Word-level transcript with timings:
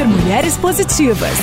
Super 0.00 0.16
Mulheres 0.16 0.56
Positivas. 0.56 1.38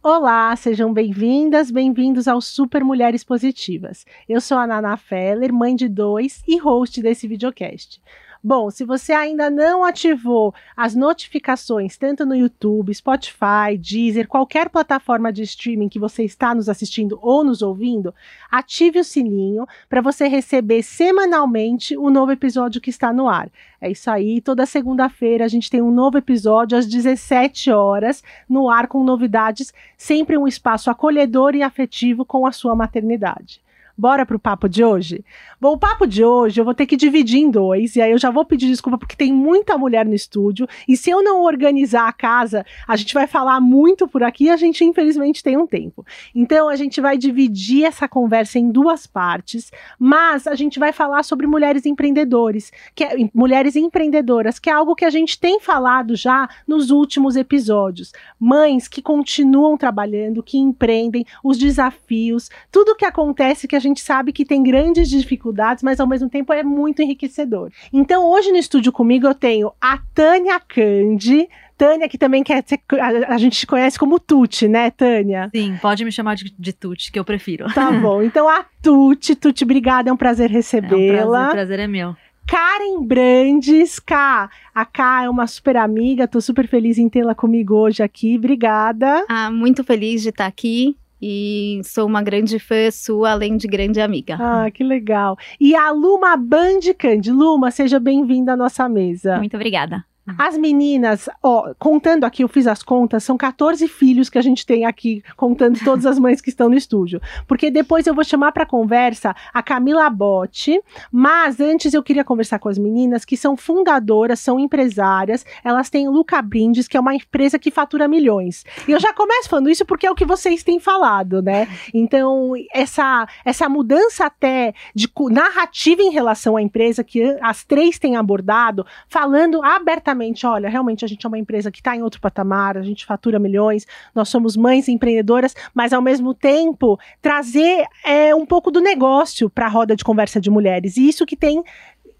Olá, 0.00 0.54
sejam 0.54 0.92
bem-vindas, 0.92 1.72
bem-vindos 1.72 2.28
ao 2.28 2.40
Super 2.40 2.84
Mulheres 2.84 3.24
Positivas. 3.24 4.06
Eu 4.28 4.40
sou 4.40 4.58
a 4.58 4.64
Nana 4.64 4.96
Feller, 4.96 5.52
mãe 5.52 5.74
de 5.74 5.88
dois 5.88 6.40
e 6.46 6.56
host 6.56 7.02
desse 7.02 7.26
videocast. 7.26 8.00
Bom, 8.48 8.70
se 8.70 8.84
você 8.84 9.12
ainda 9.12 9.50
não 9.50 9.82
ativou 9.82 10.54
as 10.76 10.94
notificações, 10.94 11.96
tanto 11.96 12.24
no 12.24 12.32
YouTube, 12.32 12.94
Spotify, 12.94 13.76
Deezer, 13.76 14.28
qualquer 14.28 14.68
plataforma 14.68 15.32
de 15.32 15.42
streaming 15.42 15.88
que 15.88 15.98
você 15.98 16.22
está 16.22 16.54
nos 16.54 16.68
assistindo 16.68 17.18
ou 17.20 17.42
nos 17.42 17.60
ouvindo, 17.60 18.14
ative 18.48 19.00
o 19.00 19.04
sininho 19.04 19.66
para 19.88 20.00
você 20.00 20.28
receber 20.28 20.84
semanalmente 20.84 21.96
o 21.96 22.08
novo 22.08 22.30
episódio 22.30 22.80
que 22.80 22.88
está 22.88 23.12
no 23.12 23.28
ar. 23.28 23.50
É 23.80 23.90
isso 23.90 24.08
aí, 24.08 24.40
toda 24.40 24.64
segunda-feira 24.64 25.44
a 25.44 25.48
gente 25.48 25.68
tem 25.68 25.82
um 25.82 25.90
novo 25.90 26.16
episódio 26.16 26.78
às 26.78 26.86
17 26.86 27.72
horas 27.72 28.22
no 28.48 28.70
ar 28.70 28.86
com 28.86 29.02
novidades, 29.02 29.74
sempre 29.98 30.38
um 30.38 30.46
espaço 30.46 30.88
acolhedor 30.88 31.56
e 31.56 31.64
afetivo 31.64 32.24
com 32.24 32.46
a 32.46 32.52
sua 32.52 32.76
maternidade. 32.76 33.65
Bora 33.98 34.26
pro 34.26 34.38
papo 34.38 34.68
de 34.68 34.84
hoje? 34.84 35.24
Bom, 35.58 35.72
o 35.72 35.78
papo 35.78 36.06
de 36.06 36.22
hoje 36.22 36.60
eu 36.60 36.64
vou 36.66 36.74
ter 36.74 36.84
que 36.84 36.96
dividir 36.96 37.40
em 37.40 37.50
dois, 37.50 37.96
e 37.96 38.02
aí 38.02 38.12
eu 38.12 38.18
já 38.18 38.30
vou 38.30 38.44
pedir 38.44 38.66
desculpa 38.66 38.98
porque 38.98 39.16
tem 39.16 39.32
muita 39.32 39.78
mulher 39.78 40.04
no 40.04 40.12
estúdio, 40.12 40.68
e 40.86 40.96
se 40.98 41.08
eu 41.08 41.22
não 41.22 41.42
organizar 41.42 42.06
a 42.06 42.12
casa, 42.12 42.64
a 42.86 42.94
gente 42.94 43.14
vai 43.14 43.26
falar 43.26 43.58
muito 43.58 44.06
por 44.06 44.22
aqui 44.22 44.44
e 44.44 44.50
a 44.50 44.56
gente 44.56 44.84
infelizmente 44.84 45.42
tem 45.42 45.56
um 45.56 45.66
tempo. 45.66 46.04
Então 46.34 46.68
a 46.68 46.76
gente 46.76 47.00
vai 47.00 47.16
dividir 47.16 47.84
essa 47.84 48.06
conversa 48.06 48.58
em 48.58 48.70
duas 48.70 49.06
partes, 49.06 49.72
mas 49.98 50.46
a 50.46 50.54
gente 50.54 50.78
vai 50.78 50.92
falar 50.92 51.22
sobre 51.22 51.46
mulheres 51.46 51.86
empreendedores, 51.86 52.70
que 52.94 53.02
é, 53.02 53.16
mulheres 53.32 53.76
empreendedoras, 53.76 54.58
que 54.58 54.68
é 54.68 54.72
algo 54.74 54.94
que 54.94 55.06
a 55.06 55.10
gente 55.10 55.40
tem 55.40 55.58
falado 55.58 56.14
já 56.14 56.46
nos 56.68 56.90
últimos 56.90 57.34
episódios. 57.34 58.12
Mães 58.38 58.88
que 58.88 59.00
continuam 59.00 59.74
trabalhando, 59.78 60.42
que 60.42 60.58
empreendem, 60.58 61.24
os 61.42 61.56
desafios, 61.56 62.50
tudo 62.70 62.94
que 62.94 63.04
acontece 63.06 63.66
que 63.66 63.74
a 63.76 63.85
gente 63.86 64.00
sabe 64.00 64.32
que 64.32 64.44
tem 64.44 64.62
grandes 64.62 65.08
dificuldades, 65.08 65.82
mas 65.82 66.00
ao 66.00 66.06
mesmo 66.06 66.28
tempo 66.28 66.52
é 66.52 66.62
muito 66.62 67.02
enriquecedor. 67.02 67.70
Então, 67.92 68.28
hoje 68.28 68.50
no 68.50 68.58
estúdio 68.58 68.92
comigo 68.92 69.26
eu 69.26 69.34
tenho 69.34 69.72
a 69.80 69.98
Tânia 70.14 70.60
Candi. 70.60 71.48
Tânia, 71.76 72.08
que 72.08 72.16
também 72.16 72.42
quer 72.42 72.64
ser, 72.66 72.80
a, 72.98 73.34
a 73.34 73.38
gente 73.38 73.66
conhece 73.66 73.98
como 73.98 74.18
Tuti, 74.18 74.66
né, 74.66 74.90
Tânia? 74.90 75.50
Sim, 75.54 75.76
pode 75.80 76.06
me 76.06 76.12
chamar 76.12 76.34
de, 76.34 76.50
de 76.58 76.72
Tuti, 76.72 77.12
que 77.12 77.18
eu 77.18 77.24
prefiro. 77.24 77.66
Tá 77.72 77.92
bom. 77.92 78.22
Então, 78.26 78.48
a 78.48 78.64
Tuti, 78.82 79.36
Tuti, 79.36 79.64
obrigada, 79.64 80.08
é 80.08 80.12
um 80.12 80.16
prazer 80.16 80.50
recebê-la. 80.50 80.96
É 80.96 81.24
um 81.24 81.28
prazer, 81.28 81.48
o 81.48 81.52
prazer 81.52 81.80
é 81.80 81.86
meu. 81.86 82.16
Karen 82.46 83.02
Brandes, 83.02 83.98
K. 83.98 84.48
A 84.74 84.84
K 84.86 85.24
é 85.24 85.30
uma 85.30 85.46
super 85.46 85.76
amiga, 85.76 86.28
tô 86.28 86.40
super 86.40 86.66
feliz 86.66 86.96
em 86.96 87.08
tê-la 87.08 87.34
comigo 87.34 87.74
hoje 87.74 88.02
aqui. 88.02 88.36
Obrigada. 88.36 89.24
Ah, 89.28 89.50
muito 89.50 89.82
feliz 89.84 90.22
de 90.22 90.28
estar 90.30 90.46
aqui 90.46 90.96
e 91.20 91.80
sou 91.84 92.06
uma 92.06 92.22
grande 92.22 92.58
fã 92.58 92.90
sua, 92.90 93.32
além 93.32 93.56
de 93.56 93.66
grande 93.66 94.00
amiga. 94.00 94.36
Ah, 94.40 94.70
que 94.70 94.84
legal. 94.84 95.36
E 95.60 95.74
a 95.74 95.90
Luma 95.90 96.36
Bandicand. 96.36 97.22
Luma, 97.28 97.70
seja 97.70 97.98
bem-vinda 97.98 98.52
à 98.52 98.56
nossa 98.56 98.88
mesa. 98.88 99.38
Muito 99.38 99.56
obrigada. 99.56 100.04
As 100.36 100.58
meninas, 100.58 101.28
ó, 101.40 101.72
contando 101.78 102.24
aqui, 102.24 102.42
eu 102.42 102.48
fiz 102.48 102.66
as 102.66 102.82
contas, 102.82 103.22
são 103.22 103.36
14 103.36 103.86
filhos 103.86 104.28
que 104.28 104.38
a 104.38 104.42
gente 104.42 104.66
tem 104.66 104.84
aqui, 104.84 105.22
contando 105.36 105.78
todas 105.84 106.04
as 106.04 106.18
mães 106.18 106.40
que 106.40 106.48
estão 106.48 106.68
no 106.68 106.74
estúdio. 106.74 107.20
Porque 107.46 107.70
depois 107.70 108.06
eu 108.06 108.14
vou 108.14 108.24
chamar 108.24 108.50
para 108.50 108.66
conversa 108.66 109.34
a 109.54 109.62
Camila 109.62 110.10
Botti, 110.10 110.80
mas 111.12 111.60
antes 111.60 111.94
eu 111.94 112.02
queria 112.02 112.24
conversar 112.24 112.58
com 112.58 112.68
as 112.68 112.76
meninas 112.76 113.24
que 113.24 113.36
são 113.36 113.56
fundadoras, 113.56 114.40
são 114.40 114.58
empresárias, 114.58 115.46
elas 115.62 115.88
têm 115.88 116.08
Luca 116.08 116.42
Brindes, 116.42 116.88
que 116.88 116.96
é 116.96 117.00
uma 117.00 117.14
empresa 117.14 117.58
que 117.58 117.70
fatura 117.70 118.08
milhões. 118.08 118.64
E 118.88 118.92
eu 118.92 118.98
já 118.98 119.12
começo 119.12 119.48
falando 119.48 119.70
isso 119.70 119.84
porque 119.84 120.06
é 120.06 120.10
o 120.10 120.14
que 120.14 120.24
vocês 120.24 120.64
têm 120.64 120.80
falado, 120.80 121.40
né? 121.40 121.68
Então, 121.94 122.52
essa, 122.72 123.28
essa 123.44 123.68
mudança 123.68 124.26
até 124.26 124.74
de 124.92 125.08
narrativa 125.30 126.02
em 126.02 126.10
relação 126.10 126.56
à 126.56 126.62
empresa 126.62 127.04
que 127.04 127.22
as 127.40 127.62
três 127.62 127.98
têm 127.98 128.16
abordado, 128.16 128.84
falando 129.08 129.62
abertamente 129.64 130.15
olha, 130.46 130.68
realmente 130.68 131.04
a 131.04 131.08
gente 131.08 131.24
é 131.24 131.28
uma 131.28 131.38
empresa 131.38 131.70
que 131.70 131.78
está 131.78 131.96
em 131.96 132.02
outro 132.02 132.20
patamar, 132.20 132.76
a 132.76 132.82
gente 132.82 133.06
fatura 133.06 133.38
milhões, 133.38 133.86
nós 134.14 134.28
somos 134.28 134.56
mães 134.56 134.88
empreendedoras, 134.88 135.54
mas 135.74 135.92
ao 135.92 136.02
mesmo 136.02 136.34
tempo 136.34 136.98
trazer 137.20 137.84
é, 138.04 138.34
um 138.34 138.46
pouco 138.46 138.70
do 138.70 138.80
negócio 138.80 139.50
para 139.50 139.66
a 139.66 139.68
roda 139.68 139.96
de 139.96 140.04
conversa 140.04 140.40
de 140.40 140.50
mulheres. 140.50 140.96
E 140.96 141.08
isso 141.08 141.26
que 141.26 141.36
tem 141.36 141.62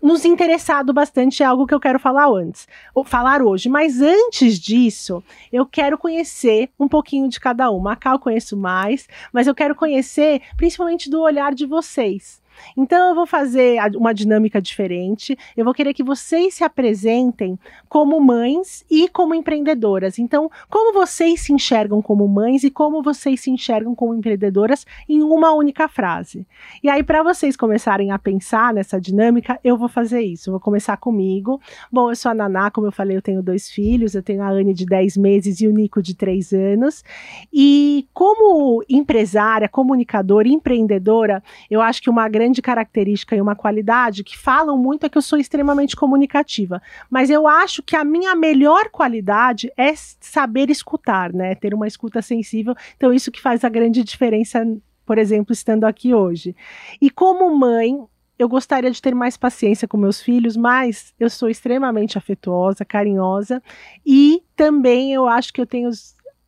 nos 0.03 0.25
interessado 0.25 0.93
bastante 0.93 1.43
é 1.43 1.47
algo 1.47 1.67
que 1.67 1.75
eu 1.75 1.81
quero 1.81 1.99
falar 1.99 2.29
antes, 2.29 2.69
falar 3.07 3.43
hoje. 3.43 3.69
Mas 3.69 4.01
antes 4.01 4.59
disso, 4.59 5.23
eu 5.53 5.67
quero 5.67 5.99
conhecer 5.99 6.71
um 6.79 6.87
pouquinho 6.87 7.29
de 7.29 7.41
cada 7.41 7.71
uma. 7.71 7.93
A 7.93 7.97
Cal 7.97 8.19
conheço 8.19 8.57
mais, 8.57 9.09
mas 9.33 9.47
eu 9.47 9.55
quero 9.55 9.75
conhecer 9.75 10.43
principalmente 10.57 11.11
do 11.11 11.21
olhar 11.21 11.55
de 11.55 11.67
vocês. 11.67 12.41
Então 12.77 13.11
eu 13.11 13.15
vou 13.15 13.27
fazer 13.27 13.79
uma 13.97 14.13
dinâmica 14.13 14.61
diferente. 14.61 15.37
Eu 15.57 15.65
vou 15.65 15.75
querer 15.75 15.95
que 15.95 16.03
vocês 16.03 16.55
se 16.55 16.65
apresentem 16.65 17.59
como 17.89 18.21
mães 18.21 18.85
e 18.91 19.09
como 19.09 19.35
empreendedoras. 19.35 20.19
Então, 20.19 20.51
como 20.69 20.93
vocês 20.93 21.41
se 21.41 21.53
enxergam 21.53 22.01
como 22.01 22.27
mães 22.29 22.65
e 22.65 22.71
como 22.71 23.03
vocês 23.03 23.41
se 23.41 23.51
enxergam 23.51 23.95
como 23.95 24.15
empreendedoras 24.15 24.87
em 25.09 25.23
uma 25.23 25.53
única 25.53 25.89
frase. 25.89 26.47
E 26.83 26.89
aí 26.89 27.03
para 27.03 27.23
vocês 27.23 27.57
começarem 27.57 28.11
a 28.11 28.19
pensar 28.19 28.73
nessa 28.73 29.01
dinâmica, 29.01 29.59
eu 29.63 29.77
vou 29.77 29.89
fazer 29.89 30.21
isso. 30.21 30.51
Eu 30.51 30.53
vou 30.53 30.61
começar 30.61 30.97
comigo. 30.97 31.61
Bom, 31.91 32.11
eu 32.11 32.17
sou 32.17 32.31
a 32.31 32.35
Naná, 32.35 32.71
como 32.71 32.87
eu 32.87 32.93
falei, 32.93 33.17
eu 33.17 33.23
tenho 33.23 33.43
dois 33.43 33.71
filhos. 33.71 34.15
Eu 34.15 34.23
tenho 34.23 34.43
a 34.43 34.49
Anne 34.49 34.73
de 34.73 34.87
10 34.87 35.17
meses 35.17 35.61
e 35.61 35.67
o 35.67 35.73
Nico 35.73 36.03
de 36.03 36.15
3 36.15 36.53
anos. 36.53 37.05
E 37.53 38.07
como 38.13 38.83
empresária, 38.89 39.69
comunicadora, 39.69 40.49
empreendedora, 40.49 41.43
eu 41.71 41.81
acho 41.81 42.03
que 42.03 42.11
uma 42.11 42.29
grande 42.29 42.46
grande 42.47 42.63
característica 42.63 43.35
e 43.35 43.41
uma 43.41 43.57
qualidade 43.57 44.23
que 44.23 44.39
falam 44.39 44.79
muito 44.79 45.05
é 45.05 45.09
que 45.09 45.19
eu 45.19 45.23
sou 45.23 45.39
extremamente 45.39 45.97
comunicativa. 45.97 46.81
Mas 47.11 47.29
eu 47.29 47.49
acho 47.49 47.83
que 47.83 47.97
a 47.97 48.05
minha 48.05 48.35
melhor 48.37 48.89
qualidade 48.91 49.73
é 49.77 49.93
saber 50.21 50.71
escutar, 50.71 51.33
né? 51.33 51.57
Ter 51.57 51.75
uma 51.75 51.89
escuta 51.89 52.23
sensível. 52.23 52.75
Então, 52.97 53.13
isso 53.13 53.33
que 53.33 53.41
faz 53.41 53.65
a 53.65 53.69
grande 53.69 54.05
diferença, 54.05 54.65
por 55.05 55.19
exemplo, 55.19 55.53
estando 55.53 55.85
aqui 55.85 56.15
hoje. 56.15 56.55
E 57.01 57.11
como 57.11 57.53
mãe, 57.59 57.99
eu 58.39 58.49
gostaria 58.49 58.91
de 58.91 59.03
ter 59.03 59.15
mais 59.15 59.37
paciência 59.37 59.89
com 59.89 59.97
meus 59.97 60.23
filhos, 60.23 60.57
mas 60.57 61.13
eu 61.19 61.29
sou 61.29 61.49
extremamente 61.49 62.17
afetuosa, 62.17 62.85
carinhosa 62.85 63.61
e 64.05 64.43
também 64.55 65.13
eu 65.13 65.27
acho 65.27 65.53
que 65.53 65.61
eu 65.61 65.67
tenho 65.67 65.91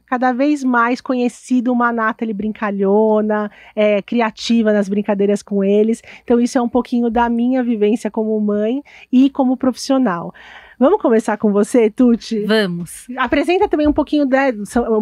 cada 0.08 0.32
vez 0.32 0.64
mais 0.64 1.00
conhecido 1.00 1.72
uma 1.72 1.92
Nathalie 1.92 2.34
brincalhona, 2.34 3.50
é, 3.74 4.00
criativa 4.00 4.72
nas 4.72 4.88
brincadeiras 4.88 5.42
com 5.42 5.62
eles. 5.62 6.02
Então, 6.24 6.40
isso 6.40 6.56
é 6.58 6.62
um 6.62 6.68
pouquinho 6.68 7.10
da 7.10 7.28
minha 7.28 7.62
vivência 7.62 8.10
como 8.10 8.40
mãe 8.40 8.82
e 9.12 9.28
como 9.28 9.56
profissional. 9.56 10.32
Vamos 10.78 11.02
começar 11.02 11.36
com 11.36 11.52
você, 11.52 11.90
Tuti? 11.90 12.44
Vamos. 12.44 13.06
Apresenta 13.16 13.68
também 13.68 13.88
um 13.88 13.92
pouquinho 13.92 14.24
da. 14.24 14.52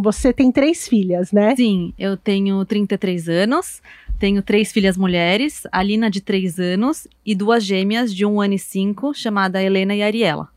Você 0.00 0.32
tem 0.32 0.50
três 0.50 0.88
filhas, 0.88 1.32
né? 1.32 1.54
Sim, 1.54 1.92
eu 1.98 2.16
tenho 2.16 2.64
33 2.64 3.28
anos, 3.28 3.82
tenho 4.18 4.42
três 4.42 4.72
filhas 4.72 4.96
mulheres, 4.96 5.66
a 5.70 5.82
Lina 5.82 6.10
de 6.10 6.22
3 6.22 6.58
anos 6.58 7.06
e 7.24 7.34
duas 7.34 7.62
gêmeas 7.62 8.14
de 8.14 8.24
um 8.24 8.40
ano 8.40 8.54
e 8.54 8.58
cinco, 8.58 9.12
chamada 9.12 9.62
Helena 9.62 9.94
e 9.94 10.02
Ariela. 10.02 10.48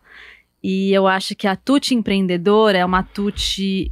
E 0.64 0.94
eu 0.94 1.06
acho 1.06 1.36
que 1.36 1.48
a 1.48 1.56
Tuti 1.56 1.94
empreendedora 1.94 2.78
é 2.78 2.86
uma 2.86 3.04
Tuti 3.04 3.92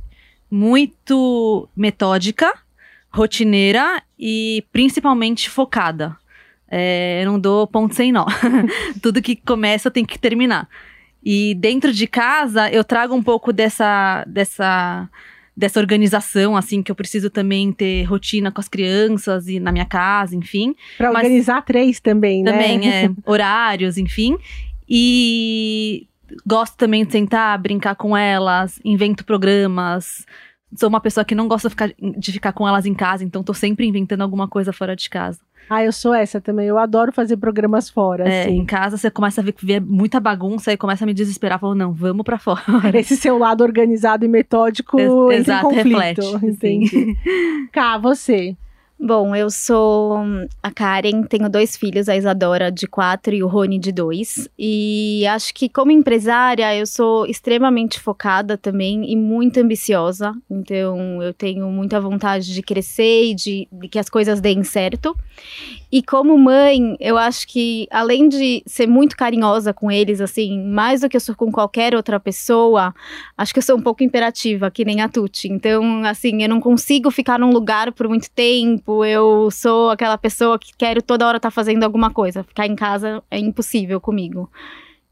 muito 0.50 1.68
metódica, 1.75 2.52
rotineira 3.12 4.02
e 4.18 4.63
principalmente 4.72 5.50
focada. 5.50 6.16
É, 6.69 7.22
eu 7.24 7.31
não 7.31 7.40
dou 7.40 7.66
ponto 7.66 7.96
sem 7.96 8.11
nó. 8.11 8.26
Tudo 9.02 9.22
que 9.22 9.35
começa 9.35 9.90
tem 9.90 10.05
que 10.05 10.20
terminar. 10.20 10.67
E 11.23 11.55
dentro 11.55 11.91
de 11.91 12.08
casa 12.08 12.70
eu 12.72 12.84
trago 12.84 13.14
um 13.14 13.23
pouco 13.23 13.52
dessa 13.52 14.23
dessa 14.28 15.09
dessa 15.55 15.79
organização, 15.79 16.55
assim, 16.55 16.84
que 16.84 16.91
eu 16.91 16.96
preciso 16.96 17.32
também 17.32 17.72
ter 17.72 18.03
rotina 18.03 18.52
com 18.52 18.61
as 18.61 18.67
crianças 18.67 19.47
e 19.47 19.59
na 19.59 19.72
minha 19.72 19.85
casa, 19.85 20.35
enfim. 20.35 20.76
Para 20.99 21.09
organizar 21.09 21.64
três 21.64 21.99
também, 21.99 22.44
né? 22.44 22.52
Também, 22.52 22.90
é, 22.91 23.09
horários, 23.26 23.97
enfim. 23.97 24.38
E 24.88 26.08
gosto 26.46 26.76
também 26.76 27.06
de 27.06 27.12
sentar, 27.12 27.58
brincar 27.59 27.96
com 27.96 28.16
elas, 28.16 28.79
invento 28.84 29.26
programas. 29.26 30.26
Sou 30.76 30.90
uma 30.90 31.00
pessoa 31.00 31.24
que 31.24 31.35
não 31.35 31.47
gosta 31.47 31.70
de 31.70 31.72
ficar, 31.72 31.91
de 31.97 32.32
ficar 32.32 32.53
com 32.53 32.68
elas 32.68 32.85
em 32.85 32.94
casa, 32.94 33.24
então 33.24 33.44
tô 33.44 33.53
sempre 33.53 33.85
inventando 33.85 34.22
alguma 34.22 34.47
coisa 34.47 34.74
fora 34.74 34.96
de 34.96 35.09
casa. 35.09 35.40
Ah, 35.70 35.84
eu 35.84 35.91
sou 35.91 36.14
essa 36.14 36.40
também. 36.40 36.68
Eu 36.68 36.78
adoro 36.78 37.12
fazer 37.12 37.35
programas 37.38 37.90
fora. 37.90 38.28
É, 38.28 38.44
assim. 38.44 38.58
em 38.58 38.66
casa 38.66 38.97
você 38.97 39.12
começa 39.12 39.41
a 39.41 39.44
ver, 39.44 39.53
ver 39.62 39.82
muita 39.82 40.20
bagunça 40.20 40.72
e 40.72 40.78
começa 40.78 41.03
a 41.03 41.08
me 41.08 41.14
desesperar. 41.14 41.59
Falo, 41.59 41.76
não, 41.76 41.91
vamos 41.94 42.24
para 42.24 42.38
fora. 42.40 42.62
Esse 42.97 43.18
seu 43.18 43.38
lado 43.38 43.64
organizado 43.64 44.23
e 44.23 44.28
metódico 44.28 44.97
Ex 45.30 45.41
exato, 45.41 45.68
conflito. 45.68 46.22
Reflete, 46.22 46.46
entendi. 46.46 47.18
Cá, 47.72 47.97
você. 47.97 48.56
Bom, 48.99 49.35
eu 49.35 49.52
sou 49.52 50.17
a 50.61 50.72
Karen, 50.72 51.22
tenho 51.22 51.47
dois 51.47 51.78
filhos, 51.78 52.09
a 52.09 52.17
Isadora 52.17 52.72
de 52.72 52.88
quatro 52.88 53.34
e 53.34 53.44
o 53.44 53.47
Rony 53.47 53.78
de 53.78 53.91
dois. 53.91 54.49
E 54.58 55.23
acho 55.28 55.53
que 55.53 55.70
como 55.70 55.91
empresária 55.91 56.76
eu 56.76 56.88
sou 56.88 57.28
extremamente 57.28 57.99
focada 57.99 58.58
também 58.58 59.11
e 59.11 59.16
muito 59.16 59.59
ambiciosa. 59.59 60.34
Então 60.49 61.22
eu 61.22 61.32
tenho 61.32 61.70
muita 61.70 62.02
vontade 62.02 62.52
de 62.52 62.61
crescer 62.64 63.26
e 63.26 63.35
de, 63.35 63.67
de 63.72 63.88
que 63.88 63.99
as 63.99 64.09
coisas 64.09 64.41
deem 64.41 64.64
certo. 64.64 65.16
E 65.91 66.03
como 66.03 66.37
mãe, 66.37 66.97
eu 66.99 67.17
acho 67.17 67.47
que 67.47 67.87
além 67.89 68.28
de 68.28 68.61
ser 68.66 68.87
muito 68.87 69.16
carinhosa 69.16 69.73
com 69.73 69.89
eles, 69.89 70.19
assim, 70.19 70.61
mais 70.67 71.01
do 71.01 71.09
que 71.09 71.16
eu 71.16 71.22
sou 71.22 71.34
com 71.34 71.51
qualquer 71.51 71.95
outra 71.95 72.19
pessoa, 72.19 72.93
acho 73.37 73.53
que 73.53 73.59
eu 73.59 73.63
sou 73.63 73.78
um 73.78 73.81
pouco 73.81 74.03
imperativa, 74.03 74.69
que 74.69 74.84
nem 74.84 75.01
a 75.01 75.07
Tuti. 75.07 75.47
Então, 75.47 76.03
assim, 76.03 76.43
eu 76.43 76.49
não 76.49 76.59
consigo 76.59 77.09
ficar 77.09 77.39
num 77.39 77.51
lugar 77.51 77.93
por 77.93 78.07
muito 78.07 78.29
tempo. 78.31 79.05
Eu 79.05 79.49
sou 79.49 79.89
aquela 79.89 80.17
pessoa 80.17 80.59
que 80.59 80.75
quero 80.78 81.01
toda 81.01 81.25
hora 81.25 81.37
estar 81.37 81.49
tá 81.49 81.55
fazendo 81.55 81.84
alguma 81.84 82.11
coisa. 82.11 82.43
Ficar 82.43 82.67
em 82.67 82.75
casa 82.75 83.23
é 83.31 83.39
impossível 83.39 84.01
comigo. 84.01 84.51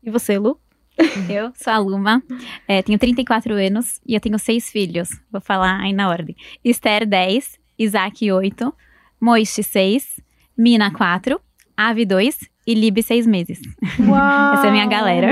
E 0.04 0.12
você, 0.12 0.38
Lu? 0.38 0.60
Eu 1.30 1.52
sou 1.56 1.74
a 1.74 1.78
Luma, 1.78 2.24
é, 2.66 2.82
tenho 2.82 2.98
34 2.98 3.54
anos 3.54 4.00
e 4.08 4.16
eu 4.16 4.20
tenho 4.22 4.40
seis 4.40 4.70
filhos. 4.72 5.10
Vou 5.30 5.42
falar 5.42 5.82
aí 5.82 5.92
na 5.92 6.08
ordem. 6.08 6.36
Esther, 6.64 7.06
10, 7.06 7.60
Isaac, 7.78 8.32
8, 8.32 8.74
Moishi, 9.20 9.62
6, 9.62 10.22
Mina 10.58 10.92
4, 10.92 11.40
Ave 11.76 12.06
2 12.06 12.38
e 12.68 12.74
Lib 12.74 13.02
6 13.04 13.28
meses. 13.28 13.60
Uau! 14.00 14.54
Essa 14.54 14.68
é 14.68 14.70
a 14.70 14.72
minha 14.72 14.86
galera. 14.88 15.32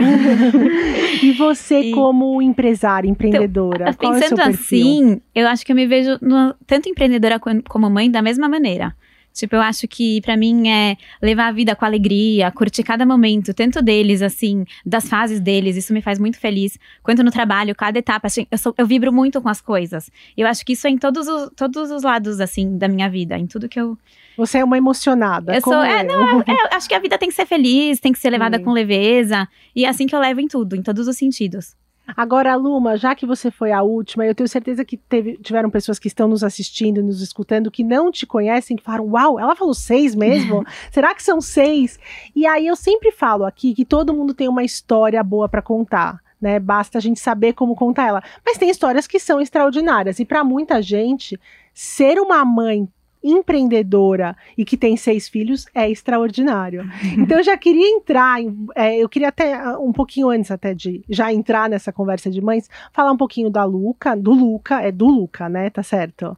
e 1.22 1.32
você, 1.34 1.80
E- 1.82 1.92
como 1.92 2.42
empresária, 2.42 3.08
empreendedora, 3.10 3.90
Então, 3.90 3.94
qual 3.94 4.14
é 4.14 4.18
o 4.18 4.20
seu 4.20 4.30
Pensando 4.38 4.46
perfil? 4.48 4.82
assim, 4.88 5.22
eu 5.34 5.48
acho 5.48 5.66
que 5.66 5.72
eu 5.72 5.76
me 5.76 5.88
vejo 5.88 6.18
no- 6.22 6.54
tanto 6.68 6.90
empreendedora 6.90 7.40
como 7.70 7.90
mãe 7.90 8.10
da 8.12 8.22
mesma 8.22 8.48
maneira. 8.48 8.96
Tipo, 9.34 9.56
eu 9.56 9.62
acho 9.62 9.88
que 9.88 10.22
pra 10.22 10.38
mim 10.38 10.68
é 10.70 10.96
levar 11.20 11.48
a 11.48 11.52
vida 11.52 11.76
com 11.76 11.84
alegria, 11.84 12.52
curtir 12.52 12.84
cada 12.84 13.04
momento, 13.04 13.52
tanto 13.52 13.82
deles, 13.82 14.22
assim, 14.22 14.64
das 14.86 15.10
fases 15.10 15.40
deles, 15.40 15.76
isso 15.76 15.92
me 15.92 16.04
faz 16.04 16.20
muito 16.20 16.38
feliz, 16.40 16.78
quanto 17.02 17.24
no 17.24 17.32
trabalho, 17.32 17.74
cada 17.74 17.98
etapa. 17.98 18.28
assim, 18.28 18.46
eu, 18.52 18.60
sou- 18.60 18.76
eu 18.78 18.86
vibro 18.86 19.12
muito 19.12 19.42
com 19.42 19.50
as 19.50 19.60
coisas. 19.60 20.12
Eu 20.38 20.46
acho 20.46 20.64
que 20.64 20.74
isso 20.74 20.86
é 20.86 20.92
em 20.92 21.00
todos 21.00 21.28
os, 21.28 21.50
todos 21.56 21.90
os 21.90 22.04
lados, 22.04 22.40
assim, 22.40 22.78
da 22.78 22.88
minha 22.88 23.10
vida, 23.10 23.36
em 23.36 23.48
tudo 23.48 23.68
que 23.68 23.80
eu. 23.80 23.98
Você 24.38 24.58
é 24.60 24.64
uma 24.64 24.78
emocionada. 24.78 25.56
Eu 25.56 25.62
sou- 25.62 25.74
é, 25.84 26.06
eu. 26.06 26.42
É, 26.42 26.52
eu 26.52 26.68
acho 26.78 26.88
que 26.88 26.96
a 26.96 27.00
vida 27.00 27.18
tem 27.18 27.30
que 27.30 27.36
ser 27.36 27.46
feliz, 27.46 28.00
tem 28.00 28.12
que 28.12 28.20
ser 28.20 28.30
levada 28.30 28.58
Sim. 28.58 28.64
com 28.64 28.72
leveza, 28.72 29.48
e 29.76 29.86
é 29.86 29.90
assim 29.90 30.08
que 30.08 30.16
eu 30.16 30.20
levo 30.20 30.40
em 30.42 30.48
tudo, 30.48 30.76
em 30.76 30.82
todos 30.82 31.08
os 31.08 31.18
sentidos. 31.18 31.76
Agora, 32.18 32.54
Luma, 32.56 32.98
já 32.98 33.16
que 33.16 33.26
você 33.26 33.50
foi 33.50 33.72
a 33.72 33.82
última, 33.82 34.26
eu 34.26 34.36
tenho 34.36 34.50
certeza 34.50 34.84
que 34.84 34.98
teve- 34.98 35.38
tiveram 35.38 35.70
pessoas 35.70 35.98
que 35.98 36.10
estão 36.10 36.28
nos 36.28 36.44
assistindo, 36.44 37.02
nos 37.02 37.22
escutando, 37.22 37.72
que 37.72 37.82
não 37.82 38.12
te 38.12 38.26
conhecem, 38.26 38.76
que 38.76 38.84
falaram: 38.84 39.06
Uau, 39.08 39.40
ela 39.40 39.56
falou 39.56 39.74
seis 39.74 40.14
mesmo? 40.14 40.66
Será 40.92 41.16
que 41.16 41.24
são 41.24 41.40
seis? 41.40 41.98
E 42.36 42.46
aí 42.46 42.68
eu 42.68 42.76
sempre 42.76 43.10
falo 43.12 43.46
aqui 43.46 43.74
que 43.74 43.86
todo 43.86 44.14
mundo 44.14 44.34
tem 44.34 44.50
uma 44.50 44.64
história 44.66 45.24
boa 45.24 45.48
para 45.48 45.62
contar. 45.62 46.22
Né, 46.42 46.60
basta 46.60 46.98
a 46.98 47.02
gente 47.02 47.22
saber 47.22 47.54
como 47.54 47.74
contar 47.74 48.06
ela. 48.06 48.22
Mas 48.46 48.58
tem 48.58 48.70
histórias 48.70 49.08
que 49.08 49.18
são 49.18 49.40
extraordinárias. 49.40 50.20
E 50.20 50.26
para 50.26 50.44
muita 50.44 50.82
gente, 50.82 51.40
ser 51.74 52.20
uma 52.20 52.44
mãe 52.44 52.86
empreendedora 53.24 54.36
e 54.58 54.66
que 54.66 54.76
tem 54.76 54.98
seis 54.98 55.28
filhos 55.30 55.66
é 55.74 55.90
extraordinário. 55.90 56.84
Então 57.18 57.38
eu 57.38 57.44
já 57.44 57.56
queria 57.58 57.88
entrar, 57.90 58.42
em- 58.42 58.68
é, 58.76 58.98
eu 58.98 59.08
queria 59.08 59.30
até 59.30 59.54
ah, 59.54 59.78
um 59.80 59.92
pouquinho 59.94 60.30
antes 60.30 60.52
até 60.52 60.74
de 60.74 61.04
já 61.10 61.32
entrar 61.34 61.70
nessa 61.70 61.92
conversa 61.92 62.30
de 62.30 62.42
mães, 62.42 62.70
falar 62.92 63.12
um 63.12 63.18
pouquinho 63.18 63.50
da 63.50 63.64
Luca, 63.64 64.16
do 64.16 64.32
Luca, 64.34 64.82
é 64.82 64.92
do 64.92 65.08
Luca, 65.08 65.48
né? 65.48 65.70
Tá 65.70 65.84
certo? 65.84 66.36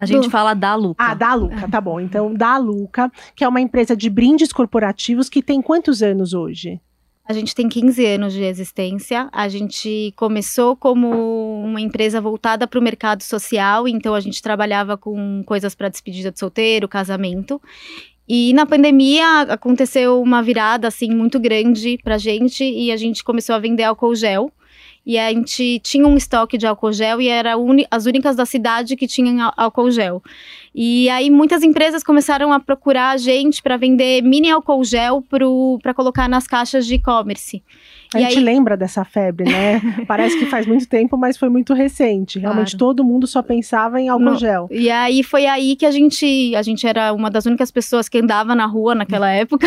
A 0.00 0.06
gente 0.06 0.24
Do- 0.24 0.30
fala 0.30 0.54
da 0.54 0.74
Luca. 0.74 1.04
Ah, 1.04 1.14
da 1.14 1.34
Luca, 1.34 1.68
tá 1.68 1.80
bom. 1.80 2.00
Então, 2.00 2.32
da 2.34 2.56
Luca, 2.56 3.10
que 3.36 3.44
é 3.44 3.48
uma 3.48 3.60
empresa 3.60 3.96
de 3.96 4.10
brindes 4.10 4.52
corporativos 4.52 5.28
que 5.28 5.42
tem 5.42 5.60
quantos 5.62 6.02
anos 6.02 6.32
hoje? 6.34 6.80
A 7.24 7.32
gente 7.32 7.54
tem 7.54 7.68
15 7.68 8.04
anos 8.04 8.32
de 8.32 8.42
existência. 8.42 9.28
A 9.32 9.48
gente 9.48 10.12
começou 10.16 10.76
como 10.76 11.62
uma 11.64 11.80
empresa 11.80 12.20
voltada 12.20 12.66
para 12.66 12.78
o 12.78 12.82
mercado 12.82 13.22
social, 13.22 13.86
então 13.86 14.14
a 14.14 14.20
gente 14.20 14.42
trabalhava 14.42 14.96
com 14.96 15.42
coisas 15.46 15.74
para 15.74 15.88
despedida 15.88 16.32
de 16.32 16.38
solteiro, 16.38 16.88
casamento. 16.88 17.62
E 18.28 18.52
na 18.52 18.66
pandemia 18.66 19.42
aconteceu 19.42 20.20
uma 20.20 20.42
virada 20.42 20.88
assim 20.88 21.10
muito 21.10 21.38
grande 21.38 21.98
pra 22.02 22.18
gente 22.18 22.64
e 22.64 22.90
a 22.90 22.96
gente 22.96 23.22
começou 23.22 23.54
a 23.54 23.58
vender 23.58 23.84
álcool 23.84 24.14
gel. 24.14 24.50
E 25.04 25.18
a 25.18 25.30
gente 25.30 25.80
tinha 25.80 26.06
um 26.06 26.16
estoque 26.16 26.56
de 26.56 26.66
álcool 26.66 26.92
gel 26.92 27.20
e 27.20 27.28
era 27.28 27.54
as 27.90 28.06
únicas 28.06 28.36
da 28.36 28.46
cidade 28.46 28.94
que 28.94 29.06
tinham 29.08 29.52
álcool 29.56 29.90
gel. 29.90 30.22
E 30.74 31.08
aí 31.10 31.28
muitas 31.28 31.62
empresas 31.62 32.04
começaram 32.04 32.52
a 32.52 32.60
procurar 32.60 33.10
a 33.10 33.16
gente 33.16 33.62
para 33.62 33.76
vender 33.76 34.22
mini 34.22 34.50
álcool 34.50 34.84
gel 34.84 35.22
para 35.82 35.92
colocar 35.92 36.28
nas 36.28 36.46
caixas 36.46 36.86
de 36.86 36.94
e-commerce. 36.94 37.62
A 38.14 38.20
E 38.20 38.24
gente 38.24 38.38
aí- 38.38 38.44
lembra 38.44 38.76
dessa 38.76 39.04
febre, 39.04 39.44
né? 39.50 39.80
Parece 40.06 40.38
que 40.38 40.46
faz 40.46 40.66
muito 40.66 40.86
tempo, 40.88 41.16
mas 41.16 41.36
foi 41.36 41.48
muito 41.48 41.72
recente. 41.74 42.38
Realmente 42.38 42.76
Claro. 42.76 42.78
todo 42.78 43.04
mundo 43.04 43.26
só 43.26 43.42
pensava 43.42 44.00
em 44.00 44.08
álcool 44.08 44.24
No- 44.24 44.36
gel. 44.38 44.68
E 44.70 44.90
aí 44.90 45.22
foi 45.22 45.46
aí 45.46 45.76
que 45.76 45.86
a 45.86 45.90
gente, 45.90 46.54
a 46.56 46.62
gente 46.62 46.86
era 46.86 47.12
uma 47.12 47.30
das 47.30 47.46
únicas 47.46 47.70
pessoas 47.70 48.08
que 48.08 48.18
andava 48.18 48.54
na 48.54 48.66
rua 48.66 48.94
naquela 48.94 49.30
época. 49.30 49.66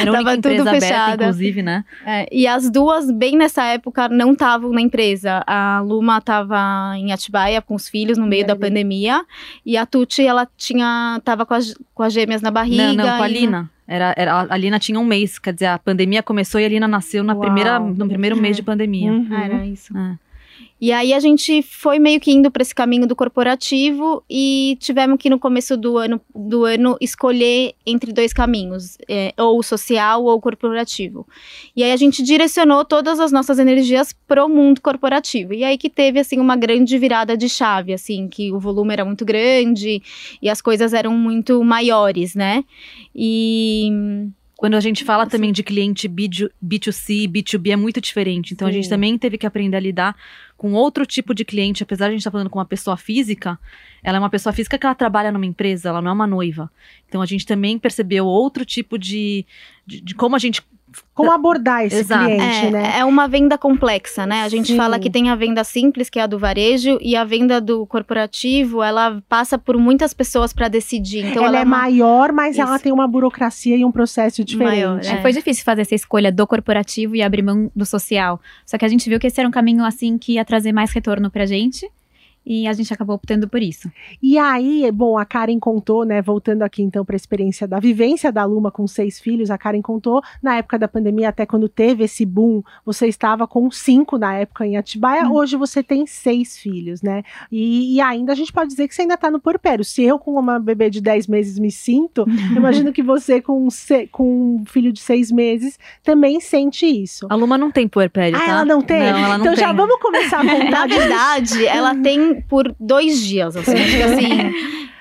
Era 0.00 0.12
Tava 0.12 0.36
tudo 0.36 0.60
aberta, 0.60 0.80
fechada. 0.80 1.24
inclusive, 1.24 1.62
né? 1.62 1.84
É, 2.06 2.28
e 2.30 2.46
as 2.46 2.70
duas, 2.70 3.10
bem 3.10 3.36
nessa 3.36 3.64
época, 3.64 4.08
não 4.08 4.32
estavam 4.32 4.70
na 4.72 4.80
empresa. 4.80 5.42
A 5.46 5.80
Luma 5.80 6.18
estava 6.18 6.92
em 6.96 7.12
Atibaia 7.12 7.60
com 7.60 7.74
os 7.74 7.88
filhos 7.88 8.16
no 8.18 8.26
meio 8.26 8.46
da 8.46 8.54
pandemia. 8.56 9.22
E 9.64 9.76
a 9.76 9.84
Tuti, 9.86 10.26
ela 10.26 10.46
tinha, 10.56 11.20
tava 11.24 11.44
com 11.46 11.54
as, 11.54 11.74
com 11.94 12.02
as 12.02 12.12
gêmeas 12.12 12.42
na 12.42 12.50
barriga. 12.50 12.92
Não, 12.92 13.04
não, 13.06 13.16
com 13.18 13.22
a 13.22 13.28
Lina. 13.28 13.70
Era, 13.90 14.14
era, 14.16 14.46
a 14.48 14.56
Lina 14.56 14.78
tinha 14.78 15.00
um 15.00 15.04
mês, 15.04 15.36
quer 15.36 15.52
dizer, 15.52 15.66
a 15.66 15.76
pandemia 15.76 16.22
começou 16.22 16.60
e 16.60 16.64
a 16.64 16.68
Lina 16.68 16.86
nasceu 16.86 17.24
na 17.24 17.32
Uau. 17.32 17.42
primeira, 17.42 17.80
no 17.80 18.06
primeiro 18.06 18.36
mês 18.36 18.56
de 18.56 18.62
pandemia. 18.62 19.10
Uhum. 19.10 19.26
Ah, 19.32 19.44
Era 19.44 19.66
isso. 19.66 19.96
É. 19.98 20.16
E 20.80 20.92
aí 20.92 21.12
a 21.12 21.20
gente 21.20 21.60
foi 21.60 21.98
meio 21.98 22.18
que 22.18 22.32
indo 22.32 22.50
para 22.50 22.62
esse 22.62 22.74
caminho 22.74 23.06
do 23.06 23.14
corporativo 23.14 24.24
e 24.30 24.78
tivemos 24.80 25.18
que 25.18 25.28
no 25.28 25.38
começo 25.38 25.76
do 25.76 25.98
ano, 25.98 26.18
do 26.34 26.64
ano 26.64 26.96
escolher 27.00 27.74
entre 27.84 28.12
dois 28.12 28.32
caminhos, 28.32 28.96
é, 29.06 29.34
ou 29.36 29.62
social 29.62 30.24
ou 30.24 30.40
corporativo. 30.40 31.26
E 31.76 31.84
aí 31.84 31.92
a 31.92 31.96
gente 31.96 32.22
direcionou 32.22 32.82
todas 32.82 33.20
as 33.20 33.30
nossas 33.30 33.58
energias 33.58 34.14
pro 34.26 34.48
mundo 34.48 34.80
corporativo. 34.80 35.52
E 35.52 35.64
aí 35.64 35.76
que 35.76 35.90
teve 35.90 36.18
assim 36.18 36.38
uma 36.38 36.56
grande 36.56 36.96
virada 36.96 37.36
de 37.36 37.48
chave, 37.48 37.92
assim, 37.92 38.26
que 38.26 38.50
o 38.50 38.58
volume 38.58 38.94
era 38.94 39.04
muito 39.04 39.24
grande 39.24 40.02
e 40.40 40.48
as 40.48 40.62
coisas 40.62 40.94
eram 40.94 41.12
muito 41.12 41.62
maiores, 41.62 42.34
né? 42.34 42.64
E 43.14 44.30
Quando 44.60 44.74
a 44.74 44.80
gente 44.80 45.06
fala 45.06 45.26
também 45.26 45.52
de 45.52 45.62
cliente 45.62 46.06
B2- 46.06 46.50
B2C, 46.62 47.26
B2B 47.26 47.70
é 47.72 47.76
muito 47.76 47.98
diferente. 47.98 48.52
Então 48.52 48.68
a 48.68 48.70
gente 48.70 48.84
Sim. 48.84 48.90
também 48.90 49.16
teve 49.16 49.38
que 49.38 49.46
aprender 49.46 49.78
a 49.78 49.80
lidar 49.80 50.14
com 50.54 50.74
outro 50.74 51.06
tipo 51.06 51.34
de 51.34 51.46
cliente. 51.46 51.82
Apesar 51.82 52.04
de 52.04 52.08
a 52.08 52.12
gente 52.12 52.20
estar 52.20 52.30
falando 52.30 52.50
com 52.50 52.58
uma 52.58 52.66
pessoa 52.66 52.94
física, 52.94 53.58
ela 54.02 54.18
é 54.18 54.20
uma 54.20 54.28
pessoa 54.28 54.52
física 54.52 54.76
que 54.76 54.84
ela 54.84 54.94
trabalha 54.94 55.32
numa 55.32 55.46
empresa, 55.46 55.88
ela 55.88 56.02
não 56.02 56.10
é 56.10 56.12
uma 56.12 56.26
noiva. 56.26 56.70
Então 57.08 57.22
a 57.22 57.26
gente 57.26 57.46
também 57.46 57.78
percebeu 57.78 58.26
outro 58.26 58.62
tipo 58.66 58.98
de, 58.98 59.46
de, 59.86 60.02
de 60.02 60.14
como 60.14 60.36
a 60.36 60.38
gente. 60.38 60.60
Como 61.14 61.30
abordar 61.30 61.84
esse 61.84 61.96
Exato. 61.96 62.24
cliente, 62.24 62.66
é, 62.66 62.70
né? 62.70 62.98
é 62.98 63.04
uma 63.04 63.28
venda 63.28 63.58
complexa, 63.58 64.24
né? 64.26 64.42
A 64.42 64.48
gente 64.48 64.68
Sim. 64.68 64.76
fala 64.76 64.98
que 64.98 65.10
tem 65.10 65.28
a 65.28 65.34
venda 65.34 65.62
simples, 65.64 66.08
que 66.08 66.18
é 66.18 66.22
a 66.22 66.26
do 66.26 66.38
varejo, 66.38 66.98
e 67.00 67.14
a 67.14 67.24
venda 67.24 67.60
do 67.60 67.86
corporativo, 67.86 68.82
ela 68.82 69.22
passa 69.28 69.58
por 69.58 69.76
muitas 69.76 70.14
pessoas 70.14 70.52
para 70.52 70.68
decidir. 70.68 71.24
Então 71.26 71.44
ela, 71.44 71.48
ela, 71.56 71.58
é 71.60 71.64
uma- 71.64 71.76
maior, 71.78 72.32
mas 72.32 72.58
ela 72.58 72.74
Isso. 72.76 72.84
tem 72.84 72.92
uma 72.92 73.06
burocracia 73.06 73.76
e 73.76 73.84
um 73.84 73.92
processo 73.92 74.44
diferente. 74.44 74.70
Maior, 74.76 75.00
É, 75.04 75.06
É. 75.18 75.22
Foi 75.22 75.32
difícil 75.32 75.64
fazer 75.64 75.82
essa 75.82 75.94
escolha 75.94 76.32
do 76.32 76.46
corporativo 76.46 77.14
e 77.14 77.22
abrir 77.22 77.42
mão 77.42 77.70
do 77.76 77.84
social. 77.84 78.40
Só 78.64 78.78
que 78.78 78.84
a 78.84 78.88
gente 78.88 79.08
viu 79.08 79.18
que 79.20 79.26
esse 79.26 79.38
era 79.40 79.48
um 79.48 79.52
caminho 79.52 79.84
assim 79.84 80.16
que 80.18 80.34
ia 80.34 80.44
trazer 80.44 80.72
mais 80.72 80.90
retorno 80.92 81.30
pra 81.30 81.44
gente. 81.46 81.88
E 82.44 82.66
a 82.66 82.72
gente 82.72 82.92
acabou 82.92 83.14
optando 83.16 83.46
por 83.48 83.62
isso. 83.62 83.90
E 84.22 84.38
aí, 84.38 84.90
bom, 84.92 85.18
a 85.18 85.24
Karen 85.24 85.58
contou, 85.58 86.04
né? 86.04 86.22
Voltando 86.22 86.62
aqui 86.62 86.82
então 86.82 87.04
para 87.04 87.14
a 87.14 87.16
experiência 87.16 87.68
da 87.68 87.78
vivência 87.78 88.32
da 88.32 88.44
Luma 88.44 88.70
com 88.70 88.86
seis 88.86 89.20
filhos, 89.20 89.50
a 89.50 89.58
Karen 89.58 89.82
contou 89.82 90.22
na 90.42 90.56
época 90.56 90.78
da 90.78 90.88
pandemia, 90.88 91.28
até 91.28 91.44
quando 91.44 91.68
teve 91.68 92.04
esse 92.04 92.24
boom, 92.24 92.62
você 92.84 93.06
estava 93.06 93.46
com 93.46 93.70
cinco 93.70 94.16
na 94.18 94.34
época 94.34 94.66
em 94.66 94.76
Atibaia, 94.76 95.26
Hum. 95.28 95.32
hoje 95.34 95.56
você 95.56 95.82
tem 95.82 96.06
seis 96.06 96.56
filhos, 96.58 97.02
né? 97.02 97.22
E, 97.52 97.94
e 97.96 98.00
ainda 98.00 98.32
a 98.32 98.34
gente 98.34 98.52
pode 98.52 98.70
dizer 98.70 98.88
que 98.88 98.94
você 98.94 99.02
ainda 99.02 99.14
está 99.14 99.30
no 99.30 99.38
porpério. 99.40 99.84
Se 99.84 100.02
eu 100.02 100.18
com 100.18 100.32
uma 100.34 100.58
bebê 100.58 100.88
de 100.90 101.00
10 101.00 101.26
meses 101.26 101.58
me 101.58 101.70
sinto, 101.70 102.24
eu 102.52 102.56
imagino 102.56 102.92
que 102.92 103.02
você 103.02 103.40
com, 103.40 103.66
um 103.66 103.70
se- 103.70 104.06
com 104.08 104.56
um 104.56 104.64
filho 104.64 104.92
de 104.92 105.00
seis 105.00 105.30
meses 105.30 105.78
também 106.02 106.40
sente 106.40 106.86
isso. 106.86 107.26
A 107.30 107.34
Luma 107.34 107.56
não 107.58 107.70
tem 107.70 107.86
puerpério, 107.86 108.36
Ah, 108.36 108.40
tá? 108.40 108.50
ela 108.50 108.64
não 108.64 108.80
tem? 108.82 108.98
Não, 109.00 109.06
ela 109.18 109.38
não 109.38 109.44
então 109.44 109.56
já 109.56 109.68
tem. 109.68 109.76
vamos 109.76 109.96
começar 110.00 110.40
a 110.40 110.44
Na 110.44 110.52
contar 110.56 110.86
disso. 110.88 111.00
verdade, 111.00 111.66
ela 111.66 111.94
tem 111.94 112.29
por 112.48 112.74
dois 112.78 113.20
dias, 113.24 113.56
assim, 113.56 113.72
acho 113.74 113.96
que 113.96 114.02
assim. 114.02 114.28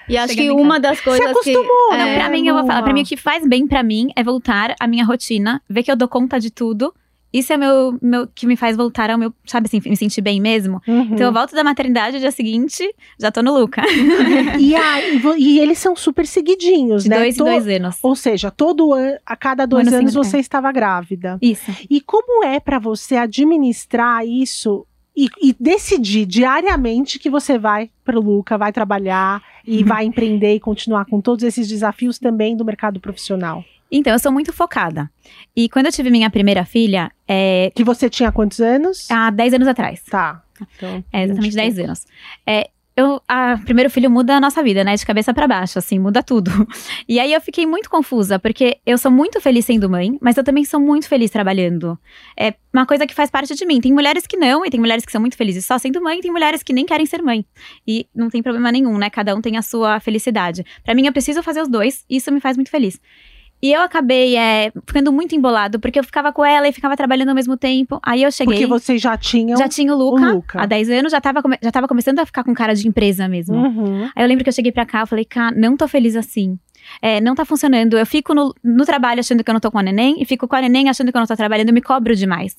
E 0.07 0.17
acho 0.17 0.33
Chegando 0.33 0.55
que 0.55 0.61
uma 0.63 0.79
das 0.79 0.99
coisas 1.01 1.23
que. 1.43 1.51
acostumou, 1.51 1.89
Não, 1.91 1.97
É, 1.97 2.15
pra 2.17 2.29
mim, 2.29 2.47
eu 2.47 2.55
vou 2.55 2.65
falar. 2.65 2.81
Pra 2.81 2.91
mim, 2.93 3.03
o 3.03 3.05
que 3.05 3.15
faz 3.15 3.47
bem 3.47 3.67
pra 3.67 3.83
mim 3.83 4.09
é 4.15 4.23
voltar 4.23 4.75
à 4.79 4.87
minha 4.87 5.05
rotina, 5.05 5.61
ver 5.69 5.83
que 5.83 5.91
eu 5.91 5.95
dou 5.95 6.07
conta 6.07 6.39
de 6.39 6.49
tudo 6.49 6.91
Isso 7.31 7.53
é 7.53 7.57
meu, 7.57 7.95
meu 8.01 8.27
que 8.33 8.47
me 8.47 8.55
faz 8.55 8.75
voltar 8.75 9.11
ao 9.11 9.17
meu, 9.19 9.31
sabe 9.45 9.67
assim, 9.67 9.79
me 9.87 9.95
sentir 9.95 10.19
bem 10.21 10.41
mesmo. 10.41 10.81
Uhum. 10.87 11.09
Então 11.13 11.27
eu 11.27 11.31
volto 11.31 11.53
da 11.53 11.63
maternidade 11.63 12.13
no 12.15 12.19
dia 12.21 12.31
seguinte, 12.31 12.83
já 13.21 13.31
tô 13.31 13.43
no 13.43 13.53
Luca. 13.55 13.83
e, 14.57 14.73
e 15.37 15.59
eles 15.59 15.77
são 15.77 15.95
super 15.95 16.25
seguidinhos, 16.25 17.03
De 17.03 17.09
né? 17.09 17.17
dois 17.19 17.35
To- 17.37 17.43
em 17.43 17.51
dois 17.51 17.67
anos. 17.67 17.97
Ou 18.01 18.15
seja, 18.15 18.49
todo 18.49 18.91
ano, 18.93 19.15
a 19.23 19.35
cada 19.35 19.67
dois 19.67 19.87
ano 19.87 19.97
anos 19.97 20.11
seguinte, 20.13 20.27
você 20.27 20.39
estava 20.39 20.71
grávida. 20.71 21.37
Isso. 21.39 21.71
E 21.87 22.01
como 22.01 22.43
é 22.43 22.59
pra 22.59 22.79
você 22.79 23.15
administrar 23.15 24.25
isso 24.25 24.87
e, 25.25 25.49
e 25.49 25.55
decidir 25.59 26.25
diariamente 26.25 27.19
que 27.19 27.29
você 27.29 27.57
vai 27.57 27.89
pro 28.05 28.21
Luca, 28.21 28.57
vai 28.57 28.71
trabalhar 28.71 29.41
e 29.65 29.79
Uhum. 29.81 29.85
vai 29.85 30.05
empreender 30.05 30.55
e 30.55 30.59
continuar 30.59 31.05
com 31.05 31.19
todos 31.21 31.43
esses 31.43 31.67
desafios 31.67 32.17
também 32.19 32.55
do 32.55 32.63
mercado 32.65 32.99
profissional? 32.99 33.63
Então, 33.91 34.13
eu 34.13 34.19
sou 34.19 34.31
muito 34.31 34.53
focada. 34.53 35.09
E 35.55 35.67
quando 35.67 35.87
eu 35.87 35.91
tive 35.91 36.09
minha 36.11 36.29
primeira 36.29 36.63
filha, 36.63 37.11
é, 37.27 37.71
Que 37.75 37.83
você 37.83 38.07
tinha 38.09 38.31
quantos 38.31 38.59
anos? 38.61 39.09
há 39.09 39.29
10 39.31 39.55
anos 39.55 39.67
atrás. 39.67 40.01
Tá. 40.03 40.43
Então, 40.75 41.03
É, 41.11 41.23
exatamente 41.23 41.51
20 41.51 41.53
e 41.53 41.55
10 41.55 41.73
pouco. 41.75 41.87
anos. 41.87 42.05
É, 42.45 42.69
eu, 42.99 43.21
a 43.27 43.57
primeiro 43.63 43.89
filho 43.89 44.11
muda 44.11 44.35
a 44.35 44.41
nossa 44.41 44.61
vida, 44.61 44.83
né? 44.83 44.93
De 44.93 45.05
cabeça 45.05 45.33
pra 45.33 45.47
baixo, 45.47 45.79
assim, 45.79 45.97
muda 45.97 46.21
tudo. 46.21 46.51
E 47.07 47.19
aí 47.19 47.33
eu 47.33 47.41
fiquei 47.41 47.65
muito 47.65 47.89
confusa, 47.89 48.37
porque 48.37 48.77
eu 48.85 48.97
sou 48.97 49.09
muito 49.09 49.41
feliz 49.41 49.65
sendo 49.65 49.89
mãe, 49.89 50.17
mas 50.21 50.37
eu 50.37 50.43
também 50.43 50.63
sou 50.63 50.79
muito 50.79 51.07
feliz 51.07 51.31
trabalhando. 51.31 51.97
É 52.37 52.53
uma 52.71 52.85
coisa 52.85 53.07
que 53.07 53.15
faz 53.15 53.31
parte 53.31 53.55
de 53.55 53.65
mim. 53.65 53.81
Tem 53.81 53.91
mulheres 53.91 54.27
que 54.27 54.37
não, 54.37 54.63
e 54.63 54.69
tem 54.69 54.79
mulheres 54.79 55.03
que 55.03 55.11
são 55.11 55.19
muito 55.19 55.35
felizes 55.35 55.65
só 55.65 55.77
sendo 55.79 56.01
mãe, 56.01 56.19
e 56.19 56.21
tem 56.21 56.31
mulheres 56.31 56.61
que 56.61 56.71
nem 56.71 56.85
querem 56.85 57.05
ser 57.05 57.23
mãe. 57.23 57.43
E 57.87 58.05
não 58.13 58.29
tem 58.29 58.43
problema 58.43 58.71
nenhum, 58.71 58.97
né? 58.97 59.09
Cada 59.09 59.35
um 59.35 59.41
tem 59.41 59.57
a 59.57 59.61
sua 59.61 59.99
felicidade. 59.99 60.63
Pra 60.83 60.93
mim, 60.93 61.07
eu 61.07 61.11
preciso 61.11 61.41
fazer 61.41 61.61
os 61.61 61.67
dois, 61.67 62.05
e 62.09 62.17
isso 62.17 62.31
me 62.31 62.39
faz 62.39 62.57
muito 62.57 62.69
feliz. 62.69 62.99
E 63.61 63.73
eu 63.73 63.81
acabei 63.81 64.37
é, 64.37 64.71
ficando 64.87 65.11
muito 65.11 65.35
embolado, 65.35 65.79
porque 65.79 65.99
eu 65.99 66.03
ficava 66.03 66.31
com 66.31 66.45
ela 66.45 66.67
e 66.67 66.71
ficava 66.71 66.95
trabalhando 66.95 67.29
ao 67.29 67.35
mesmo 67.35 67.57
tempo. 67.57 67.99
Aí 68.01 68.23
eu 68.23 68.31
cheguei. 68.31 68.55
Porque 68.55 68.67
vocês 68.67 69.01
já 69.01 69.17
tinham. 69.17 69.57
Já 69.57 69.67
tinha 69.67 69.93
o 69.93 69.97
Luca, 69.97 70.29
o 70.29 70.35
Luca. 70.35 70.61
há 70.61 70.65
10 70.65 70.89
anos, 70.89 71.11
já 71.11 71.19
tava, 71.19 71.41
já 71.61 71.71
tava 71.71 71.87
começando 71.87 72.19
a 72.19 72.25
ficar 72.25 72.43
com 72.43 72.53
cara 72.53 72.73
de 72.73 72.87
empresa 72.87 73.27
mesmo. 73.27 73.55
Uhum. 73.55 74.09
Aí 74.15 74.23
eu 74.23 74.27
lembro 74.27 74.43
que 74.43 74.49
eu 74.49 74.53
cheguei 74.53 74.71
pra 74.71 74.85
cá, 74.85 75.01
eu 75.01 75.07
falei, 75.07 75.25
cara, 75.25 75.53
não 75.55 75.75
tô 75.75 75.87
feliz 75.87 76.15
assim. 76.15 76.57
É, 77.01 77.19
não 77.19 77.35
tá 77.35 77.45
funcionando. 77.45 77.97
Eu 77.97 78.05
fico 78.05 78.33
no, 78.33 78.53
no 78.63 78.85
trabalho 78.85 79.19
achando 79.19 79.43
que 79.43 79.49
eu 79.49 79.53
não 79.53 79.59
tô 79.59 79.69
com 79.69 79.79
a 79.79 79.83
neném, 79.83 80.15
e 80.21 80.25
fico 80.25 80.47
com 80.47 80.55
a 80.55 80.61
neném 80.61 80.89
achando 80.89 81.11
que 81.11 81.17
eu 81.17 81.19
não 81.19 81.27
tô 81.27 81.35
trabalhando, 81.35 81.69
eu 81.69 81.73
me 81.73 81.81
cobro 81.81 82.15
demais. 82.15 82.55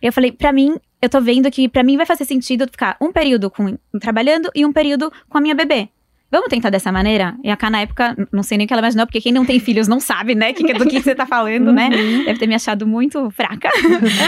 Eu 0.00 0.12
falei, 0.12 0.32
pra 0.32 0.52
mim, 0.52 0.76
eu 1.00 1.08
tô 1.08 1.20
vendo 1.20 1.50
que 1.50 1.68
pra 1.68 1.82
mim 1.82 1.96
vai 1.96 2.06
fazer 2.06 2.24
sentido 2.24 2.66
ficar 2.70 2.96
um 3.00 3.12
período 3.12 3.50
com, 3.50 3.76
trabalhando 4.00 4.50
e 4.54 4.64
um 4.64 4.72
período 4.72 5.12
com 5.28 5.38
a 5.38 5.40
minha 5.40 5.54
bebê. 5.54 5.88
Vamos 6.30 6.48
tentar 6.48 6.68
dessa 6.70 6.92
maneira? 6.92 7.34
E 7.42 7.50
a 7.50 7.56
Cá, 7.56 7.70
na 7.70 7.80
época, 7.80 8.14
não 8.30 8.42
sei 8.42 8.58
nem 8.58 8.64
o 8.64 8.68
que 8.68 8.74
ela 8.74 8.82
imaginou, 8.82 9.06
porque 9.06 9.20
quem 9.20 9.32
não 9.32 9.44
tem 9.46 9.58
filhos 9.58 9.88
não 9.88 9.98
sabe, 9.98 10.34
né, 10.34 10.52
que- 10.52 10.74
do 10.74 10.86
que 10.86 11.00
você 11.00 11.14
tá 11.14 11.24
falando, 11.24 11.72
né? 11.72 11.88
Uhum. 11.88 12.24
Deve 12.26 12.38
ter 12.38 12.46
me 12.46 12.54
achado 12.54 12.86
muito 12.86 13.30
fraca. 13.30 13.70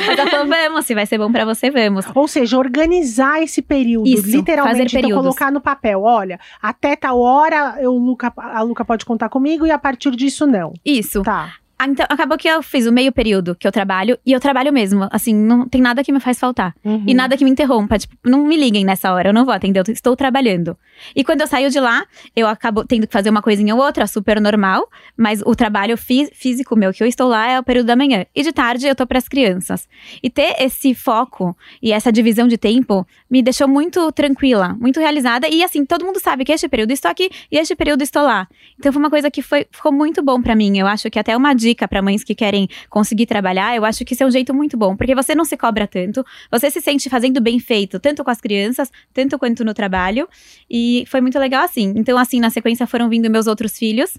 Mas 0.06 0.18
ela 0.18 0.30
falou, 0.30 0.46
vamos, 0.46 0.86
se 0.86 0.94
vai 0.94 1.04
ser 1.04 1.18
bom 1.18 1.30
pra 1.30 1.44
você, 1.44 1.70
vamos. 1.70 2.06
Ou 2.14 2.26
seja, 2.26 2.56
organizar 2.58 3.42
esse 3.42 3.60
período, 3.60 4.08
Isso, 4.08 4.26
literalmente, 4.34 4.90
fazer 4.92 4.98
então 5.06 5.22
colocar 5.22 5.50
no 5.52 5.60
papel, 5.60 6.02
olha, 6.02 6.40
até 6.62 6.96
tal 6.96 7.20
hora 7.20 7.76
eu, 7.80 7.92
Luca, 7.92 8.32
a 8.36 8.62
Luca 8.62 8.84
pode 8.84 9.04
contar 9.04 9.28
comigo 9.28 9.66
e 9.66 9.70
a 9.70 9.78
partir 9.78 10.10
disso 10.16 10.46
não. 10.46 10.72
Isso. 10.84 11.22
Tá. 11.22 11.52
Ah, 11.82 11.86
Então, 11.88 12.04
acabou 12.08 12.36
que 12.36 12.46
eu 12.48 12.62
fiz 12.62 12.86
o 12.86 12.92
meio 12.92 13.10
período 13.10 13.54
que 13.54 13.66
eu 13.66 13.72
trabalho, 13.72 14.18
e 14.26 14.32
eu 14.32 14.38
trabalho 14.40 14.72
mesmo. 14.72 15.08
Assim, 15.10 15.34
não 15.34 15.66
tem 15.68 15.80
nada 15.80 16.04
que 16.04 16.12
me 16.12 16.20
faz 16.20 16.38
faltar. 16.38 16.74
Uhum. 16.84 17.04
E 17.06 17.14
nada 17.14 17.36
que 17.36 17.44
me 17.44 17.50
interrompa. 17.50 17.98
Tipo, 17.98 18.14
não 18.24 18.44
me 18.46 18.56
liguem 18.56 18.84
nessa 18.84 19.12
hora, 19.12 19.30
eu 19.30 19.32
não 19.32 19.44
vou 19.46 19.54
atender, 19.54 19.80
eu 19.80 19.92
estou 19.92 20.14
trabalhando. 20.14 20.76
E 21.16 21.24
quando 21.24 21.40
eu 21.40 21.46
saio 21.46 21.70
de 21.70 21.80
lá, 21.80 22.04
eu 22.36 22.46
acabo 22.46 22.84
tendo 22.84 23.06
que 23.06 23.12
fazer 23.12 23.30
uma 23.30 23.40
coisinha 23.40 23.74
ou 23.74 23.80
outra, 23.82 24.06
super 24.06 24.40
normal. 24.40 24.86
Mas 25.16 25.42
o 25.46 25.54
trabalho 25.54 25.96
fí- 25.96 26.28
físico 26.34 26.76
meu 26.76 26.92
que 26.92 27.02
eu 27.02 27.06
estou 27.06 27.28
lá 27.28 27.48
é 27.50 27.58
o 27.58 27.62
período 27.62 27.86
da 27.86 27.96
manhã. 27.96 28.26
E 28.36 28.42
de 28.42 28.52
tarde 28.52 28.86
eu 28.86 28.94
tô 28.94 29.06
para 29.06 29.16
as 29.18 29.26
crianças. 29.28 29.88
E 30.22 30.28
ter 30.28 30.56
esse 30.60 30.94
foco 30.94 31.56
e 31.82 31.92
essa 31.92 32.12
divisão 32.12 32.46
de 32.46 32.58
tempo 32.58 33.06
me 33.30 33.40
deixou 33.42 33.66
muito 33.66 34.12
tranquila, 34.12 34.76
muito 34.78 35.00
realizada. 35.00 35.48
E 35.48 35.64
assim, 35.64 35.84
todo 35.86 36.04
mundo 36.04 36.20
sabe 36.20 36.44
que 36.44 36.52
este 36.52 36.68
período 36.68 36.90
estou 36.92 37.10
aqui 37.10 37.30
e 37.50 37.56
este 37.56 37.74
período 37.74 38.02
estou 38.02 38.22
lá. 38.22 38.46
Então 38.78 38.92
foi 38.92 39.00
uma 39.00 39.08
coisa 39.10 39.30
que 39.30 39.40
foi, 39.40 39.66
ficou 39.70 39.92
muito 39.92 40.22
bom 40.22 40.42
pra 40.42 40.54
mim. 40.54 40.76
Eu 40.78 40.86
acho 40.86 41.08
que 41.10 41.18
até 41.18 41.34
uma 41.36 41.54
dica 41.54 41.69
pra 41.88 42.02
mães 42.02 42.24
que 42.24 42.34
querem 42.34 42.68
conseguir 42.88 43.26
trabalhar, 43.26 43.76
eu 43.76 43.84
acho 43.84 44.04
que 44.04 44.14
isso 44.14 44.22
é 44.22 44.26
um 44.26 44.30
jeito 44.30 44.54
muito 44.54 44.76
bom, 44.76 44.96
porque 44.96 45.14
você 45.14 45.34
não 45.34 45.44
se 45.44 45.56
cobra 45.56 45.86
tanto, 45.86 46.24
você 46.50 46.70
se 46.70 46.80
sente 46.80 47.08
fazendo 47.08 47.40
bem 47.40 47.58
feito, 47.58 47.98
tanto 47.98 48.22
com 48.24 48.30
as 48.30 48.40
crianças, 48.40 48.90
tanto 49.12 49.38
quanto 49.38 49.64
no 49.64 49.74
trabalho. 49.74 50.28
E 50.70 51.04
foi 51.06 51.20
muito 51.20 51.38
legal 51.38 51.64
assim. 51.64 51.92
Então 51.96 52.18
assim, 52.18 52.40
na 52.40 52.50
sequência 52.50 52.86
foram 52.86 53.08
vindo 53.08 53.30
meus 53.30 53.46
outros 53.46 53.76
filhos 53.76 54.14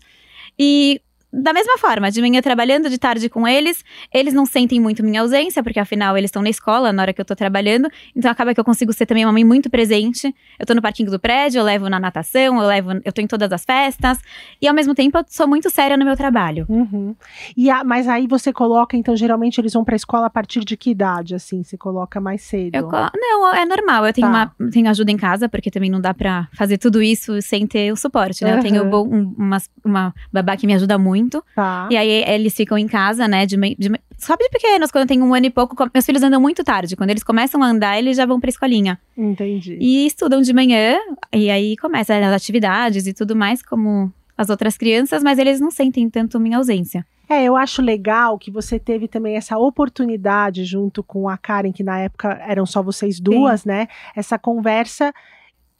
e 0.57 1.01
da 1.33 1.53
mesma 1.53 1.77
forma, 1.77 2.11
de 2.11 2.21
manhã 2.21 2.41
trabalhando, 2.41 2.89
de 2.89 2.97
tarde 2.97 3.29
com 3.29 3.47
eles, 3.47 3.83
eles 4.13 4.33
não 4.33 4.45
sentem 4.45 4.79
muito 4.79 5.03
minha 5.03 5.21
ausência, 5.21 5.63
porque 5.63 5.79
afinal 5.79 6.17
eles 6.17 6.27
estão 6.29 6.41
na 6.41 6.49
escola 6.49 6.91
na 6.91 7.01
hora 7.03 7.13
que 7.13 7.21
eu 7.21 7.25
tô 7.25 7.35
trabalhando, 7.35 7.89
então 8.15 8.29
acaba 8.29 8.53
que 8.53 8.59
eu 8.59 8.65
consigo 8.65 8.91
ser 8.93 9.05
também 9.05 9.25
uma 9.25 9.31
mãe 9.31 9.43
muito 9.43 9.69
presente. 9.69 10.33
Eu 10.59 10.65
tô 10.65 10.73
no 10.73 10.81
parquinho 10.81 11.09
do 11.09 11.19
prédio, 11.19 11.59
eu 11.59 11.63
levo 11.63 11.89
na 11.89 11.99
natação, 11.99 12.61
eu 12.61 12.67
levo, 12.67 12.91
eu 13.05 13.13
tô 13.13 13.21
em 13.21 13.27
todas 13.27 13.51
as 13.51 13.63
festas, 13.63 14.19
e 14.61 14.67
ao 14.67 14.73
mesmo 14.73 14.93
tempo 14.93 15.17
eu 15.17 15.23
sou 15.27 15.47
muito 15.47 15.69
séria 15.69 15.95
no 15.95 16.03
meu 16.05 16.15
trabalho. 16.17 16.65
Uhum. 16.67 17.15
E 17.55 17.69
a- 17.69 17.83
mas 17.83 18.07
aí 18.07 18.27
você 18.27 18.51
coloca, 18.51 18.97
então, 18.97 19.15
geralmente 19.15 19.59
eles 19.59 19.73
vão 19.73 19.83
pra 19.85 19.95
escola 19.95 20.25
a 20.25 20.29
partir 20.29 20.65
de 20.65 20.75
que 20.75 20.91
idade, 20.91 21.35
assim? 21.35 21.63
Você 21.63 21.77
coloca 21.77 22.19
mais 22.19 22.41
cedo? 22.41 22.75
Eu 22.75 22.89
colo- 22.89 23.09
não, 23.15 23.53
é 23.53 23.65
normal. 23.65 24.05
Eu 24.05 24.13
tenho, 24.13 24.27
Tá. 24.27 24.51
uma, 24.59 24.69
tenho 24.69 24.89
ajuda 24.89 25.11
em 25.11 25.17
casa, 25.17 25.47
porque 25.47 25.71
também 25.71 25.89
não 25.89 26.01
dá 26.01 26.13
pra 26.13 26.47
fazer 26.53 26.77
tudo 26.77 27.01
isso 27.01 27.41
sem 27.41 27.65
ter 27.65 27.91
o 27.91 27.95
suporte, 27.95 28.43
né? 28.43 28.57
Eu 28.57 28.61
tenho 28.61 28.85
bom- 28.89 29.07
um- 29.07 29.33
umas- 29.37 29.69
uma 29.85 30.13
babá 30.31 30.57
que 30.57 30.67
me 30.67 30.73
ajuda 30.73 30.97
muito. 30.97 31.20
Tá. 31.55 31.87
E 31.91 31.97
aí 31.97 32.23
eles 32.27 32.53
ficam 32.53 32.77
em 32.77 32.87
casa, 32.87 33.27
né? 33.27 33.45
De, 33.45 33.57
de, 33.57 33.91
só 34.17 34.35
de 34.35 34.49
pequenos, 34.49 34.91
quando 34.91 35.03
eu 35.03 35.07
tenho 35.07 35.25
um 35.25 35.33
ano 35.33 35.45
e 35.45 35.49
pouco. 35.49 35.75
Meus 35.93 36.05
filhos 36.05 36.23
andam 36.23 36.39
muito 36.39 36.63
tarde. 36.63 36.95
Quando 36.95 37.09
eles 37.09 37.23
começam 37.23 37.61
a 37.63 37.67
andar, 37.67 37.97
eles 37.97 38.17
já 38.17 38.25
vão 38.25 38.39
pra 38.39 38.49
escolinha. 38.49 38.99
Entendi. 39.17 39.77
E 39.79 40.05
estudam 40.05 40.41
de 40.41 40.53
manhã, 40.53 40.97
e 41.33 41.49
aí 41.49 41.75
começa 41.77 42.15
as 42.15 42.33
atividades 42.33 43.07
e 43.07 43.13
tudo 43.13 43.35
mais, 43.35 43.61
como 43.61 44.11
as 44.37 44.49
outras 44.49 44.77
crianças, 44.77 45.23
mas 45.23 45.37
eles 45.37 45.59
não 45.59 45.69
sentem 45.69 46.09
tanto 46.09 46.39
minha 46.39 46.57
ausência. 46.57 47.05
É, 47.29 47.43
eu 47.43 47.55
acho 47.55 47.81
legal 47.81 48.37
que 48.37 48.51
você 48.51 48.77
teve 48.77 49.07
também 49.07 49.37
essa 49.37 49.57
oportunidade 49.57 50.65
junto 50.65 51.01
com 51.01 51.29
a 51.29 51.37
Karen, 51.37 51.71
que 51.71 51.81
na 51.81 51.99
época 51.99 52.37
eram 52.45 52.65
só 52.65 52.83
vocês 52.83 53.21
duas, 53.21 53.63
né? 53.63 53.87
Essa 54.13 54.37
conversa 54.37 55.13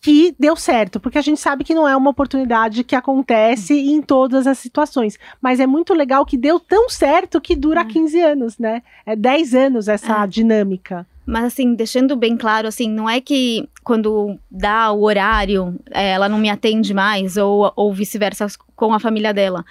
que 0.01 0.33
deu 0.39 0.55
certo, 0.55 0.99
porque 0.99 1.19
a 1.19 1.21
gente 1.21 1.39
sabe 1.39 1.63
que 1.63 1.75
não 1.75 1.87
é 1.87 1.95
uma 1.95 2.09
oportunidade 2.09 2.83
que 2.83 2.95
acontece 2.95 3.73
em 3.75 4.01
todas 4.01 4.47
as 4.47 4.57
situações, 4.57 5.17
mas 5.39 5.59
é 5.59 5.67
muito 5.67 5.93
legal 5.93 6.25
que 6.25 6.35
deu 6.35 6.59
tão 6.59 6.89
certo 6.89 7.39
que 7.39 7.55
dura 7.55 7.81
É. 7.81 7.85
15 7.85 8.19
anos, 8.19 8.57
né? 8.57 8.81
É 9.05 9.15
10 9.15 9.53
anos 9.53 9.87
essa 9.87 10.23
É. 10.23 10.27
dinâmica. 10.27 11.05
Mas 11.23 11.45
assim, 11.45 11.75
deixando 11.75 12.15
bem 12.15 12.35
claro, 12.35 12.67
assim, 12.67 12.89
não 12.89 13.07
é 13.07 13.21
que 13.21 13.69
quando 13.83 14.39
dá 14.49 14.91
o 14.91 15.03
horário, 15.03 15.75
é, 15.91 16.13
ela 16.13 16.27
não 16.27 16.39
me 16.39 16.49
atende 16.49 16.95
mais, 16.95 17.37
ou, 17.37 17.71
ou 17.75 17.93
vice-versa 17.93 18.47
com 18.75 18.93
a 18.95 18.99
família 18.99 19.31
dela. 19.31 19.63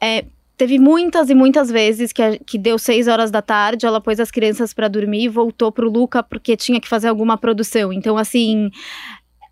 É, 0.00 0.24
teve 0.56 0.76
muitas 0.76 1.30
e 1.30 1.34
muitas 1.36 1.70
vezes 1.70 2.12
que, 2.12 2.20
a- 2.20 2.36
que 2.36 2.58
deu 2.58 2.80
seis 2.80 3.06
horas 3.06 3.30
da 3.30 3.40
tarde, 3.40 3.86
ela 3.86 4.00
pôs 4.00 4.18
as 4.18 4.28
crianças 4.32 4.74
para 4.74 4.88
dormir 4.88 5.22
e 5.22 5.28
voltou 5.28 5.70
pro 5.70 5.88
Luca 5.88 6.20
porque 6.20 6.56
tinha 6.56 6.80
que 6.80 6.88
fazer 6.88 7.06
alguma 7.06 7.38
produção. 7.38 7.92
Então, 7.92 8.18
assim. 8.18 8.68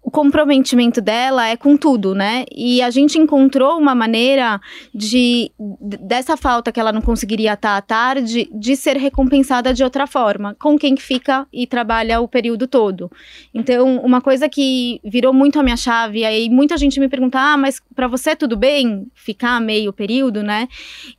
O 0.06 0.10
comprometimento 0.10 1.00
dela 1.00 1.48
é 1.48 1.56
com 1.56 1.76
tudo, 1.76 2.14
né? 2.14 2.44
E 2.54 2.80
a 2.80 2.90
gente 2.90 3.18
encontrou 3.18 3.76
uma 3.76 3.92
maneira 3.92 4.60
de 4.94 5.50
dessa 5.80 6.36
falta 6.36 6.70
que 6.70 6.78
ela 6.78 6.92
não 6.92 7.02
conseguiria 7.02 7.54
estar 7.54 7.76
à 7.76 7.82
tarde, 7.82 8.48
de 8.54 8.76
ser 8.76 8.96
recompensada 8.96 9.74
de 9.74 9.82
outra 9.82 10.06
forma, 10.06 10.54
com 10.60 10.78
quem 10.78 10.94
que 10.94 11.02
fica 11.02 11.44
e 11.52 11.66
trabalha 11.66 12.20
o 12.20 12.28
período 12.28 12.68
todo. 12.68 13.10
Então, 13.52 13.96
uma 13.98 14.20
coisa 14.20 14.48
que 14.48 15.00
virou 15.02 15.32
muito 15.32 15.58
a 15.58 15.62
minha 15.64 15.76
chave, 15.76 16.24
aí 16.24 16.48
muita 16.48 16.76
gente 16.76 17.00
me 17.00 17.08
pergunta: 17.08 17.40
"Ah, 17.40 17.56
mas 17.56 17.82
para 17.92 18.06
você 18.06 18.36
tudo 18.36 18.56
bem 18.56 19.08
ficar 19.12 19.60
meio 19.60 19.92
período, 19.92 20.40
né?" 20.40 20.68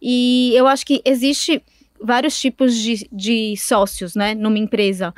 E 0.01 0.53
eu 0.56 0.65
acho 0.65 0.86
que 0.86 1.01
existe 1.03 1.62
vários 2.01 2.39
tipos 2.39 2.75
de, 2.75 3.08
de 3.12 3.56
sócios, 3.58 4.16
né, 4.16 4.34
numa 4.36 4.58
empresa. 4.58 5.13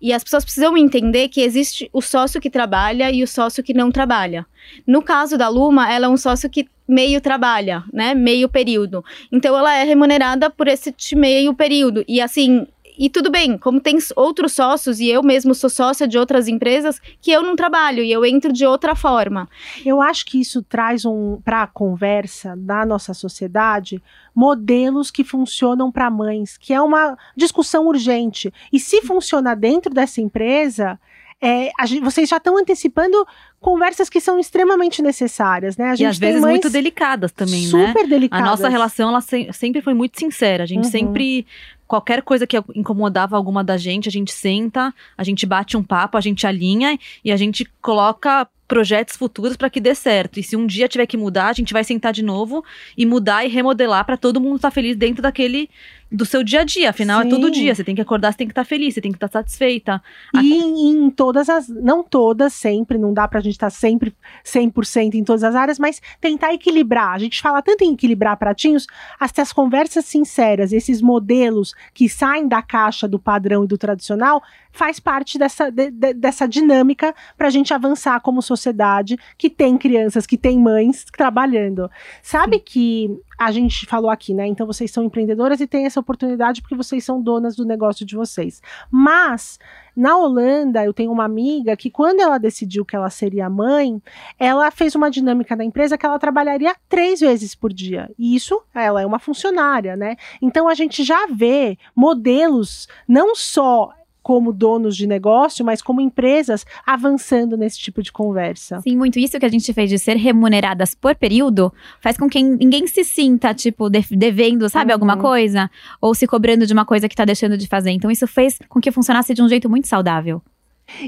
E 0.00 0.12
as 0.12 0.22
pessoas 0.22 0.44
precisam 0.44 0.76
entender 0.76 1.28
que 1.28 1.40
existe 1.40 1.88
o 1.92 2.00
sócio 2.00 2.40
que 2.40 2.50
trabalha 2.50 3.10
e 3.10 3.22
o 3.22 3.28
sócio 3.28 3.62
que 3.62 3.74
não 3.74 3.90
trabalha. 3.90 4.46
No 4.86 5.02
caso 5.02 5.36
da 5.36 5.48
Luma, 5.48 5.92
ela 5.92 6.06
é 6.06 6.08
um 6.08 6.16
sócio 6.16 6.48
que 6.48 6.68
meio 6.86 7.20
trabalha, 7.20 7.84
né, 7.92 8.14
meio 8.14 8.48
período. 8.48 9.04
Então 9.30 9.56
ela 9.56 9.74
é 9.74 9.84
remunerada 9.84 10.50
por 10.50 10.68
esse 10.68 10.94
meio 11.14 11.54
período. 11.54 12.04
E 12.06 12.20
assim, 12.20 12.66
e 12.98 13.08
tudo 13.08 13.30
bem, 13.30 13.56
como 13.56 13.80
tem 13.80 13.98
outros 14.16 14.52
sócios 14.52 15.00
e 15.00 15.08
eu 15.08 15.22
mesmo 15.22 15.54
sou 15.54 15.70
sócia 15.70 16.06
de 16.06 16.18
outras 16.18 16.48
empresas 16.48 17.00
que 17.20 17.30
eu 17.30 17.42
não 17.42 17.56
trabalho 17.56 18.02
e 18.02 18.12
eu 18.12 18.24
entro 18.24 18.52
de 18.52 18.66
outra 18.66 18.94
forma. 18.94 19.48
Eu 19.84 20.00
acho 20.00 20.26
que 20.26 20.40
isso 20.40 20.62
traz 20.62 21.04
um 21.04 21.40
para 21.44 21.62
a 21.62 21.66
conversa 21.66 22.54
da 22.56 22.84
nossa 22.84 23.14
sociedade 23.14 24.02
modelos 24.34 25.10
que 25.10 25.24
funcionam 25.24 25.92
para 25.92 26.10
mães, 26.10 26.56
que 26.56 26.72
é 26.72 26.80
uma 26.80 27.16
discussão 27.36 27.86
urgente. 27.86 28.52
E 28.72 28.80
se 28.80 29.02
funciona 29.02 29.54
dentro 29.54 29.92
dessa 29.92 30.20
empresa, 30.20 30.98
é, 31.42 31.70
a 31.78 31.84
gente- 31.86 32.02
vocês 32.04 32.28
já 32.28 32.36
estão 32.36 32.56
antecipando 32.56 33.26
conversas 33.60 34.08
que 34.08 34.20
são 34.20 34.38
extremamente 34.38 35.02
necessárias, 35.02 35.76
né? 35.76 35.90
A 35.90 35.94
E 35.98 36.06
às 36.06 36.16
vezes 36.18 36.40
muito 36.40 36.70
delicadas 36.70 37.32
também, 37.32 37.62
né? 37.64 37.88
super 37.88 38.04
A 38.04 38.08
delicadas. 38.08 38.46
nossa 38.46 38.68
relação, 38.68 39.08
ela 39.08 39.20
se- 39.20 39.48
sempre 39.52 39.82
foi 39.82 39.92
muito 39.94 40.18
sincera. 40.18 40.62
A 40.62 40.66
gente 40.66 40.84
Uhum. 40.84 40.90
sempre 40.90 41.46
qualquer 41.86 42.22
coisa 42.22 42.46
que 42.46 42.56
incomodava 42.74 43.36
alguma 43.36 43.62
da 43.62 43.76
gente, 43.76 44.08
a 44.08 44.12
gente 44.12 44.32
senta, 44.32 44.94
a 45.18 45.24
gente 45.24 45.44
bate 45.44 45.76
um 45.76 45.82
papo, 45.82 46.16
a 46.16 46.20
gente 46.20 46.46
alinha 46.46 46.98
e 47.24 47.30
a 47.32 47.36
gente 47.36 47.64
coloca 47.82 48.48
projetos 48.66 49.16
futuros 49.16 49.54
para 49.56 49.68
que 49.68 49.78
dê 49.80 49.94
certo. 49.94 50.40
E 50.40 50.42
se 50.42 50.56
um 50.56 50.66
dia 50.66 50.88
tiver 50.88 51.04
que 51.06 51.16
mudar, 51.18 51.48
a 51.48 51.52
gente 51.52 51.74
vai 51.74 51.84
sentar 51.84 52.10
de 52.12 52.22
novo 52.22 52.64
e 52.96 53.04
mudar 53.04 53.44
e 53.44 53.48
remodelar 53.48 54.06
para 54.06 54.16
todo 54.16 54.40
mundo 54.40 54.56
estar 54.56 54.68
tá 54.70 54.74
feliz 54.74 54.96
dentro 54.96 55.20
daquele 55.22 55.68
do 56.12 56.26
seu 56.26 56.44
dia 56.44 56.60
a 56.60 56.64
dia. 56.64 56.90
Afinal, 56.90 57.22
Sim. 57.22 57.26
é 57.26 57.30
todo 57.30 57.50
dia. 57.50 57.74
Você 57.74 57.82
tem 57.82 57.94
que 57.94 58.00
acordar, 58.00 58.32
você 58.32 58.38
tem 58.38 58.46
que 58.46 58.52
estar 58.52 58.62
tá 58.62 58.68
feliz, 58.68 58.94
você 58.94 59.00
tem 59.00 59.10
que 59.10 59.16
estar 59.16 59.28
tá 59.28 59.40
satisfeita. 59.40 60.02
E 60.34 60.54
em, 60.54 60.90
em 60.90 61.10
todas 61.10 61.48
as. 61.48 61.68
Não 61.68 62.02
todas, 62.02 62.52
sempre, 62.52 62.98
não 62.98 63.14
dá 63.14 63.26
pra 63.26 63.40
gente 63.40 63.54
estar 63.54 63.66
tá 63.66 63.70
sempre 63.70 64.14
100% 64.44 65.14
em 65.14 65.24
todas 65.24 65.42
as 65.42 65.54
áreas, 65.54 65.78
mas 65.78 66.00
tentar 66.20 66.52
equilibrar. 66.52 67.14
A 67.14 67.18
gente 67.18 67.40
fala 67.40 67.62
tanto 67.62 67.82
em 67.82 67.94
equilibrar 67.94 68.36
pratinhos, 68.36 68.86
as, 69.18 69.32
as 69.38 69.52
conversas 69.52 70.04
sinceras, 70.04 70.72
esses 70.72 71.00
modelos 71.00 71.74
que 71.94 72.08
saem 72.08 72.46
da 72.46 72.60
caixa 72.60 73.08
do 73.08 73.18
padrão 73.18 73.64
e 73.64 73.66
do 73.66 73.78
tradicional, 73.78 74.42
faz 74.72 74.98
parte 74.98 75.38
dessa, 75.38 75.70
de, 75.70 75.90
de, 75.90 76.14
dessa 76.14 76.46
dinâmica 76.46 77.14
para 77.36 77.48
a 77.48 77.50
gente 77.50 77.72
avançar 77.72 78.20
como 78.20 78.42
sociedade 78.42 79.18
que 79.36 79.50
tem 79.50 79.76
crianças, 79.78 80.26
que 80.26 80.36
tem 80.36 80.58
mães 80.58 81.04
trabalhando. 81.04 81.90
Sabe 82.22 82.56
Sim. 82.56 82.62
que 82.64 83.20
a 83.44 83.50
gente 83.50 83.86
falou 83.86 84.10
aqui, 84.10 84.34
né? 84.34 84.46
Então 84.46 84.66
vocês 84.66 84.90
são 84.90 85.04
empreendedoras 85.04 85.60
e 85.60 85.66
têm 85.66 85.86
essa 85.86 86.00
oportunidade 86.00 86.60
porque 86.60 86.74
vocês 86.74 87.04
são 87.04 87.20
donas 87.20 87.56
do 87.56 87.64
negócio 87.64 88.06
de 88.06 88.14
vocês. 88.14 88.62
Mas 88.90 89.58
na 89.94 90.16
Holanda, 90.16 90.84
eu 90.84 90.92
tenho 90.92 91.12
uma 91.12 91.24
amiga 91.24 91.76
que, 91.76 91.90
quando 91.90 92.20
ela 92.20 92.38
decidiu 92.38 92.84
que 92.84 92.96
ela 92.96 93.10
seria 93.10 93.50
mãe, 93.50 94.00
ela 94.38 94.70
fez 94.70 94.94
uma 94.94 95.10
dinâmica 95.10 95.56
da 95.56 95.64
empresa 95.64 95.98
que 95.98 96.06
ela 96.06 96.18
trabalharia 96.18 96.74
três 96.88 97.20
vezes 97.20 97.54
por 97.54 97.72
dia. 97.72 98.10
E 98.18 98.34
isso, 98.34 98.62
ela 98.74 99.02
é 99.02 99.06
uma 99.06 99.18
funcionária, 99.18 99.96
né? 99.96 100.16
Então 100.40 100.68
a 100.68 100.74
gente 100.74 101.04
já 101.04 101.26
vê 101.26 101.76
modelos 101.94 102.88
não 103.06 103.34
só 103.34 103.92
como 104.22 104.52
donos 104.52 104.96
de 104.96 105.06
negócio, 105.06 105.64
mas 105.64 105.82
como 105.82 106.00
empresas 106.00 106.64
avançando 106.86 107.56
nesse 107.56 107.78
tipo 107.78 108.02
de 108.02 108.12
conversa. 108.12 108.80
Sim, 108.80 108.96
muito 108.96 109.18
isso 109.18 109.38
que 109.38 109.46
a 109.46 109.48
gente 109.48 109.72
fez 109.72 109.90
de 109.90 109.98
ser 109.98 110.16
remuneradas 110.16 110.94
por 110.94 111.14
período 111.14 111.72
faz 112.00 112.16
com 112.16 112.28
que 112.28 112.42
ninguém 112.42 112.86
se 112.86 113.04
sinta, 113.04 113.52
tipo, 113.52 113.90
devendo, 113.90 114.68
sabe, 114.68 114.90
uhum. 114.90 114.94
alguma 114.94 115.16
coisa? 115.16 115.70
Ou 116.00 116.14
se 116.14 116.26
cobrando 116.26 116.66
de 116.66 116.72
uma 116.72 116.84
coisa 116.84 117.08
que 117.08 117.16
tá 117.16 117.24
deixando 117.24 117.56
de 117.56 117.66
fazer. 117.66 117.90
Então, 117.90 118.10
isso 118.10 118.26
fez 118.26 118.58
com 118.68 118.80
que 118.80 118.90
funcionasse 118.90 119.34
de 119.34 119.42
um 119.42 119.48
jeito 119.48 119.68
muito 119.68 119.88
saudável. 119.88 120.42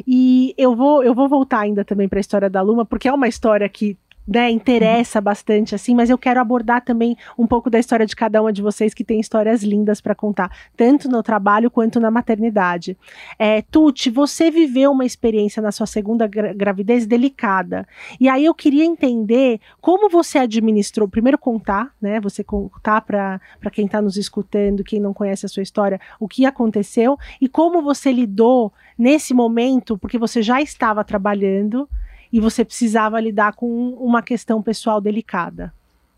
E 0.06 0.54
eu 0.56 0.74
vou, 0.74 1.02
eu 1.02 1.14
vou 1.14 1.28
voltar 1.28 1.60
ainda 1.60 1.84
também 1.84 2.08
para 2.08 2.18
a 2.18 2.20
história 2.20 2.48
da 2.48 2.62
Luma, 2.62 2.84
porque 2.84 3.08
é 3.08 3.12
uma 3.12 3.28
história 3.28 3.68
que 3.68 3.96
né, 4.26 4.50
interessa 4.50 5.20
bastante 5.20 5.74
assim, 5.74 5.94
mas 5.94 6.08
eu 6.08 6.16
quero 6.16 6.40
abordar 6.40 6.82
também 6.84 7.16
um 7.38 7.46
pouco 7.46 7.68
da 7.68 7.78
história 7.78 8.06
de 8.06 8.16
cada 8.16 8.40
uma 8.40 8.52
de 8.52 8.62
vocês 8.62 8.94
que 8.94 9.04
tem 9.04 9.20
histórias 9.20 9.62
lindas 9.62 10.00
para 10.00 10.14
contar, 10.14 10.50
tanto 10.76 11.08
no 11.08 11.22
trabalho 11.22 11.70
quanto 11.70 12.00
na 12.00 12.10
maternidade. 12.10 12.96
É, 13.38 13.62
Tuti, 13.62 14.10
você 14.10 14.50
viveu 14.50 14.92
uma 14.92 15.04
experiência 15.04 15.62
na 15.62 15.70
sua 15.70 15.86
segunda 15.86 16.26
gra 16.26 16.52
gravidez 16.54 17.06
delicada. 17.06 17.86
E 18.18 18.28
aí 18.28 18.44
eu 18.44 18.54
queria 18.54 18.84
entender 18.84 19.60
como 19.80 20.08
você 20.08 20.38
administrou, 20.38 21.08
primeiro 21.08 21.38
contar, 21.38 21.92
né, 22.00 22.20
você 22.20 22.42
contar 22.42 23.02
para 23.02 23.40
quem 23.72 23.86
está 23.86 24.00
nos 24.00 24.16
escutando, 24.16 24.84
quem 24.84 25.00
não 25.00 25.12
conhece 25.12 25.44
a 25.44 25.48
sua 25.48 25.62
história, 25.62 26.00
o 26.18 26.28
que 26.28 26.46
aconteceu 26.46 27.18
e 27.40 27.48
como 27.48 27.82
você 27.82 28.12
lidou 28.12 28.72
nesse 28.96 29.34
momento, 29.34 29.98
porque 29.98 30.18
você 30.18 30.40
já 30.42 30.62
estava 30.62 31.04
trabalhando, 31.04 31.88
e 32.34 32.40
você 32.40 32.64
precisava 32.64 33.20
lidar 33.20 33.52
com 33.52 33.90
uma 33.90 34.20
questão 34.20 34.60
pessoal 34.60 35.00
delicada. 35.00 35.72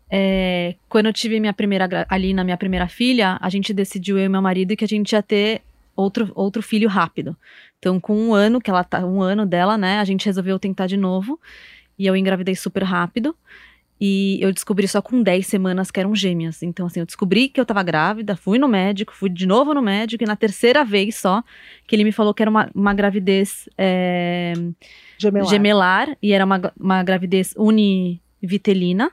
É, 0.09 0.73
quando 0.89 1.05
eu 1.05 1.13
tive 1.13 1.39
minha 1.39 1.53
primeira 1.53 2.07
ali 2.09 2.33
na 2.33 2.43
minha 2.43 2.57
primeira 2.57 2.87
filha, 2.87 3.37
a 3.39 3.49
gente 3.49 3.71
decidiu 3.71 4.17
eu 4.17 4.25
e 4.25 4.29
meu 4.29 4.41
marido 4.41 4.75
que 4.75 4.83
a 4.83 4.87
gente 4.87 5.11
ia 5.11 5.21
ter 5.21 5.61
outro, 5.95 6.31
outro 6.33 6.63
filho 6.63 6.89
rápido. 6.89 7.37
Então, 7.77 7.99
com 7.99 8.17
um 8.17 8.33
ano 8.33 8.59
que 8.59 8.67
ela 8.67 8.83
tá, 8.83 9.05
um 9.05 9.21
ano 9.21 9.45
dela, 9.45 9.77
né, 9.77 9.99
a 9.99 10.03
gente 10.03 10.25
resolveu 10.25 10.57
tentar 10.57 10.87
de 10.87 10.97
novo. 10.97 11.39
E 11.99 12.07
eu 12.07 12.15
engravidei 12.15 12.55
super 12.55 12.81
rápido. 12.81 13.35
E 14.01 14.39
eu 14.41 14.51
descobri 14.51 14.87
só 14.87 15.03
com 15.03 15.21
10 15.21 15.45
semanas 15.45 15.91
que 15.91 15.99
eram 15.99 16.15
gêmeas. 16.15 16.63
Então, 16.63 16.87
assim, 16.87 16.99
eu 16.99 17.05
descobri 17.05 17.47
que 17.47 17.61
eu 17.61 17.65
tava 17.65 17.83
grávida, 17.83 18.35
fui 18.35 18.57
no 18.57 18.67
médico, 18.67 19.13
fui 19.13 19.29
de 19.29 19.45
novo 19.45 19.71
no 19.71 19.83
médico, 19.83 20.23
e 20.23 20.27
na 20.27 20.35
terceira 20.35 20.83
vez 20.83 21.15
só, 21.17 21.43
que 21.85 21.95
ele 21.95 22.03
me 22.03 22.11
falou 22.11 22.33
que 22.33 22.41
era 22.41 22.49
uma, 22.49 22.71
uma 22.73 22.93
gravidez 22.95 23.69
é, 23.77 24.53
gemelar. 25.17 25.49
gemelar. 25.49 26.17
e 26.21 26.33
era 26.33 26.45
uma, 26.45 26.73
uma 26.79 27.03
gravidez 27.03 27.53
univitelina. 27.57 29.11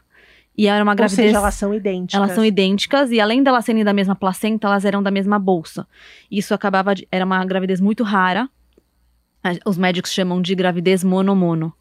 E 0.57 0.69
era 0.69 0.85
uma 0.85 0.95
gravidez. 0.95 1.19
Ou 1.19 1.27
seja, 1.27 1.39
elas 1.39 1.55
são 1.55 1.75
idênticas. 1.75 2.15
Elas 2.15 2.33
são 2.33 2.45
idênticas, 2.45 3.11
e 3.11 3.21
além 3.21 3.43
delas 3.43 3.65
serem 3.65 3.83
da 3.83 3.93
mesma 3.93 4.15
placenta, 4.15 4.69
elas 4.69 4.85
eram 4.85 5.03
da 5.03 5.11
mesma 5.11 5.37
bolsa. 5.37 5.87
Isso 6.31 6.55
acabava 6.55 6.95
de. 6.95 7.09
Era 7.11 7.25
uma 7.25 7.45
gravidez 7.45 7.81
muito 7.81 8.05
rara. 8.05 8.49
Os 9.67 9.77
médicos 9.77 10.13
chamam 10.13 10.41
de 10.41 10.55
gravidez 10.55 11.03
monomono. 11.03 11.73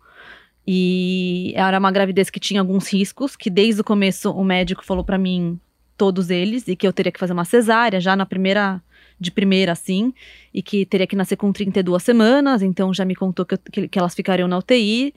E 0.66 1.54
era 1.56 1.78
uma 1.78 1.92
gravidez 1.92 2.30
que 2.30 2.40
tinha 2.40 2.62
alguns 2.62 2.92
riscos, 2.92 3.36
que 3.36 3.50
desde 3.50 3.82
o 3.82 3.84
começo 3.84 4.32
o 4.32 4.44
médico 4.44 4.84
falou 4.84 5.04
para 5.04 5.18
mim 5.18 5.60
todos 5.98 6.30
eles, 6.30 6.68
e 6.68 6.76
que 6.76 6.88
eu 6.88 6.94
teria 6.94 7.12
que 7.12 7.20
fazer 7.20 7.34
uma 7.34 7.46
cesárea 7.46 8.00
já 8.00 8.16
na 8.16 8.26
primeira, 8.26 8.82
de 9.24 9.32
primeira 9.32 9.72
assim, 9.72 10.14
e 10.54 10.62
que 10.62 10.86
teria 10.86 11.08
que 11.08 11.16
nascer 11.16 11.36
com 11.36 11.52
32 11.52 12.04
semanas, 12.04 12.62
então 12.62 12.94
já 12.94 13.06
me 13.06 13.16
contou 13.16 13.46
que, 13.46 13.58
que, 13.58 13.88
que 13.88 14.00
elas 14.00 14.14
ficariam 14.14 14.48
na 14.48 14.58
UTI. 14.58 15.14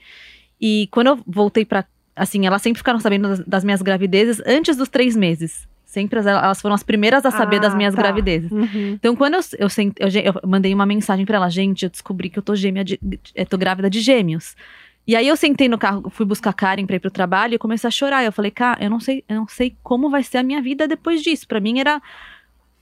E 0.61 0.89
quando 0.91 1.09
eu 1.09 1.19
voltei 1.27 1.65
para 1.65 1.85
assim, 2.15 2.47
elas 2.47 2.63
sempre 2.63 2.79
ficaram 2.79 2.99
sabendo 2.99 3.29
das, 3.29 3.41
das, 3.41 3.65
minhas 3.65 3.83
gravidezes 3.83 4.41
antes 4.47 4.77
dos 4.77 4.89
três 4.89 5.15
meses. 5.15 5.69
Sempre 5.85 6.19
elas 6.19 6.61
foram 6.61 6.75
as 6.75 6.83
primeiras 6.83 7.25
a 7.25 7.31
saber 7.31 7.57
ah, 7.57 7.61
das 7.61 7.75
minhas 7.75 7.95
tá. 7.95 8.03
gravidezes. 8.03 8.51
Uhum. 8.51 8.95
Então, 8.95 9.15
quando 9.15 9.35
eu, 9.35 9.41
eu, 9.59 9.69
eu, 9.99 10.09
eu, 10.09 10.49
mandei 10.49 10.75
uma 10.75 10.85
mensagem 10.85 11.25
para 11.25 11.37
ela, 11.37 11.49
gente, 11.49 11.85
eu 11.85 11.91
descobri 11.91 12.29
que 12.29 12.39
eu 12.39 12.43
tô 12.43 12.55
gêmea, 12.55 12.85
de, 12.85 12.99
eu 13.35 13.47
tô 13.47 13.57
grávida 13.57 13.89
de 13.89 14.01
gêmeos. 14.01 14.57
E 15.07 15.15
aí 15.15 15.29
eu 15.29 15.37
sentei 15.37 15.69
no 15.69 15.79
carro, 15.79 16.11
fui 16.11 16.27
buscar 16.27 16.53
Karen 16.53 16.85
pra 16.85 16.97
ir 16.97 17.01
pro 17.01 17.11
trabalho 17.11 17.55
e 17.55 17.59
comecei 17.59 17.87
a 17.87 17.91
chorar. 17.91 18.25
Eu 18.25 18.33
falei, 18.33 18.51
cara, 18.51 18.83
eu 18.83 18.91
não 18.91 18.99
sei, 18.99 19.23
eu 19.29 19.37
não 19.37 19.47
sei 19.47 19.77
como 19.83 20.11
vai 20.11 20.23
ser 20.23 20.39
a 20.39 20.43
minha 20.43 20.61
vida 20.61 20.89
depois 20.89 21.23
disso. 21.23 21.47
Para 21.47 21.61
mim 21.61 21.79
era 21.79 22.03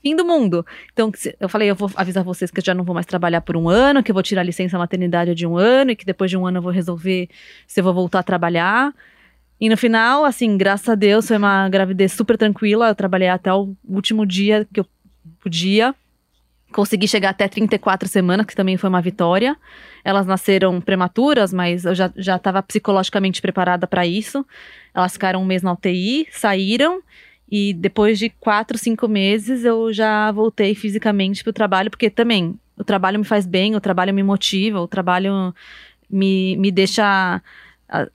fim 0.05 0.15
do 0.15 0.23
mundo. 0.23 0.63
Então, 0.93 1.11
eu 1.39 1.49
falei, 1.49 1.67
eu 1.67 1.75
vou 1.75 1.89
avisar 1.95 2.23
vocês 2.23 2.51
que 2.51 2.59
eu 2.59 2.63
já 2.63 2.75
não 2.75 2.83
vou 2.83 2.93
mais 2.93 3.07
trabalhar 3.07 3.41
por 3.41 3.57
um 3.57 3.67
ano, 3.67 4.03
que 4.03 4.11
eu 4.11 4.13
vou 4.13 4.21
tirar 4.21 4.43
licença 4.43 4.77
maternidade 4.77 5.33
de 5.33 5.47
um 5.47 5.57
ano 5.57 5.89
e 5.89 5.95
que 5.95 6.05
depois 6.05 6.29
de 6.29 6.37
um 6.37 6.45
ano 6.45 6.59
eu 6.59 6.61
vou 6.61 6.71
resolver 6.71 7.27
se 7.65 7.79
eu 7.79 7.83
vou 7.83 7.91
voltar 7.91 8.19
a 8.19 8.23
trabalhar. 8.23 8.93
E 9.59 9.67
no 9.67 9.75
final, 9.75 10.23
assim, 10.23 10.57
graças 10.57 10.87
a 10.87 10.93
Deus, 10.93 11.27
foi 11.27 11.37
uma 11.37 11.67
gravidez 11.69 12.11
super 12.11 12.37
tranquila. 12.37 12.89
Eu 12.89 12.95
trabalhei 12.95 13.29
até 13.29 13.51
o 13.51 13.73
último 13.83 14.27
dia 14.27 14.67
que 14.71 14.79
eu 14.79 14.85
podia. 15.39 15.95
Consegui 16.71 17.07
chegar 17.07 17.29
até 17.29 17.47
34 17.47 18.07
semanas, 18.07 18.45
que 18.45 18.55
também 18.55 18.77
foi 18.77 18.89
uma 18.89 19.01
vitória. 19.01 19.57
Elas 20.03 20.27
nasceram 20.27 20.79
prematuras, 20.81 21.51
mas 21.51 21.83
eu 21.83 21.95
já 21.95 22.35
estava 22.35 22.61
psicologicamente 22.61 23.41
preparada 23.41 23.87
para 23.87 24.05
isso. 24.05 24.45
Elas 24.93 25.13
ficaram 25.13 25.41
um 25.41 25.45
mês 25.45 25.63
na 25.63 25.73
UTI, 25.73 26.27
saíram. 26.31 27.01
E 27.51 27.73
depois 27.73 28.17
de 28.17 28.29
quatro, 28.29 28.77
cinco 28.77 29.07
meses, 29.07 29.63
eu 29.63 29.93
já 29.93 30.31
voltei 30.31 30.73
fisicamente 30.73 31.43
para 31.43 31.51
o 31.51 31.53
trabalho, 31.53 31.91
porque 31.91 32.09
também 32.09 32.59
o 32.77 32.83
trabalho 32.83 33.19
me 33.19 33.25
faz 33.25 33.45
bem, 33.45 33.75
o 33.75 33.81
trabalho 33.81 34.13
me 34.13 34.23
motiva, 34.23 34.79
o 34.79 34.87
trabalho 34.87 35.53
me, 36.09 36.57
me 36.57 36.71
deixa 36.71 37.41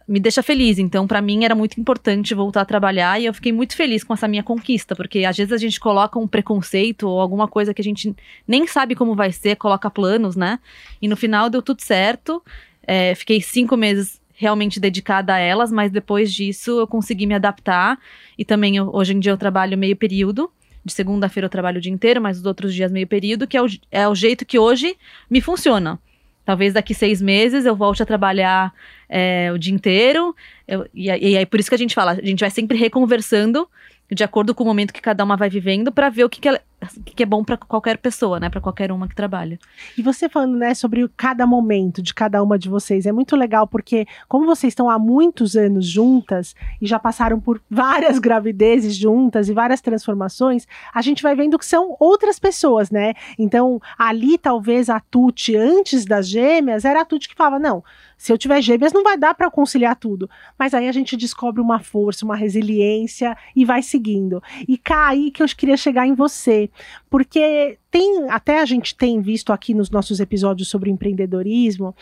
me 0.07 0.19
deixa 0.19 0.43
feliz. 0.43 0.79
Então, 0.79 1.07
para 1.07 1.23
mim 1.23 1.45
era 1.45 1.55
muito 1.55 1.81
importante 1.81 2.35
voltar 2.35 2.63
a 2.63 2.65
trabalhar 2.65 3.21
e 3.21 3.27
eu 3.27 3.35
fiquei 3.35 3.53
muito 3.53 3.77
feliz 3.77 4.03
com 4.03 4.13
essa 4.13 4.27
minha 4.27 4.43
conquista, 4.43 4.97
porque 4.97 5.25
às 5.25 5.37
vezes 5.37 5.53
a 5.53 5.57
gente 5.57 5.79
coloca 5.79 6.19
um 6.19 6.27
preconceito 6.27 7.09
ou 7.09 7.21
alguma 7.21 7.47
coisa 7.47 7.73
que 7.73 7.81
a 7.81 7.85
gente 7.85 8.15
nem 8.47 8.67
sabe 8.67 8.95
como 8.95 9.15
vai 9.15 9.33
ser, 9.33 9.57
coloca 9.57 9.91
planos, 9.91 10.37
né? 10.37 10.59
E 11.01 11.07
no 11.07 11.17
final 11.17 11.49
deu 11.49 11.63
tudo 11.63 11.83
certo. 11.83 12.43
É, 12.83 13.15
fiquei 13.15 13.41
cinco 13.41 13.77
meses 13.77 14.20
realmente 14.41 14.81
dedicada 14.81 15.35
a 15.35 15.39
elas, 15.39 15.71
mas 15.71 15.93
depois 15.93 16.33
disso 16.33 16.81
eu 16.81 16.87
consegui 16.87 17.27
me 17.27 17.35
adaptar 17.35 17.99
e 18.39 18.45
também 18.45 18.75
eu, 18.79 18.89
hoje 18.91 19.13
em 19.13 19.21
dia 19.21 19.33
eu 19.33 19.37
trabalho 19.37 19.77
meio 19.77 19.95
período. 19.95 20.51
De 20.83 20.95
segunda-feira 20.95 21.45
eu 21.45 21.51
trabalho 21.51 21.77
o 21.77 21.81
dia 21.81 21.93
inteiro, 21.93 22.23
mas 22.23 22.39
os 22.39 22.47
outros 22.47 22.75
dias 22.75 22.91
meio 22.91 23.07
período, 23.07 23.47
que 23.47 23.55
é 23.55 23.63
o, 23.63 23.67
é 23.91 24.09
o 24.09 24.15
jeito 24.15 24.47
que 24.47 24.59
hoje 24.59 24.97
me 25.29 25.43
funciona. 25.43 26.01
Talvez 26.43 26.73
daqui 26.73 26.95
seis 26.95 27.21
meses 27.21 27.67
eu 27.67 27.77
volte 27.77 28.03
a 28.03 28.07
trabalhar 28.07 28.73
é, 29.11 29.53
o 29.53 29.59
dia 29.59 29.75
inteiro. 29.75 30.35
Eu, 30.67 30.89
e, 30.95 31.09
e 31.09 31.37
aí, 31.37 31.45
por 31.45 31.61
isso 31.61 31.69
que 31.69 31.75
a 31.75 31.79
gente 31.79 31.95
fala, 31.95 32.13
a 32.13 32.25
gente 32.25 32.41
vai 32.41 32.51
sempre 32.51 32.79
reconversando 32.79 33.69
de 34.11 34.25
acordo 34.25 34.55
com 34.55 34.65
o 34.65 34.67
momento 34.67 34.95
que 34.95 35.03
cada 35.03 35.23
uma 35.23 35.37
vai 35.37 35.51
vivendo 35.51 35.93
para 35.93 36.09
ver 36.09 36.25
o 36.25 36.31
que, 36.31 36.41
que, 36.41 36.49
ela, 36.49 36.63
que 37.05 37.23
é 37.23 37.27
bom 37.27 37.45
para 37.45 37.57
qualquer 37.57 37.99
pessoa, 37.99 38.41
né? 38.41 38.49
Para 38.49 38.61
qualquer 38.61 38.91
uma 38.91 39.07
que 39.07 39.15
trabalha. 39.15 39.59
E 39.97 40.03
você 40.03 40.29
falando, 40.29 40.57
né, 40.57 40.75
sobre 40.75 41.07
cada 41.17 41.47
momento 41.47 42.03
de 42.03 42.15
cada 42.15 42.43
uma 42.43 42.59
de 42.59 42.69
vocês, 42.69 43.07
é 43.07 43.13
muito 43.13 43.37
legal 43.37 43.67
porque 43.67 44.07
como 44.29 44.47
vocês 44.47 44.71
estão 44.71 44.89
há 44.89 44.99
muitos 44.99 45.57
anos 45.57 45.87
juntas 45.87 46.55
e 46.81 46.87
já 46.87 46.99
passaram 46.99 47.39
por 47.39 47.61
várias 47.71 48.19
gravidezes 48.21 48.97
juntas 48.97 49.49
e 49.49 49.53
várias 49.53 49.81
transformações, 49.81 50.67
a 50.93 51.03
gente 51.03 51.23
vai 51.23 51.35
vendo 51.35 51.59
que 51.59 51.67
são 51.67 51.97
outras 52.01 52.39
pessoas, 52.39 52.91
né? 52.91 53.15
Então, 53.39 53.81
ali 53.99 54.39
talvez 54.39 54.89
a 54.89 55.01
Tuti 55.01 55.57
antes 55.57 56.05
das 56.05 56.29
gêmeas 56.29 56.85
era 56.85 57.03
a 57.03 57.05
Tuti 57.05 57.29
que 57.29 57.35
falava: 57.35 57.59
"Não, 57.59 57.85
se 58.17 58.33
eu 58.33 58.39
tiver 58.39 58.63
gêmeas 58.63 58.93
não 58.93 59.03
vai 59.03 59.19
dar 59.19 59.35
para 59.35 59.51
conciliar 59.51 59.97
tudo". 59.97 60.29
Mas 60.59 60.73
aí 60.73 60.89
a 60.89 60.93
gente 60.93 61.17
descobre 61.17 61.61
uma 61.61 61.81
força, 61.81 62.25
uma 62.25 62.37
resiliência 62.37 63.37
e 63.55 63.65
vai 63.65 63.83
seguindo. 63.83 64.43
E 64.67 64.79
cá 64.79 65.09
aí 65.09 65.31
que 65.31 65.43
eu 65.43 65.47
queria 65.47 65.77
chegar 65.77 66.07
em 66.07 66.15
você. 66.15 66.70
Porque 67.09 67.79
tem, 67.91 68.31
até 68.31 68.61
a 68.61 68.65
gente 68.65 68.95
tem 68.95 69.21
visto 69.21 69.53
aqui 69.53 69.75
nos 69.75 69.91
nossos 69.91 70.21
episódios 70.21 70.69
sobre 70.69 70.91
empreendedorismo, 70.91 71.95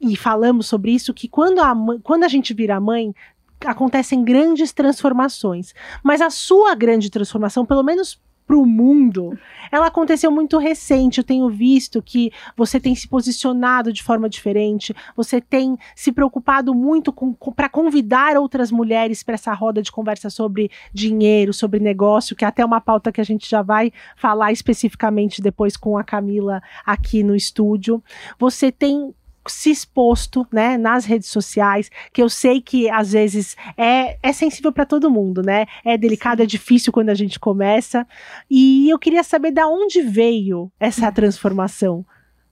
e 0.00 0.16
falamos 0.16 0.66
sobre 0.66 0.90
isso, 0.90 1.14
que 1.14 1.28
quando 1.28 1.60
a, 1.60 1.74
quando 2.02 2.24
a 2.24 2.28
gente 2.28 2.52
vira 2.52 2.80
mãe, 2.80 3.14
acontecem 3.64 4.24
grandes 4.24 4.72
transformações. 4.72 5.72
Mas 6.02 6.20
a 6.20 6.28
sua 6.28 6.74
grande 6.74 7.08
transformação, 7.08 7.64
pelo 7.64 7.84
menos 7.84 8.20
para 8.52 8.58
o 8.58 8.66
mundo, 8.66 9.38
ela 9.70 9.86
aconteceu 9.86 10.30
muito 10.30 10.58
recente. 10.58 11.16
Eu 11.16 11.24
tenho 11.24 11.48
visto 11.48 12.02
que 12.02 12.30
você 12.54 12.78
tem 12.78 12.94
se 12.94 13.08
posicionado 13.08 13.90
de 13.90 14.02
forma 14.02 14.28
diferente, 14.28 14.94
você 15.16 15.40
tem 15.40 15.78
se 15.96 16.12
preocupado 16.12 16.74
muito 16.74 17.14
para 17.56 17.70
convidar 17.70 18.36
outras 18.36 18.70
mulheres 18.70 19.22
para 19.22 19.36
essa 19.36 19.54
roda 19.54 19.80
de 19.80 19.90
conversa 19.90 20.28
sobre 20.28 20.70
dinheiro, 20.92 21.54
sobre 21.54 21.80
negócio, 21.80 22.36
que 22.36 22.44
é 22.44 22.48
até 22.48 22.62
uma 22.62 22.78
pauta 22.78 23.10
que 23.10 23.22
a 23.22 23.24
gente 23.24 23.48
já 23.48 23.62
vai 23.62 23.90
falar 24.16 24.52
especificamente 24.52 25.40
depois 25.40 25.74
com 25.74 25.96
a 25.96 26.04
Camila 26.04 26.62
aqui 26.84 27.22
no 27.22 27.34
estúdio. 27.34 28.04
Você 28.38 28.70
tem 28.70 29.14
se 29.46 29.70
exposto, 29.70 30.46
né, 30.52 30.76
nas 30.76 31.04
redes 31.04 31.28
sociais, 31.28 31.90
que 32.12 32.22
eu 32.22 32.28
sei 32.28 32.60
que 32.60 32.88
às 32.88 33.12
vezes 33.12 33.56
é, 33.76 34.16
é 34.22 34.32
sensível 34.32 34.72
para 34.72 34.86
todo 34.86 35.10
mundo, 35.10 35.42
né? 35.42 35.66
É 35.84 35.96
delicado, 35.98 36.42
é 36.42 36.46
difícil 36.46 36.92
quando 36.92 37.10
a 37.10 37.14
gente 37.14 37.38
começa. 37.38 38.06
E 38.50 38.88
eu 38.88 38.98
queria 38.98 39.22
saber 39.22 39.50
da 39.50 39.66
onde 39.66 40.02
veio 40.02 40.70
essa 40.78 41.06
uhum. 41.06 41.12
transformação. 41.12 42.06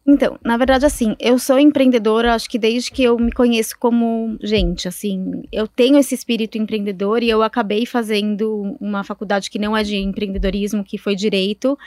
Então, 0.07 0.38
na 0.42 0.57
verdade, 0.57 0.87
assim, 0.87 1.14
eu 1.20 1.38
sou 1.38 1.59
empreendedora, 1.59 2.35
acho 2.35 2.48
que 2.48 2.59
desde 2.59 2.90
que 2.90 3.03
eu 3.03 3.18
me 3.18 3.31
conheço 3.31 3.79
como 3.79 4.37
gente, 4.42 4.88
assim, 4.88 5.42
eu 5.53 5.68
tenho 5.68 5.98
esse 5.98 6.14
espírito 6.14 6.57
empreendedor 6.57 7.22
e 7.22 7.29
eu 7.29 7.42
acabei 7.42 7.85
fazendo 7.85 8.76
uma 8.81 9.05
faculdade 9.05 9.50
que 9.50 9.59
não 9.59 9.76
é 9.76 9.83
de 9.83 9.96
empreendedorismo, 9.96 10.83
que 10.83 10.96
foi 10.96 11.14
direito, 11.14 11.79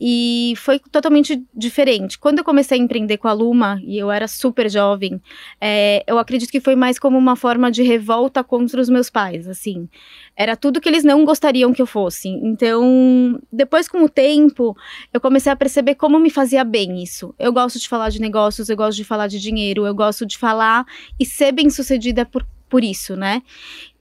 e 0.00 0.54
foi 0.56 0.78
totalmente 0.78 1.44
diferente. 1.54 2.18
Quando 2.18 2.38
eu 2.38 2.44
comecei 2.44 2.78
a 2.78 2.80
empreender 2.80 3.18
com 3.18 3.28
a 3.28 3.32
Luma, 3.34 3.78
e 3.84 3.98
eu 3.98 4.10
era 4.10 4.26
super 4.26 4.70
jovem, 4.70 5.20
é, 5.60 6.02
eu 6.06 6.18
acredito 6.18 6.50
que 6.50 6.60
foi 6.60 6.74
mais 6.74 6.98
como 6.98 7.18
uma 7.18 7.36
forma 7.36 7.70
de 7.70 7.82
revolta 7.82 8.42
contra 8.42 8.80
os 8.80 8.88
meus 8.88 9.10
pais, 9.10 9.46
assim. 9.46 9.86
Era 10.34 10.56
tudo 10.56 10.80
que 10.80 10.88
eles 10.88 11.04
não 11.04 11.22
gostariam 11.24 11.72
que 11.74 11.82
eu 11.82 11.86
fosse. 11.86 12.28
Então, 12.28 13.38
depois 13.52 13.86
com 13.88 14.02
o 14.02 14.08
tempo, 14.08 14.74
eu 15.12 15.20
comecei 15.20 15.52
a 15.52 15.56
perceber 15.56 15.96
como 15.96 16.18
me 16.18 16.30
fazia 16.30 16.64
bem 16.64 17.02
isso. 17.02 17.34
Eu 17.38 17.52
gosto 17.52 17.78
de 17.78 17.86
falar 17.86 18.08
de 18.08 18.20
negócios, 18.20 18.70
eu 18.70 18.76
gosto 18.76 18.96
de 18.96 19.04
falar 19.04 19.26
de 19.26 19.38
dinheiro, 19.38 19.86
eu 19.86 19.94
gosto 19.94 20.24
de 20.24 20.38
falar 20.38 20.86
e 21.18 21.26
ser 21.26 21.52
bem 21.52 21.68
sucedida 21.68 22.24
por 22.24 22.46
por 22.70 22.84
isso, 22.84 23.16
né? 23.16 23.42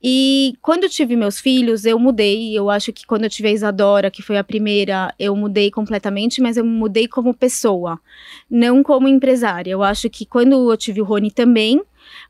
E 0.01 0.53
quando 0.61 0.83
eu 0.83 0.89
tive 0.89 1.15
meus 1.17 1.39
filhos, 1.39 1.83
eu 1.83 1.99
mudei. 1.99 2.57
Eu 2.57 2.69
acho 2.69 2.93
que 2.93 3.05
quando 3.05 3.25
eu 3.25 3.29
tive 3.29 3.49
a 3.49 3.51
Isadora, 3.51 4.11
que 4.11 4.21
foi 4.21 4.37
a 4.37 4.43
primeira, 4.43 5.13
eu 5.19 5.35
mudei 5.35 5.69
completamente, 5.71 6.41
mas 6.41 6.55
eu 6.55 6.63
mudei 6.63 7.07
como 7.07 7.33
pessoa, 7.33 7.99
não 8.49 8.81
como 8.81 9.07
empresária. 9.07 9.71
Eu 9.71 9.83
acho 9.83 10.09
que 10.09 10.25
quando 10.25 10.71
eu 10.71 10.77
tive 10.77 11.01
o 11.01 11.03
Rony 11.03 11.31
também, 11.31 11.81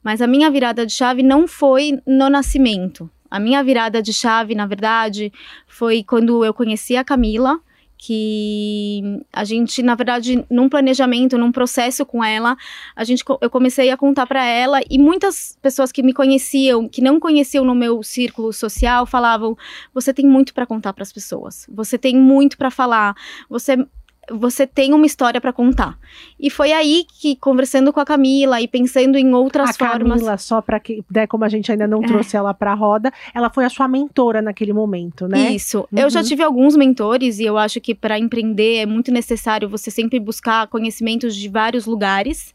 mas 0.01 0.21
a 0.21 0.27
minha 0.27 0.49
virada 0.49 0.85
de 0.85 0.93
chave 0.93 1.21
não 1.21 1.47
foi 1.47 1.99
no 2.07 2.29
nascimento. 2.29 3.09
A 3.29 3.39
minha 3.39 3.63
virada 3.63 4.01
de 4.01 4.11
chave, 4.11 4.55
na 4.55 4.65
verdade, 4.65 5.31
foi 5.67 6.03
quando 6.03 6.43
eu 6.43 6.53
conheci 6.53 6.95
a 6.95 7.03
Camila 7.03 7.59
que 8.01 9.21
a 9.33 9.43
gente, 9.43 9.83
na 9.83 9.93
verdade, 9.93 10.45
num 10.49 10.69
planejamento, 10.69 11.37
num 11.37 11.51
processo 11.51 12.05
com 12.05 12.23
ela, 12.23 12.55
a 12.95 13.03
gente, 13.03 13.25
eu 13.41 13.49
comecei 13.49 13.91
a 13.91 13.97
contar 13.97 14.25
para 14.25 14.43
ela 14.45 14.79
e 14.89 14.97
muitas 14.97 15.57
pessoas 15.61 15.91
que 15.91 16.01
me 16.01 16.13
conheciam, 16.13 16.87
que 16.87 17.01
não 17.01 17.19
conheciam 17.19 17.65
no 17.65 17.75
meu 17.75 18.01
círculo 18.01 18.53
social, 18.53 19.05
falavam: 19.05 19.57
você 19.93 20.13
tem 20.13 20.25
muito 20.25 20.53
para 20.53 20.65
contar 20.65 20.93
para 20.93 21.03
as 21.03 21.11
pessoas, 21.11 21.67
você 21.69 21.97
tem 21.97 22.15
muito 22.15 22.57
para 22.57 22.71
falar, 22.71 23.13
você 23.49 23.85
você 24.31 24.65
tem 24.65 24.93
uma 24.93 25.05
história 25.05 25.39
para 25.39 25.53
contar. 25.53 25.97
E 26.39 26.49
foi 26.49 26.71
aí 26.71 27.05
que, 27.19 27.35
conversando 27.35 27.91
com 27.91 27.99
a 27.99 28.05
Camila 28.05 28.61
e 28.61 28.67
pensando 28.67 29.17
em 29.17 29.33
outras 29.33 29.69
a 29.69 29.73
formas. 29.73 30.19
Camila, 30.19 30.37
só 30.37 30.61
para 30.61 30.79
que, 30.79 31.03
né, 31.09 31.27
como 31.27 31.43
a 31.43 31.49
gente 31.49 31.71
ainda 31.71 31.87
não 31.87 32.03
é. 32.03 32.07
trouxe 32.07 32.35
ela 32.35 32.53
para 32.53 32.71
a 32.71 32.75
roda, 32.75 33.11
ela 33.33 33.49
foi 33.49 33.65
a 33.65 33.69
sua 33.69 33.87
mentora 33.87 34.41
naquele 34.41 34.73
momento, 34.73 35.27
né? 35.27 35.51
Isso. 35.51 35.87
Uhum. 35.91 35.99
Eu 35.99 36.09
já 36.09 36.19
uhum. 36.21 36.25
tive 36.25 36.43
alguns 36.43 36.75
mentores 36.75 37.39
e 37.39 37.45
eu 37.45 37.57
acho 37.57 37.79
que 37.81 37.93
para 37.93 38.17
empreender 38.17 38.77
é 38.77 38.85
muito 38.85 39.11
necessário 39.11 39.69
você 39.69 39.91
sempre 39.91 40.19
buscar 40.19 40.67
conhecimentos 40.67 41.35
de 41.35 41.49
vários 41.49 41.85
lugares. 41.85 42.53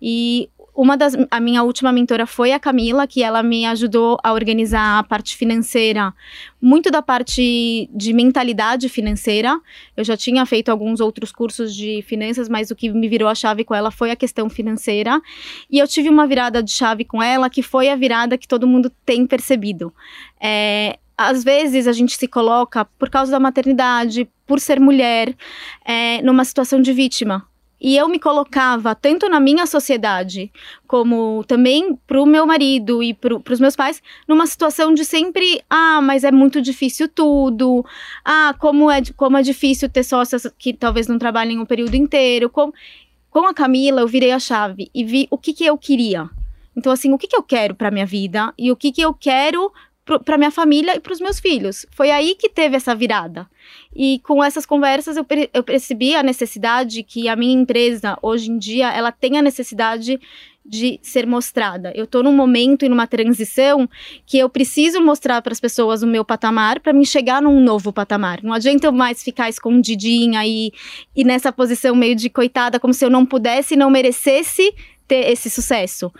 E 0.00 0.48
uma 0.76 0.96
das 0.96 1.16
a 1.30 1.40
minha 1.40 1.62
última 1.62 1.90
mentora 1.90 2.26
foi 2.26 2.52
a 2.52 2.60
Camila, 2.60 3.06
que 3.06 3.22
ela 3.22 3.42
me 3.42 3.64
ajudou 3.64 4.18
a 4.22 4.32
organizar 4.32 4.98
a 4.98 5.02
parte 5.02 5.34
financeira, 5.34 6.12
muito 6.60 6.90
da 6.90 7.00
parte 7.00 7.88
de 7.92 8.12
mentalidade 8.12 8.88
financeira. 8.88 9.58
Eu 9.96 10.04
já 10.04 10.16
tinha 10.16 10.44
feito 10.44 10.68
alguns 10.68 11.00
outros 11.00 11.32
cursos 11.32 11.74
de 11.74 12.02
finanças, 12.02 12.48
mas 12.48 12.70
o 12.70 12.76
que 12.76 12.90
me 12.90 13.08
virou 13.08 13.28
a 13.28 13.34
chave 13.34 13.64
com 13.64 13.74
ela 13.74 13.90
foi 13.90 14.10
a 14.10 14.16
questão 14.16 14.50
financeira. 14.50 15.20
E 15.70 15.78
eu 15.78 15.88
tive 15.88 16.10
uma 16.10 16.26
virada 16.26 16.62
de 16.62 16.70
chave 16.70 17.04
com 17.04 17.22
ela, 17.22 17.48
que 17.48 17.62
foi 17.62 17.88
a 17.88 17.96
virada 17.96 18.36
que 18.36 18.46
todo 18.46 18.66
mundo 18.66 18.92
tem 19.06 19.26
percebido. 19.26 19.94
É, 20.38 20.98
às 21.16 21.42
vezes 21.42 21.86
a 21.86 21.92
gente 21.92 22.16
se 22.18 22.28
coloca, 22.28 22.84
por 22.84 23.08
causa 23.08 23.32
da 23.32 23.40
maternidade, 23.40 24.28
por 24.46 24.60
ser 24.60 24.78
mulher, 24.78 25.34
é, 25.84 26.20
numa 26.20 26.44
situação 26.44 26.82
de 26.82 26.92
vítima. 26.92 27.48
E 27.80 27.96
eu 27.96 28.08
me 28.08 28.18
colocava 28.18 28.94
tanto 28.94 29.28
na 29.28 29.38
minha 29.38 29.66
sociedade, 29.66 30.50
como 30.86 31.44
também 31.44 31.94
para 32.06 32.20
o 32.20 32.26
meu 32.26 32.46
marido 32.46 33.02
e 33.02 33.12
para 33.12 33.52
os 33.52 33.60
meus 33.60 33.76
pais, 33.76 34.02
numa 34.26 34.46
situação 34.46 34.94
de 34.94 35.04
sempre, 35.04 35.62
ah, 35.68 36.00
mas 36.00 36.24
é 36.24 36.32
muito 36.32 36.62
difícil 36.62 37.08
tudo, 37.08 37.84
ah, 38.24 38.54
como 38.58 38.90
é, 38.90 39.02
como 39.14 39.36
é 39.36 39.42
difícil 39.42 39.90
ter 39.90 40.04
sócias 40.04 40.50
que 40.58 40.72
talvez 40.72 41.06
não 41.06 41.18
trabalhem 41.18 41.58
um 41.58 41.66
período 41.66 41.94
inteiro. 41.94 42.48
Com, 42.48 42.72
com 43.30 43.46
a 43.46 43.52
Camila, 43.52 44.00
eu 44.00 44.08
virei 44.08 44.32
a 44.32 44.38
chave 44.38 44.90
e 44.94 45.04
vi 45.04 45.28
o 45.30 45.36
que, 45.36 45.52
que 45.52 45.64
eu 45.64 45.76
queria. 45.76 46.30
Então, 46.76 46.92
assim, 46.92 47.12
o 47.12 47.18
que, 47.18 47.26
que 47.26 47.36
eu 47.36 47.42
quero 47.42 47.74
para 47.74 47.90
minha 47.90 48.04
vida 48.04 48.52
e 48.58 48.70
o 48.70 48.76
que, 48.76 48.92
que 48.92 49.00
eu 49.00 49.14
quero 49.14 49.72
para 50.24 50.38
minha 50.38 50.50
família 50.50 50.96
e 50.96 51.00
para 51.00 51.12
os 51.12 51.20
meus 51.20 51.40
filhos. 51.40 51.84
Foi 51.90 52.10
aí 52.10 52.36
que 52.36 52.48
teve 52.48 52.76
essa 52.76 52.94
virada. 52.94 53.48
E 53.94 54.20
com 54.20 54.42
essas 54.42 54.64
conversas 54.64 55.16
eu, 55.16 55.26
eu 55.52 55.62
percebi 55.62 56.14
a 56.14 56.22
necessidade 56.22 57.02
que 57.02 57.28
a 57.28 57.34
minha 57.34 57.54
empresa 57.54 58.16
hoje 58.22 58.50
em 58.50 58.58
dia 58.58 58.92
ela 58.92 59.10
tem 59.10 59.36
a 59.36 59.42
necessidade 59.42 60.20
de 60.68 60.98
ser 61.02 61.26
mostrada. 61.26 61.92
Eu 61.94 62.04
estou 62.04 62.22
num 62.22 62.34
momento 62.34 62.84
e 62.84 62.88
numa 62.88 63.06
transição 63.06 63.88
que 64.26 64.38
eu 64.38 64.48
preciso 64.48 65.00
mostrar 65.00 65.40
para 65.40 65.52
as 65.52 65.60
pessoas 65.60 66.02
o 66.02 66.06
meu 66.06 66.24
patamar 66.24 66.80
para 66.80 66.92
me 66.92 67.06
chegar 67.06 67.40
num 67.40 67.60
novo 67.60 67.92
patamar. 67.92 68.42
Não 68.42 68.52
adianta 68.52 68.86
eu 68.86 68.92
mais 68.92 69.22
ficar 69.22 69.48
escondidinha 69.48 70.44
e, 70.44 70.72
e 71.14 71.24
nessa 71.24 71.52
posição 71.52 71.94
meio 71.94 72.16
de 72.16 72.28
coitada, 72.28 72.80
como 72.80 72.92
se 72.92 73.04
eu 73.04 73.10
não 73.10 73.24
pudesse 73.24 73.74
e 73.74 73.76
não 73.76 73.90
merecesse 73.90 74.74
ter 75.06 75.30
esse 75.30 75.48
sucesso. 75.48 76.12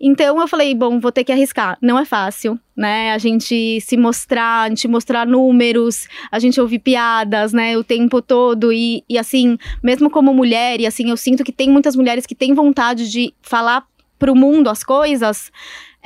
Então 0.00 0.40
eu 0.40 0.48
falei, 0.48 0.74
bom, 0.74 1.00
vou 1.00 1.12
ter 1.12 1.24
que 1.24 1.32
arriscar. 1.32 1.78
Não 1.80 1.98
é 1.98 2.04
fácil, 2.04 2.58
né? 2.76 3.12
A 3.12 3.18
gente 3.18 3.80
se 3.80 3.96
mostrar, 3.96 4.62
a 4.62 4.68
gente 4.68 4.86
mostrar 4.86 5.26
números, 5.26 6.06
a 6.30 6.38
gente 6.38 6.60
ouvir 6.60 6.78
piadas, 6.78 7.52
né, 7.52 7.76
o 7.76 7.84
tempo 7.84 8.20
todo 8.20 8.72
e, 8.72 9.04
e 9.08 9.18
assim, 9.18 9.58
mesmo 9.82 10.10
como 10.10 10.34
mulher, 10.34 10.80
e 10.80 10.86
assim, 10.86 11.10
eu 11.10 11.16
sinto 11.16 11.44
que 11.44 11.52
tem 11.52 11.70
muitas 11.70 11.96
mulheres 11.96 12.26
que 12.26 12.34
têm 12.34 12.54
vontade 12.54 13.10
de 13.10 13.32
falar 13.42 13.86
pro 14.18 14.34
mundo 14.34 14.68
as 14.68 14.82
coisas. 14.82 15.50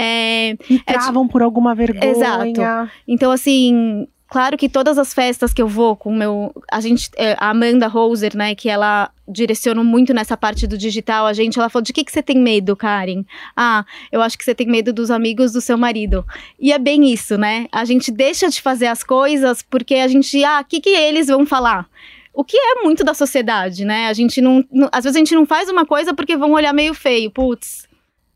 É, 0.01 0.57
e 0.71 0.79
travam 0.87 1.25
é, 1.25 1.29
por 1.29 1.43
alguma 1.43 1.75
vergonha. 1.75 2.13
Exato. 2.13 2.91
Então, 3.07 3.33
assim, 3.33 4.07
Claro 4.29 4.59
que 4.59 4.69
todas 4.69 4.99
as 4.99 5.15
festas 5.15 5.55
que 5.55 5.63
eu 5.63 5.67
vou 5.67 5.97
com 5.97 6.15
meu. 6.15 6.53
A 6.71 6.81
gente. 6.81 7.09
É, 7.17 7.35
a 7.39 7.49
Amanda 7.49 7.89
Roser, 7.89 8.37
né, 8.37 8.55
que 8.55 8.69
ela 8.69 9.11
direciona 9.27 9.83
muito 9.83 10.13
nessa 10.13 10.37
parte 10.37 10.67
do 10.67 10.77
digital, 10.77 11.25
a 11.25 11.33
gente, 11.33 11.59
ela 11.59 11.71
falou: 11.71 11.83
de 11.83 11.95
que, 11.95 12.05
que 12.05 12.13
você 12.13 12.23
tem 12.23 12.39
medo, 12.39 12.77
Karen? 12.77 13.25
Ah, 13.57 13.87
eu 14.13 14.21
acho 14.21 14.37
que 14.37 14.45
você 14.45 14.55
tem 14.55 14.67
medo 14.67 14.93
dos 14.93 15.11
amigos 15.11 15.53
do 15.53 15.63
seu 15.63 15.79
marido. 15.79 16.27
E 16.61 16.73
é 16.73 16.79
bem 16.79 17.11
isso, 17.11 17.39
né? 17.39 17.69
A 17.73 17.87
gente 17.87 18.11
deixa 18.11 18.51
de 18.51 18.61
fazer 18.61 18.89
as 18.89 19.03
coisas 19.03 19.63
porque 19.63 19.95
a 19.95 20.09
gente. 20.09 20.45
Ah, 20.45 20.61
o 20.61 20.65
que, 20.65 20.79
que 20.81 20.91
eles 20.91 21.29
vão 21.29 21.47
falar? 21.47 21.89
O 22.35 22.45
que 22.45 22.57
é 22.57 22.83
muito 22.83 23.03
da 23.03 23.15
sociedade, 23.15 23.83
né? 23.87 24.09
A 24.09 24.13
gente 24.13 24.43
não, 24.43 24.63
não. 24.71 24.91
Às 24.93 25.05
vezes 25.05 25.17
a 25.17 25.21
gente 25.21 25.35
não 25.35 25.47
faz 25.47 25.71
uma 25.71 25.87
coisa 25.87 26.13
porque 26.13 26.37
vão 26.37 26.53
olhar 26.53 26.75
meio 26.75 26.93
feio, 26.93 27.31
putz. 27.31 27.89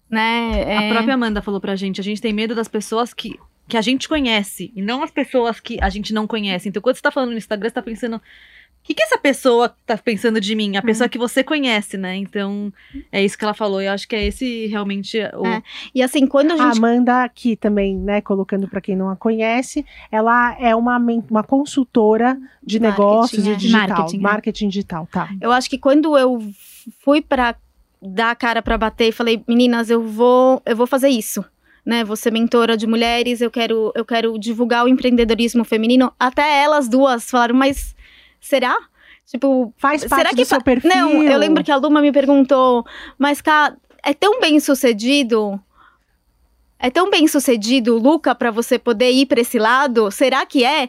Né? 0.09 0.65
É... 0.67 0.77
A 0.79 0.95
própria 0.95 1.15
Amanda 1.15 1.43
falou 1.43 1.61
pra 1.61 1.77
gente, 1.77 2.01
a 2.01 2.05
gente 2.05 2.21
tem 2.21 2.33
medo 2.33 2.55
das 2.55 2.69
pessoas 2.69 3.13
que 3.13 3.39
que 3.69 3.77
a 3.77 3.81
gente 3.81 4.09
conhece 4.09 4.73
e 4.75 4.83
não 4.83 5.03
as 5.03 5.11
pessoas 5.11 5.61
que 5.61 5.79
a 5.81 5.89
gente 5.89 6.13
não 6.13 6.27
conhece. 6.27 6.69
Então, 6.69 6.83
quando 6.83 6.97
você 6.97 7.03
tá 7.03 7.11
falando 7.11 7.31
no 7.31 7.39
Instagram, 7.39 7.69
você 7.69 7.75
tá 7.75 7.83
pensando. 7.83 8.17
O 8.17 8.85
que, 8.85 8.95
que 8.95 9.03
essa 9.05 9.17
pessoa 9.17 9.73
tá 9.87 9.97
pensando 9.97 10.41
de 10.41 10.57
mim? 10.57 10.77
A 10.77 10.81
uhum. 10.81 10.87
pessoa 10.87 11.09
que 11.09 11.17
você 11.17 11.45
conhece, 11.45 11.97
né? 11.97 12.17
Então, 12.17 12.73
é 13.13 13.25
isso 13.25 13.39
que 13.39 13.45
ela 13.45 13.55
falou. 13.55 13.81
Eu 13.81 13.93
acho 13.93 14.09
que 14.09 14.17
é 14.17 14.27
esse 14.27 14.67
realmente 14.67 15.19
o. 15.35 15.47
É. 15.47 15.63
E 15.95 16.03
assim, 16.03 16.27
quando 16.27 16.51
a 16.51 16.57
gente. 16.57 16.77
A 16.77 16.79
Amanda, 16.79 17.23
aqui 17.23 17.55
também, 17.55 17.97
né, 17.97 18.21
colocando 18.21 18.67
para 18.67 18.81
quem 18.81 18.97
não 18.97 19.09
a 19.09 19.15
conhece, 19.15 19.87
ela 20.11 20.57
é 20.59 20.75
uma, 20.75 20.99
uma 21.31 21.45
consultora 21.45 22.37
de 22.61 22.81
marketing, 22.81 23.03
negócios 23.03 23.47
é. 23.47 23.53
e 23.53 23.57
digital. 23.57 23.89
Marketing, 23.89 24.17
é. 24.17 24.21
marketing 24.21 24.69
digital, 24.69 25.09
tá. 25.13 25.29
Eu 25.41 25.53
acho 25.53 25.71
que 25.71 25.79
quando 25.79 26.19
eu 26.19 26.43
fui 27.05 27.23
para 27.23 27.55
dar 28.03 28.33
a 28.33 28.35
cara 28.35 28.61
para 28.61 28.77
bater 28.77 29.09
e 29.09 29.13
falei, 29.13 29.45
meninas, 29.47 29.89
eu 29.89 30.03
vou, 30.03 30.61
eu 30.67 30.77
vou 30.77 30.89
fazer 30.89 31.09
isso 31.09 31.45
né? 31.85 32.05
Você 32.05 32.31
mentora 32.31 32.77
de 32.77 32.87
mulheres, 32.87 33.41
eu 33.41 33.51
quero, 33.51 33.93
eu 33.95 34.05
quero 34.05 34.39
divulgar 34.39 34.85
o 34.85 34.89
empreendedorismo 34.89 35.65
feminino. 35.65 36.13
Até 36.19 36.63
elas 36.63 36.89
duas 36.89 37.29
falaram, 37.31 37.55
mas 37.55 37.95
Será? 38.41 38.77
Tipo, 39.25 39.73
Faz 39.79 40.05
parte 40.05 40.17
será 40.21 40.31
do 40.31 40.37
que 40.37 40.45
seu 40.45 40.59
fa- 40.59 40.65
perfil? 40.65 40.91
Não, 40.91 41.23
eu 41.23 41.39
lembro 41.39 41.63
que 41.63 41.71
a 41.71 41.77
Luma 41.77 42.03
me 42.03 42.11
perguntou, 42.11 42.85
mas 43.17 43.41
cá, 43.41 43.73
é 44.05 44.13
tão 44.13 44.41
bem 44.41 44.59
sucedido? 44.59 45.61
É 46.77 46.91
tão 46.91 47.09
bem 47.09 47.29
sucedido, 47.29 47.97
Luca, 47.97 48.35
pra 48.35 48.51
você 48.51 48.77
poder 48.81 49.13
ir 49.13 49.27
pra 49.27 49.41
esse 49.41 49.57
lado? 49.61 50.11
Será 50.11 50.45
que 50.45 50.65
é? 50.65 50.89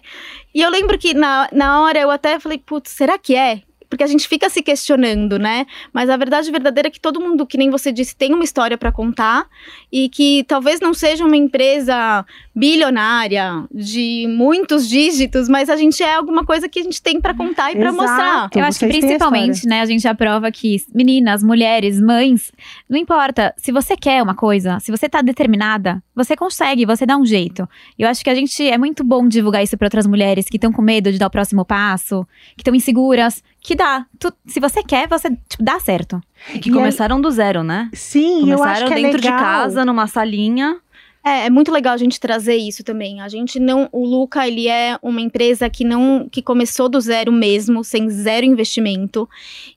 E 0.53 0.62
eu 0.63 0.69
lembro 0.71 0.97
que 0.97 1.13
na, 1.13 1.47
na 1.53 1.82
hora 1.82 1.99
eu 1.99 2.10
até 2.10 2.39
falei, 2.39 2.58
putz, 2.58 2.89
será 2.89 3.19
que 3.19 3.36
é? 3.36 3.62
Porque 3.93 4.03
a 4.03 4.08
gente 4.08 4.27
fica 4.27 4.49
se 4.49 4.63
questionando, 4.63 5.38
né? 5.38 5.67
Mas 5.93 6.10
a 6.10 6.17
verdade 6.17 6.49
verdadeira 6.49 6.88
é 6.88 6.91
que 6.91 6.99
todo 6.99 7.21
mundo, 7.21 7.45
que 7.45 7.60
nem 7.60 7.69
você 7.69 7.91
disse, 7.91 8.15
tem 8.15 8.34
uma 8.34 8.43
história 8.43 8.75
pra 8.75 8.91
contar 8.91 9.45
e 9.91 10.10
que 10.10 10.43
talvez 10.47 10.79
não 10.79 10.95
seja 10.95 11.23
uma 11.23 11.38
empresa 11.38 12.25
bilionária 12.55 13.65
de 13.73 14.25
muitos 14.29 14.87
dígitos, 14.87 15.47
mas 15.49 15.69
a 15.69 15.75
gente 15.75 16.01
é 16.03 16.15
alguma 16.15 16.45
coisa 16.45 16.67
que 16.69 16.79
a 16.79 16.83
gente 16.83 17.01
tem 17.01 17.19
pra 17.19 17.33
contar 17.33 17.71
e 17.71 17.75
pra 17.75 17.89
Exato. 17.89 17.95
mostrar. 18.01 18.49
Eu 18.55 18.63
acho 18.65 18.79
que 18.79 18.87
têm 18.87 18.97
a 18.97 19.01
principalmente, 19.01 19.67
né, 19.67 19.81
a 19.81 19.85
gente 19.85 20.07
aprova 20.07 20.51
que 20.51 20.77
meninas, 20.93 21.43
mulheres, 21.43 21.99
mães, 22.01 22.51
não 22.89 22.97
importa, 22.97 23.53
se 23.57 23.71
você 23.71 23.95
quer 23.95 24.21
uma 24.21 24.35
coisa, 24.35 24.79
se 24.79 24.91
você 24.91 25.07
tá 25.09 25.21
determinada, 25.21 26.01
você 26.15 26.35
consegue, 26.35 26.85
você 26.85 27.05
dá 27.05 27.17
um 27.17 27.25
jeito. 27.25 27.67
Eu 27.97 28.07
acho 28.07 28.23
que 28.23 28.29
a 28.29 28.35
gente 28.35 28.67
é 28.67 28.77
muito 28.77 29.03
bom 29.03 29.27
divulgar 29.27 29.63
isso 29.63 29.77
para 29.77 29.85
outras 29.87 30.05
mulheres 30.07 30.45
que 30.47 30.57
estão 30.57 30.71
com 30.71 30.81
medo 30.81 31.11
de 31.11 31.17
dar 31.17 31.27
o 31.27 31.31
próximo 31.31 31.65
passo, 31.65 32.25
que 32.55 32.61
estão 32.61 32.75
inseguras, 32.75 33.43
que 33.61 33.75
dá. 33.75 34.05
Tu- 34.19 34.33
se 34.45 34.59
você 34.59 34.83
quer, 34.83 35.07
você 35.07 35.29
tipo, 35.49 35.63
dá 35.63 35.79
certo. 35.79 36.21
E 36.53 36.59
que 36.59 36.69
E 36.69 36.71
aí- 36.71 36.77
começaram 36.77 37.19
do 37.21 37.31
zero, 37.31 37.63
né? 37.63 37.89
Sim, 37.93 38.49
eu 38.49 38.55
acho 38.55 38.63
Começaram 38.63 38.87
que 38.87 38.93
é 38.93 38.95
dentro 39.01 39.21
legal. 39.21 39.37
de 39.37 39.43
casa, 39.43 39.85
numa 39.85 40.07
salinha. 40.07 40.77
É, 41.25 41.45
é 41.45 41.49
muito 41.49 41.71
legal 41.71 41.93
a 41.93 41.97
gente 41.97 42.19
trazer 42.19 42.57
isso 42.57 42.83
também. 42.83 43.21
A 43.21 43.29
gente 43.29 43.59
não, 43.59 43.88
o 43.93 44.05
Luca, 44.05 44.45
ele 44.45 44.67
é 44.67 44.97
uma 45.01 45.21
empresa 45.21 45.69
que 45.69 45.86
não, 45.86 46.27
que 46.29 46.41
começou 46.41 46.89
do 46.89 46.99
zero 46.99 47.31
mesmo, 47.31 47.81
sem 47.83 48.09
zero 48.09 48.45
investimento, 48.45 49.29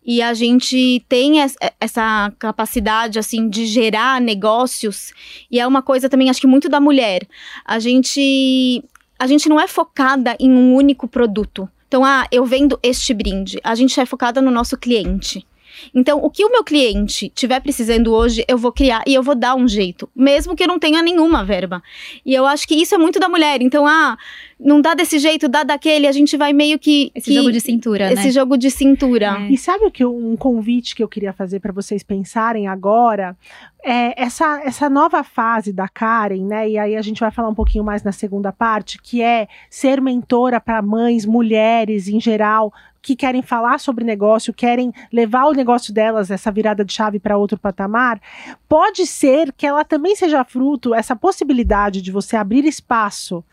e 0.05 0.21
a 0.21 0.35
gente 0.35 1.05
tem 1.09 1.39
es- 1.41 1.57
essa 1.81 2.33
capacidade 2.39 3.19
assim 3.19 3.49
de 3.49 3.65
gerar 3.65 4.21
negócios. 4.21 5.13
E 5.51 5.61
é 5.61 5.67
uma 5.67 5.83
coisa 5.83 6.09
também, 6.09 6.29
acho 6.29 6.41
que 6.41 6.47
muito 6.49 6.69
da 6.69 6.81
mulher. 6.81 7.27
A 7.65 7.79
gente, 7.79 8.83
a 9.17 9.27
gente 9.29 9.49
não 9.49 9.61
é 9.61 9.69
focada 9.69 10.37
em 10.41 10.51
um 10.51 10.75
único 10.75 11.07
produto. 11.07 11.69
Então, 11.87 12.05
ah, 12.05 12.27
eu 12.33 12.45
vendo 12.45 12.77
este 12.83 13.15
brinde. 13.15 13.61
A 13.63 13.77
gente 13.77 13.99
é 14.01 14.05
focada 14.05 14.43
no 14.43 14.51
nosso 14.51 14.77
cliente. 14.77 15.47
Então, 15.95 16.19
o 16.23 16.31
que 16.31 16.45
o 16.45 16.51
meu 16.51 16.65
cliente 16.65 17.29
tiver 17.35 17.61
precisando 17.61 18.13
hoje, 18.13 18.45
eu 18.49 18.59
vou 18.59 18.73
criar 18.73 19.03
e 19.07 19.15
eu 19.15 19.23
vou 19.23 19.35
dar 19.35 19.55
um 19.55 19.67
jeito, 19.69 20.09
mesmo 20.15 20.55
que 20.55 20.63
eu 20.63 20.69
não 20.69 20.79
tenha 20.79 21.03
nenhuma 21.03 21.45
verba. 21.45 21.83
E 22.25 22.35
eu 22.35 22.47
acho 22.47 22.67
que 22.67 22.75
isso 22.75 22.95
é 22.95 22.99
muito 22.99 23.19
da 23.19 23.29
mulher. 23.29 23.63
Então, 23.63 23.87
ah, 23.87 24.17
não 24.59 24.81
dá 24.81 24.95
desse 24.95 25.19
jeito, 25.19 25.49
dá 25.49 25.63
daquele, 25.63 26.07
a 26.07 26.13
gente 26.13 26.37
vai 26.37 26.53
meio 26.53 26.79
que. 26.79 27.11
Esse 27.15 27.31
que- 27.31 27.35
jogo 27.35 27.53
de 27.53 27.61
cintura, 27.61 28.13
esse 28.13 28.27
né? 28.27 28.31
jogo 28.31 28.57
de 28.57 28.71
cintura. 28.71 29.37
É. 29.41 29.51
E 29.51 29.59
sabe 29.59 29.85
o 29.85 29.91
que 29.91 30.05
um 30.05 30.37
convite 30.37 30.95
que 30.95 31.03
eu 31.03 31.09
queria 31.09 31.33
fazer 31.33 31.61
para 31.61 31.73
vocês 31.73 32.03
pensarem 32.03 32.67
agora? 32.67 33.37
É 33.85 34.21
essa, 34.21 34.61
essa 34.65 34.91
nova 34.91 35.23
fase 35.23 35.73
da 35.73 35.89
Karen, 35.89 36.45
né? 36.45 36.69
E 36.69 36.79
aí 36.79 36.97
a 36.97 37.03
gente 37.03 37.21
vai 37.21 37.31
falar 37.31 37.49
um 37.49 37.55
pouquinho 37.55 37.85
mais 37.85 38.03
na 38.03 38.11
segunda 38.11 38.51
parte, 38.51 39.01
que 39.01 39.23
é 39.23 39.47
ser 39.71 40.01
mentora 40.01 40.61
para 40.61 40.83
mães, 40.83 41.25
mulheres 41.25 42.09
em 42.09 42.21
geral, 42.21 42.73
que 43.03 43.17
querem 43.17 43.43
falar 43.43 43.79
sobre 43.79 44.05
negócio, 44.05 44.53
querem 44.53 44.93
levar 45.13 45.47
o 45.47 45.53
negócio 45.53 45.93
delas, 45.93 46.31
essa 46.31 46.51
virada 46.51 46.85
de 46.85 46.93
chave 46.93 47.19
para 47.19 47.37
outro 47.37 47.59
patamar. 47.59 48.21
Pode 48.69 49.07
ser 49.07 49.53
que 49.53 49.67
ela 49.67 49.85
também 49.85 50.17
seja 50.17 50.45
fruto, 50.45 50.95
essa 50.95 51.15
possibilidade 51.15 52.03
de 52.03 52.11
você 52.11 52.37
abrir 52.37 52.65
espaço 52.65 53.45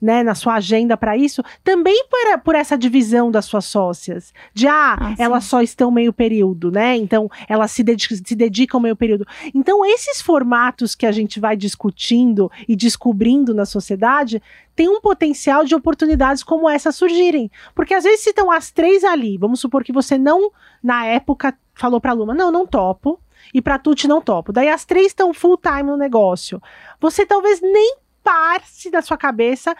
né, 0.00 0.22
na 0.22 0.34
sua 0.34 0.54
agenda 0.54 0.96
para 0.96 1.16
isso, 1.16 1.42
também 1.64 2.06
por, 2.08 2.40
por 2.40 2.54
essa 2.54 2.76
divisão 2.78 3.30
das 3.30 3.44
suas 3.46 3.64
sócias. 3.64 4.32
De, 4.54 4.66
ah, 4.68 4.96
Ah, 5.00 5.16
sim. 5.16 5.22
elas 5.22 5.44
só 5.44 5.60
estão 5.60 5.90
meio 5.90 6.12
período, 6.12 6.70
né? 6.70 6.96
Então, 6.96 7.28
elas 7.48 7.70
se, 7.72 7.82
dedi- 7.82 8.22
se 8.24 8.34
dedicam 8.34 8.80
meio 8.80 8.94
período. 8.96 9.26
Então, 9.54 9.84
esses 9.84 10.20
formatos 10.22 10.94
que 10.94 11.04
a 11.06 11.12
gente 11.12 11.40
vai 11.40 11.56
discutindo 11.56 12.50
e 12.68 12.76
descobrindo 12.76 13.52
na 13.54 13.64
sociedade 13.66 14.42
tem 14.76 14.88
um 14.88 15.00
potencial 15.00 15.64
de 15.64 15.74
oportunidades 15.74 16.42
como 16.44 16.68
essa 16.68 16.92
surgirem. 16.92 17.50
Porque 17.74 17.92
às 17.94 18.04
vezes 18.04 18.20
se 18.20 18.30
estão 18.30 18.50
as 18.50 18.70
três 18.70 19.02
ali, 19.02 19.36
vamos 19.36 19.58
supor 19.60 19.82
que 19.82 19.92
você 19.92 20.16
não, 20.16 20.52
na 20.82 21.04
época, 21.06 21.52
falou 21.74 22.00
pra 22.00 22.12
Luma, 22.12 22.34
não, 22.34 22.52
não 22.52 22.66
topo. 22.66 23.18
E 23.54 23.62
pra 23.62 23.78
Tuti 23.78 24.06
não 24.06 24.20
topo. 24.20 24.52
Daí 24.52 24.68
as 24.68 24.84
três 24.84 25.06
estão 25.08 25.32
full 25.32 25.56
time 25.56 25.84
no 25.84 25.96
negócio. 25.96 26.60
Você 27.00 27.24
talvez 27.24 27.60
nem 27.60 27.96
parte 28.22 28.90
da 28.90 29.02
sua 29.02 29.16
cabeça, 29.16 29.74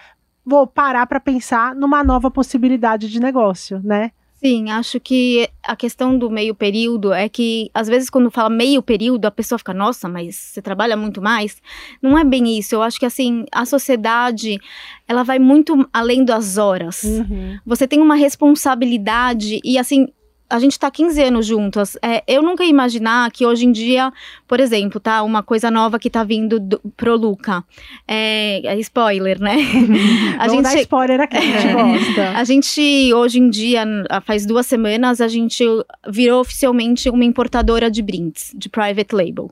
vou 0.44 0.66
parar 0.66 1.06
pra 1.06 1.20
pensar 1.20 1.74
numa 1.74 2.02
nova 2.02 2.30
possibilidade 2.30 3.08
de 3.08 3.20
negócio, 3.20 3.80
né? 3.84 4.12
Sim, 4.40 4.70
acho 4.70 5.00
que 5.00 5.48
a 5.64 5.74
questão 5.74 6.16
do 6.16 6.30
meio 6.30 6.54
período 6.54 7.12
é 7.12 7.28
que, 7.28 7.68
às 7.74 7.88
vezes, 7.88 8.08
quando 8.08 8.30
fala 8.30 8.48
meio 8.48 8.80
período, 8.80 9.26
a 9.26 9.32
pessoa 9.32 9.58
fica, 9.58 9.74
nossa, 9.74 10.08
mas 10.08 10.36
você 10.36 10.62
trabalha 10.62 10.96
muito 10.96 11.20
mais. 11.20 11.60
Não 12.00 12.16
é 12.16 12.22
bem 12.22 12.56
isso. 12.56 12.76
Eu 12.76 12.82
acho 12.82 13.00
que, 13.00 13.06
assim, 13.06 13.44
a 13.50 13.66
sociedade, 13.66 14.60
ela 15.08 15.24
vai 15.24 15.40
muito 15.40 15.88
além 15.92 16.24
das 16.24 16.56
horas. 16.56 17.02
Uhum. 17.02 17.58
Você 17.66 17.88
tem 17.88 18.00
uma 18.00 18.14
responsabilidade 18.14 19.60
e, 19.64 19.76
assim, 19.76 20.06
a 20.50 20.58
gente 20.58 20.78
tá 20.78 20.90
15 20.90 21.22
anos 21.22 21.46
juntas. 21.46 21.96
É, 22.02 22.22
eu 22.26 22.42
nunca 22.42 22.64
ia 22.64 22.70
imaginar 22.70 23.30
que 23.30 23.44
hoje 23.44 23.66
em 23.66 23.72
dia, 23.72 24.12
por 24.46 24.60
exemplo, 24.60 24.98
tá? 24.98 25.22
Uma 25.22 25.42
coisa 25.42 25.70
nova 25.70 25.98
que 25.98 26.08
tá 26.08 26.24
vindo 26.24 26.58
do, 26.58 26.80
pro 26.96 27.16
Luca. 27.16 27.62
É, 28.06 28.60
é 28.66 28.78
spoiler, 28.80 29.40
né? 29.40 29.56
a 30.38 30.46
Vamos 30.46 30.62
dar 30.62 30.70
gente 30.70 30.82
spoiler 30.82 31.20
aqui, 31.20 31.36
a 31.36 31.40
gente 31.40 31.66
É. 31.66 31.72
gosta. 31.72 32.30
a 32.38 32.44
gente, 32.44 33.12
hoje 33.14 33.38
em 33.38 33.50
dia, 33.50 33.84
faz 34.24 34.46
duas 34.46 34.66
semanas, 34.66 35.20
a 35.20 35.28
gente 35.28 35.64
virou 36.08 36.40
oficialmente 36.40 37.10
uma 37.10 37.24
importadora 37.24 37.90
de 37.90 38.02
brindes, 38.02 38.52
de 38.56 38.68
private 38.68 39.14
label. 39.14 39.50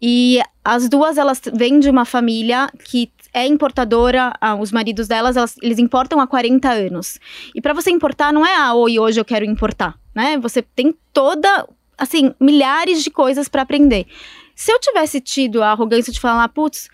E 0.00 0.40
as 0.64 0.88
duas, 0.88 1.18
elas 1.18 1.40
vêm 1.52 1.78
de 1.78 1.90
uma 1.90 2.04
família 2.04 2.70
que 2.84 3.10
é 3.32 3.46
importadora, 3.46 4.32
ah, 4.40 4.54
os 4.54 4.70
maridos 4.72 5.08
delas, 5.08 5.36
elas- 5.36 5.56
eles 5.60 5.78
importam 5.78 6.20
há 6.20 6.26
40 6.26 6.70
anos. 6.70 7.18
E 7.54 7.60
para 7.60 7.74
você 7.74 7.90
importar, 7.90 8.32
não 8.32 8.46
é, 8.46 8.54
ah, 8.56 8.72
oi, 8.74 8.98
hoje 8.98 9.20
eu 9.20 9.24
quero 9.24 9.44
importar, 9.44 9.98
né? 10.14 10.38
Você 10.38 10.62
tem 10.62 10.94
toda, 11.12 11.68
assim, 11.98 12.32
milhares 12.40 13.02
de 13.02 13.10
coisas 13.10 13.48
para 13.48 13.62
aprender. 13.62 14.06
Se 14.54 14.72
eu 14.72 14.78
tivesse 14.78 15.20
tido 15.20 15.62
a 15.62 15.72
arrogância 15.72 16.12
de 16.12 16.20
falar, 16.20 16.48
putz, 16.48 16.88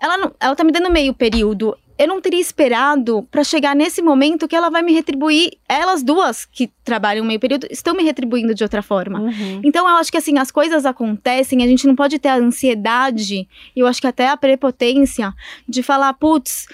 ela, 0.00 0.16
não, 0.18 0.34
ela 0.40 0.56
tá 0.56 0.64
me 0.64 0.72
dando 0.72 0.90
meio 0.90 1.12
período. 1.14 1.76
Eu 1.98 2.08
não 2.08 2.20
teria 2.20 2.40
esperado 2.40 3.26
para 3.30 3.42
chegar 3.42 3.74
nesse 3.74 4.02
momento 4.02 4.46
que 4.46 4.54
ela 4.54 4.70
vai 4.70 4.82
me 4.82 4.92
retribuir. 4.92 5.52
Elas 5.68 6.02
duas 6.02 6.44
que 6.44 6.70
trabalham 6.84 7.24
meio 7.24 7.40
período 7.40 7.66
estão 7.70 7.94
me 7.94 8.02
retribuindo 8.02 8.54
de 8.54 8.62
outra 8.62 8.82
forma. 8.82 9.20
Uhum. 9.20 9.60
Então 9.64 9.88
eu 9.88 9.96
acho 9.96 10.10
que 10.10 10.18
assim, 10.18 10.38
as 10.38 10.50
coisas 10.50 10.84
acontecem, 10.84 11.62
a 11.62 11.66
gente 11.66 11.86
não 11.86 11.96
pode 11.96 12.18
ter 12.18 12.28
a 12.28 12.36
ansiedade, 12.36 13.48
e 13.74 13.80
eu 13.80 13.86
acho 13.86 14.00
que 14.00 14.06
até 14.06 14.28
a 14.28 14.36
prepotência 14.36 15.32
de 15.68 15.82
falar, 15.82 16.12
putz, 16.14 16.66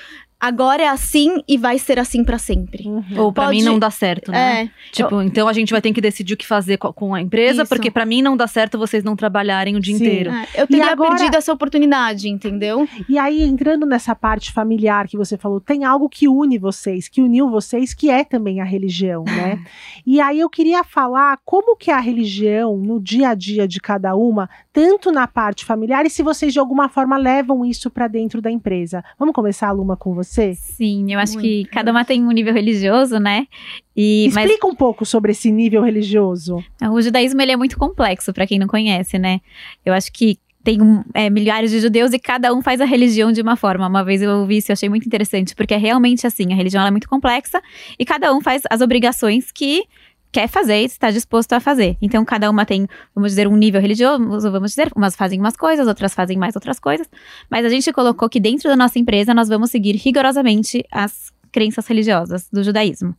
agora 0.43 0.83
é 0.83 0.89
assim 0.89 1.41
e 1.47 1.57
vai 1.57 1.79
ser 1.79 1.99
assim 2.01 2.25
para 2.25 2.37
sempre. 2.37 2.89
Uhum. 2.89 3.05
Ou 3.17 3.33
pra 3.33 3.45
Pode- 3.45 3.57
mim 3.59 3.63
não 3.63 3.79
dá 3.79 3.91
certo, 3.91 4.33
né? 4.33 4.65
É, 4.65 4.71
Tipo, 4.91 5.23
então 5.23 5.47
a 5.47 5.53
gente 5.53 5.71
vai 5.71 5.81
ter 5.81 5.93
que 5.93 6.01
decidir 6.01 6.35
o 6.35 6.37
que 6.37 6.47
fazer 6.47 6.77
co- 6.79 6.93
com 6.93 7.15
a 7.15 7.21
empresa, 7.21 7.63
Isso. 7.63 7.69
porque 7.69 7.91
pra 7.93 8.05
mim 8.05 8.21
não 8.23 8.37
dá 8.37 8.49
certo 8.49 8.77
vocês 8.77 9.05
não 9.05 9.15
trabalharem 9.15 9.77
o 9.77 9.81
dia 9.81 9.97
Sim. 9.97 10.05
inteiro. 10.05 10.31
é, 10.33 10.47
eu 10.57 10.67
teria 10.67 10.91
agora- 10.91 11.11
perdido 11.15 11.37
essa 11.37 11.53
oportunidade, 11.53 12.29
entendeu? 12.29 12.89
E 13.09 13.17
aí, 13.17 13.43
entrando 13.43 13.87
nessa 13.87 14.15
parte 14.17 14.51
familiar 14.53 15.07
que 15.07 15.17
você 15.17 15.37
falou, 15.39 15.61
tem 15.61 15.85
algo 15.85 16.09
que 16.09 16.27
une 16.27 16.59
vocês, 16.59 17.09
que 17.09 17.23
uniu 17.23 17.49
vocês, 17.49 17.95
que 17.95 18.11
é 18.11 18.25
também 18.25 18.61
a 18.61 18.65
religião, 18.65 19.23
né? 19.25 19.61
E 20.05 20.21
aí 20.21 20.41
eu 20.41 20.51
queria 20.51 20.83
falar 20.83 21.39
como 21.45 21.77
que 21.77 21.91
a 21.91 22.01
religião, 22.01 22.77
no 22.77 22.99
dia 23.01 23.29
a 23.29 23.35
dia 23.35 23.69
de 23.69 23.81
cada 23.81 24.17
uma, 24.17 24.51
tanto 24.73 25.13
na 25.13 25.29
parte 25.29 25.65
familiar, 25.65 26.05
e 26.05 26.11
se 26.11 26.23
vocês 26.23 26.53
de 26.53 26.59
alguma 26.59 26.89
forma 26.89 27.17
levam 27.17 27.65
isso 27.65 27.89
para 27.91 28.09
dentro 28.09 28.41
da 28.43 28.51
empresa. 28.51 29.05
Vamos 29.19 29.35
começar, 29.35 29.71
Luma, 29.71 29.97
com 29.97 30.13
você? 30.15 30.32
Sim, 30.55 31.13
eu 31.13 31.19
acho 31.19 31.37
que 31.39 31.57
Muito. 31.57 31.71
cada 31.71 31.91
uma 31.91 32.05
tem 32.05 32.23
um 32.25 32.31
nível 32.31 32.55
religioso, 32.55 33.19
né? 33.19 33.47
E, 33.95 34.31
mas 34.33 34.47
Explica 34.47 34.67
um 34.67 34.75
pouco 34.75 35.05
sobre 35.05 35.33
esse 35.33 35.53
nível 35.53 35.83
religioso. 35.83 36.65
o 36.91 37.03
judaísmo 37.03 37.43
ele 37.43 37.53
é 37.53 37.57
muito 37.57 37.77
complexo 37.77 38.33
para 38.33 38.47
quem 38.47 38.59
não 38.59 38.67
conhece, 38.67 39.19
né? 39.19 39.41
Eu 39.85 39.93
acho 39.93 40.11
que 40.11 40.39
tem 40.65 40.79
é, 41.13 41.29
milhares 41.29 41.71
de 41.71 41.81
judeus 41.81 42.13
e 42.13 42.19
cada 42.19 42.55
um 42.55 42.63
faz 42.63 42.81
a 42.81 42.85
religião 42.85 43.33
de 43.33 43.43
uma 43.43 43.57
forma. 43.57 43.87
Uma 43.87 44.05
vez 44.05 44.23
eu 44.23 44.31
ouvi 44.31 44.59
isso 44.59 44.71
e 44.71 44.73
achei 44.73 44.89
muito 44.89 45.07
interessante, 45.07 45.55
porque 45.55 45.75
é 45.75 45.77
realmente 45.77 46.27
assim, 46.27 46.53
a 46.53 46.57
religião 46.57 46.81
ela 46.81 46.89
é 46.89 46.91
muito 46.91 47.09
complexa 47.09 47.61
e 47.99 48.05
cada 48.05 48.33
um 48.35 48.41
faz 48.41 48.63
as 48.71 48.81
obrigações 48.81 49.51
que 49.53 49.85
quer 50.33 50.49
fazer 50.49 50.81
e 50.81 50.85
está 50.87 51.11
disposto 51.11 51.53
a 51.53 51.61
fazer. 51.61 51.97
Então, 52.01 52.25
cada 52.25 52.51
uma 52.51 52.65
tem, 52.65 52.89
vamos 53.15 53.33
dizer, 53.33 53.47
um 53.47 53.57
nível 53.57 53.81
religioso, 53.81 54.51
vamos 54.51 54.71
dizer, 54.71 54.91
umas 54.97 55.15
fazem 55.15 55.39
umas 55.39 55.57
coisas, 55.57 55.87
outras 55.87 56.15
fazem 56.15 56.39
mais 56.39 56.57
outras 56.57 56.81
coisas. 56.81 57.07
Mas 57.51 57.67
a 57.67 57.69
gente 57.69 57.93
colocou 57.93 58.29
que 58.29 58.41
dentro 58.41 58.69
da 58.69 58.75
nossa 58.75 58.99
empresa 58.99 59.35
nós 59.35 59.49
vamos 59.49 59.71
seguir 59.71 59.95
rigorosamente 59.97 60.85
as 60.91 61.31
crenças 61.53 61.87
religiosas 61.87 62.49
do 62.51 62.65
judaísmo. 62.65 63.15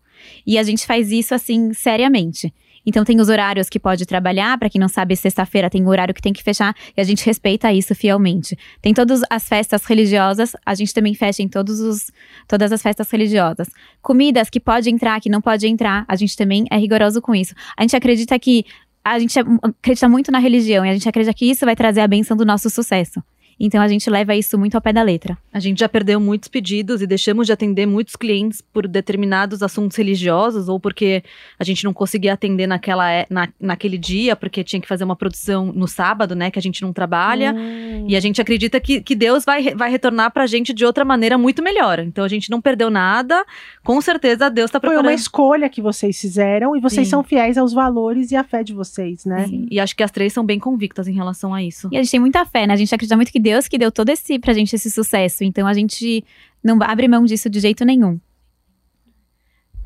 E 0.45 0.57
a 0.57 0.63
gente 0.63 0.87
faz 0.87 1.11
isso 1.11 1.35
assim 1.35 1.71
seriamente. 1.71 2.51
Então 2.85 3.03
tem 3.03 3.19
os 3.19 3.29
horários 3.29 3.69
que 3.69 3.79
pode 3.79 4.05
trabalhar, 4.05 4.57
para 4.57 4.69
quem 4.69 4.79
não 4.79 4.87
sabe, 4.87 5.15
sexta-feira 5.15 5.69
tem 5.69 5.83
o 5.83 5.89
horário 5.89 6.13
que 6.13 6.21
tem 6.21 6.33
que 6.33 6.43
fechar 6.43 6.75
e 6.95 7.01
a 7.01 7.03
gente 7.03 7.25
respeita 7.25 7.71
isso 7.71 7.95
fielmente. 7.95 8.57
Tem 8.81 8.93
todas 8.93 9.21
as 9.29 9.47
festas 9.47 9.85
religiosas, 9.85 10.55
a 10.65 10.75
gente 10.75 10.93
também 10.93 11.13
fecha 11.13 11.41
em 11.41 11.47
todos 11.47 11.79
os, 11.79 12.11
todas 12.47 12.71
as 12.71 12.81
festas 12.81 13.09
religiosas. 13.09 13.69
Comidas 14.01 14.49
que 14.49 14.59
pode 14.59 14.89
entrar, 14.89 15.19
que 15.21 15.29
não 15.29 15.41
pode 15.41 15.67
entrar, 15.67 16.05
a 16.07 16.15
gente 16.15 16.35
também 16.35 16.65
é 16.69 16.77
rigoroso 16.77 17.21
com 17.21 17.33
isso. 17.33 17.53
A 17.77 17.81
gente 17.81 17.95
acredita 17.95 18.37
que 18.37 18.65
a 19.03 19.19
gente 19.19 19.37
acredita 19.37 20.07
muito 20.07 20.31
na 20.31 20.39
religião 20.39 20.85
e 20.85 20.89
a 20.89 20.93
gente 20.93 21.07
acredita 21.07 21.33
que 21.33 21.45
isso 21.45 21.65
vai 21.65 21.75
trazer 21.75 22.01
a 22.01 22.07
benção 22.07 22.37
do 22.37 22.45
nosso 22.45 22.69
sucesso. 22.69 23.21
Então 23.59 23.81
a 23.81 23.87
gente 23.87 24.09
leva 24.09 24.35
isso 24.35 24.57
muito 24.57 24.75
ao 24.75 24.81
pé 24.81 24.91
da 24.91 25.01
letra. 25.01 25.37
A 25.51 25.59
gente 25.59 25.79
já 25.79 25.89
perdeu 25.89 26.19
muitos 26.19 26.47
pedidos 26.47 27.01
e 27.01 27.07
deixamos 27.07 27.47
de 27.47 27.53
atender 27.53 27.85
muitos 27.85 28.15
clientes 28.15 28.61
por 28.61 28.87
determinados 28.87 29.61
assuntos 29.61 29.97
religiosos 29.97 30.67
ou 30.67 30.79
porque 30.79 31.23
a 31.59 31.63
gente 31.63 31.83
não 31.83 31.93
conseguia 31.93 32.33
atender 32.33 32.67
naquela, 32.67 33.11
é, 33.11 33.25
na, 33.29 33.47
naquele 33.59 33.97
dia, 33.97 34.35
porque 34.35 34.63
tinha 34.63 34.81
que 34.81 34.87
fazer 34.87 35.03
uma 35.03 35.15
produção 35.15 35.71
no 35.73 35.87
sábado, 35.87 36.35
né? 36.35 36.49
Que 36.49 36.59
a 36.59 36.61
gente 36.61 36.81
não 36.81 36.91
trabalha. 36.91 37.53
Hum. 37.53 38.05
E 38.07 38.15
a 38.15 38.19
gente 38.19 38.41
acredita 38.41 38.79
que, 38.79 39.01
que 39.01 39.15
Deus 39.15 39.45
vai, 39.45 39.73
vai 39.75 39.89
retornar 39.89 40.31
pra 40.31 40.47
gente 40.47 40.73
de 40.73 40.85
outra 40.85 41.05
maneira 41.05 41.37
muito 41.37 41.61
melhor. 41.61 41.99
Então 41.99 42.23
a 42.23 42.27
gente 42.27 42.49
não 42.49 42.61
perdeu 42.61 42.89
nada. 42.89 43.45
Com 43.83 43.99
certeza 44.01 44.49
Deus 44.49 44.71
tá 44.71 44.79
preparando. 44.79 45.03
Foi 45.03 45.11
uma 45.11 45.15
escolha 45.15 45.69
que 45.69 45.81
vocês 45.81 46.19
fizeram 46.19 46.75
e 46.75 46.79
vocês 46.79 47.07
Sim. 47.07 47.11
são 47.11 47.23
fiéis 47.23 47.57
aos 47.57 47.73
valores 47.73 48.31
e 48.31 48.35
à 48.35 48.43
fé 48.43 48.63
de 48.63 48.73
vocês, 48.73 49.25
né? 49.25 49.47
Sim. 49.47 49.67
E 49.69 49.79
acho 49.79 49.95
que 49.95 50.03
as 50.03 50.11
três 50.11 50.33
são 50.33 50.45
bem 50.45 50.59
convictas 50.59 51.07
em 51.07 51.13
relação 51.13 51.53
a 51.53 51.61
isso. 51.61 51.89
E 51.91 51.97
a 51.97 52.01
gente 52.01 52.11
tem 52.11 52.19
muita 52.19 52.45
fé, 52.45 52.65
né? 52.65 52.73
A 52.73 52.77
gente 52.77 52.93
acredita 52.93 53.15
muito 53.15 53.31
que 53.31 53.39
Deus 53.43 53.67
que 53.67 53.77
deu 53.77 53.91
todo 53.91 54.09
esse 54.09 54.39
pra 54.39 54.53
gente 54.53 54.75
esse 54.75 54.89
sucesso. 54.89 55.43
Então 55.43 55.67
a 55.67 55.73
gente 55.73 56.23
não 56.63 56.79
abre 56.81 57.07
mão 57.07 57.25
disso 57.25 57.49
de 57.49 57.59
jeito 57.59 57.85
nenhum. 57.85 58.19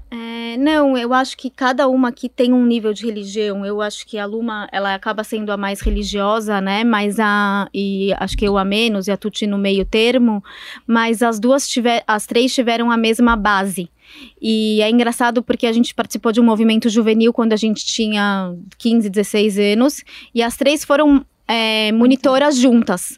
É, 0.09 0.55
não, 0.55 0.97
eu 0.97 1.13
acho 1.13 1.35
que 1.35 1.49
cada 1.49 1.85
uma 1.89 2.07
aqui 2.07 2.29
tem 2.29 2.53
um 2.53 2.65
nível 2.65 2.93
de 2.93 3.05
religião. 3.05 3.65
Eu 3.65 3.81
acho 3.81 4.05
que 4.07 4.17
a 4.17 4.25
Luma, 4.25 4.69
ela 4.71 4.93
acaba 4.93 5.21
sendo 5.23 5.51
a 5.51 5.57
mais 5.57 5.81
religiosa, 5.81 6.61
né? 6.61 6.85
Mas 6.85 7.19
a 7.19 7.67
e 7.73 8.13
acho 8.17 8.37
que 8.37 8.45
eu 8.47 8.57
a 8.57 8.63
menos 8.63 9.07
e 9.07 9.11
a 9.11 9.17
Tuti 9.17 9.45
no 9.45 9.57
meio 9.57 9.83
termo, 9.83 10.41
mas 10.85 11.21
as 11.21 11.39
duas 11.39 11.67
tiver, 11.67 12.03
as 12.07 12.25
três 12.25 12.53
tiveram 12.53 12.89
a 12.89 12.95
mesma 12.95 13.35
base. 13.35 13.89
E 14.41 14.81
é 14.81 14.89
engraçado 14.89 15.43
porque 15.43 15.67
a 15.67 15.73
gente 15.73 15.93
participou 15.93 16.31
de 16.31 16.39
um 16.39 16.45
movimento 16.45 16.87
juvenil 16.87 17.33
quando 17.33 17.51
a 17.51 17.57
gente 17.57 17.85
tinha 17.85 18.55
15, 18.77 19.09
16 19.09 19.59
anos, 19.59 20.03
e 20.33 20.41
as 20.41 20.55
três 20.55 20.85
foram 20.85 21.25
é, 21.47 21.91
monitoras 21.91 22.57
juntas. 22.57 23.17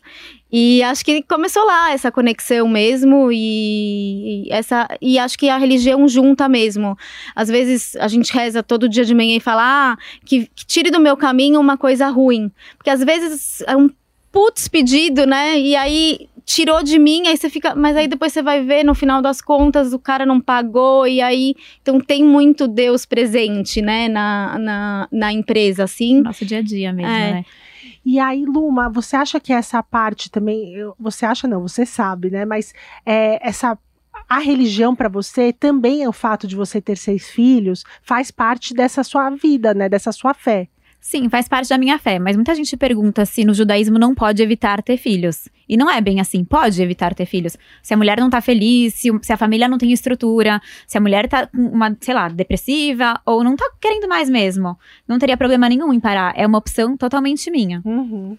E 0.51 0.81
acho 0.81 1.05
que 1.05 1.21
começou 1.21 1.63
lá 1.63 1.93
essa 1.93 2.11
conexão 2.11 2.67
mesmo 2.67 3.31
e, 3.31 4.47
e, 4.47 4.51
essa 4.51 4.87
e 4.99 5.19
acho 5.19 5.37
que 5.37 5.47
a 5.47 5.57
religião 5.57 6.07
junta 6.07 6.49
mesmo. 6.49 6.97
Às 7.35 7.49
vezes 7.49 7.95
a 7.97 8.07
gente 8.07 8.33
reza 8.33 8.63
todo 8.63 8.89
dia 8.89 9.05
de 9.05 9.13
manhã 9.13 9.37
e 9.37 9.39
fala 9.39 9.61
ah, 9.63 9.97
que, 10.25 10.49
que 10.55 10.65
tire 10.65 10.89
do 10.89 10.99
meu 10.99 11.15
caminho 11.15 11.59
uma 11.59 11.77
coisa 11.77 12.07
ruim, 12.09 12.51
porque 12.77 12.89
às 12.89 13.03
vezes 13.03 13.61
é 13.67 13.77
um 13.77 13.89
putz 14.31 14.67
pedido, 14.67 15.27
né? 15.27 15.59
E 15.59 15.75
aí 15.75 16.27
tirou 16.43 16.81
de 16.81 16.97
mim, 16.97 17.27
aí 17.27 17.37
você 17.37 17.47
fica, 17.47 17.75
mas 17.75 17.95
aí 17.95 18.07
depois 18.07 18.33
você 18.33 18.41
vai 18.41 18.63
ver 18.63 18.83
no 18.83 18.95
final 18.95 19.21
das 19.21 19.39
contas 19.39 19.93
o 19.93 19.99
cara 19.99 20.25
não 20.25 20.41
pagou 20.41 21.07
e 21.07 21.21
aí 21.21 21.53
então 21.79 22.01
tem 22.01 22.23
muito 22.23 22.67
Deus 22.67 23.05
presente, 23.05 23.83
né, 23.83 24.07
na, 24.07 24.57
na, 24.57 25.07
na 25.11 25.31
empresa 25.31 25.83
assim. 25.83 26.21
Nosso 26.21 26.43
dia 26.43 26.57
a 26.57 26.61
dia 26.63 26.91
mesmo, 26.91 27.11
é. 27.11 27.33
né? 27.33 27.45
E 28.11 28.17
aí, 28.17 28.43
Luma, 28.43 28.89
você 28.89 29.15
acha 29.15 29.39
que 29.39 29.53
essa 29.53 29.83
parte 29.83 30.31
também, 30.31 30.73
você 30.99 31.27
acha 31.27 31.47
não, 31.47 31.61
você 31.61 31.85
sabe, 31.85 32.31
né? 32.31 32.43
Mas 32.43 32.73
é, 33.05 33.37
essa 33.47 33.77
a 34.27 34.39
religião 34.39 34.95
para 34.95 35.07
você 35.07 35.53
também 35.53 36.01
é 36.01 36.09
o 36.09 36.11
fato 36.11 36.47
de 36.47 36.55
você 36.55 36.81
ter 36.81 36.97
seis 36.97 37.29
filhos, 37.29 37.83
faz 38.01 38.31
parte 38.31 38.73
dessa 38.73 39.03
sua 39.03 39.29
vida, 39.29 39.75
né? 39.75 39.87
Dessa 39.87 40.11
sua 40.11 40.33
fé. 40.33 40.67
Sim, 41.01 41.29
faz 41.29 41.47
parte 41.47 41.69
da 41.69 41.77
minha 41.77 41.97
fé, 41.97 42.19
mas 42.19 42.35
muita 42.35 42.53
gente 42.53 42.75
pergunta 42.75 43.25
se 43.25 43.45
no 43.45 43.53
judaísmo 43.53 43.97
não 43.97 44.13
pode 44.13 44.43
evitar 44.43 44.83
ter 44.83 44.97
filhos. 44.97 45.47
E 45.67 45.77
não 45.77 45.89
é 45.89 46.01
bem 46.01 46.19
assim, 46.19 46.43
pode 46.43 46.81
evitar 46.81 47.15
ter 47.15 47.25
filhos. 47.25 47.57
Se 47.81 47.93
a 47.93 47.97
mulher 47.97 48.19
não 48.19 48.29
tá 48.29 48.41
feliz, 48.41 48.95
se, 48.95 49.09
se 49.21 49.31
a 49.31 49.37
família 49.37 49.67
não 49.67 49.77
tem 49.77 49.93
estrutura, 49.93 50.61
se 50.85 50.97
a 50.97 51.01
mulher 51.01 51.27
tá 51.29 51.49
uma, 51.53 51.95
sei 52.01 52.13
lá, 52.13 52.27
depressiva 52.27 53.19
ou 53.25 53.43
não 53.43 53.55
tá 53.55 53.71
querendo 53.79 54.09
mais 54.09 54.29
mesmo, 54.29 54.77
não 55.07 55.17
teria 55.17 55.37
problema 55.37 55.69
nenhum 55.69 55.93
em 55.93 55.99
parar. 55.99 56.33
É 56.35 56.45
uma 56.45 56.57
opção 56.57 56.97
totalmente 56.97 57.49
minha. 57.49 57.81
Uhum. 57.85 58.37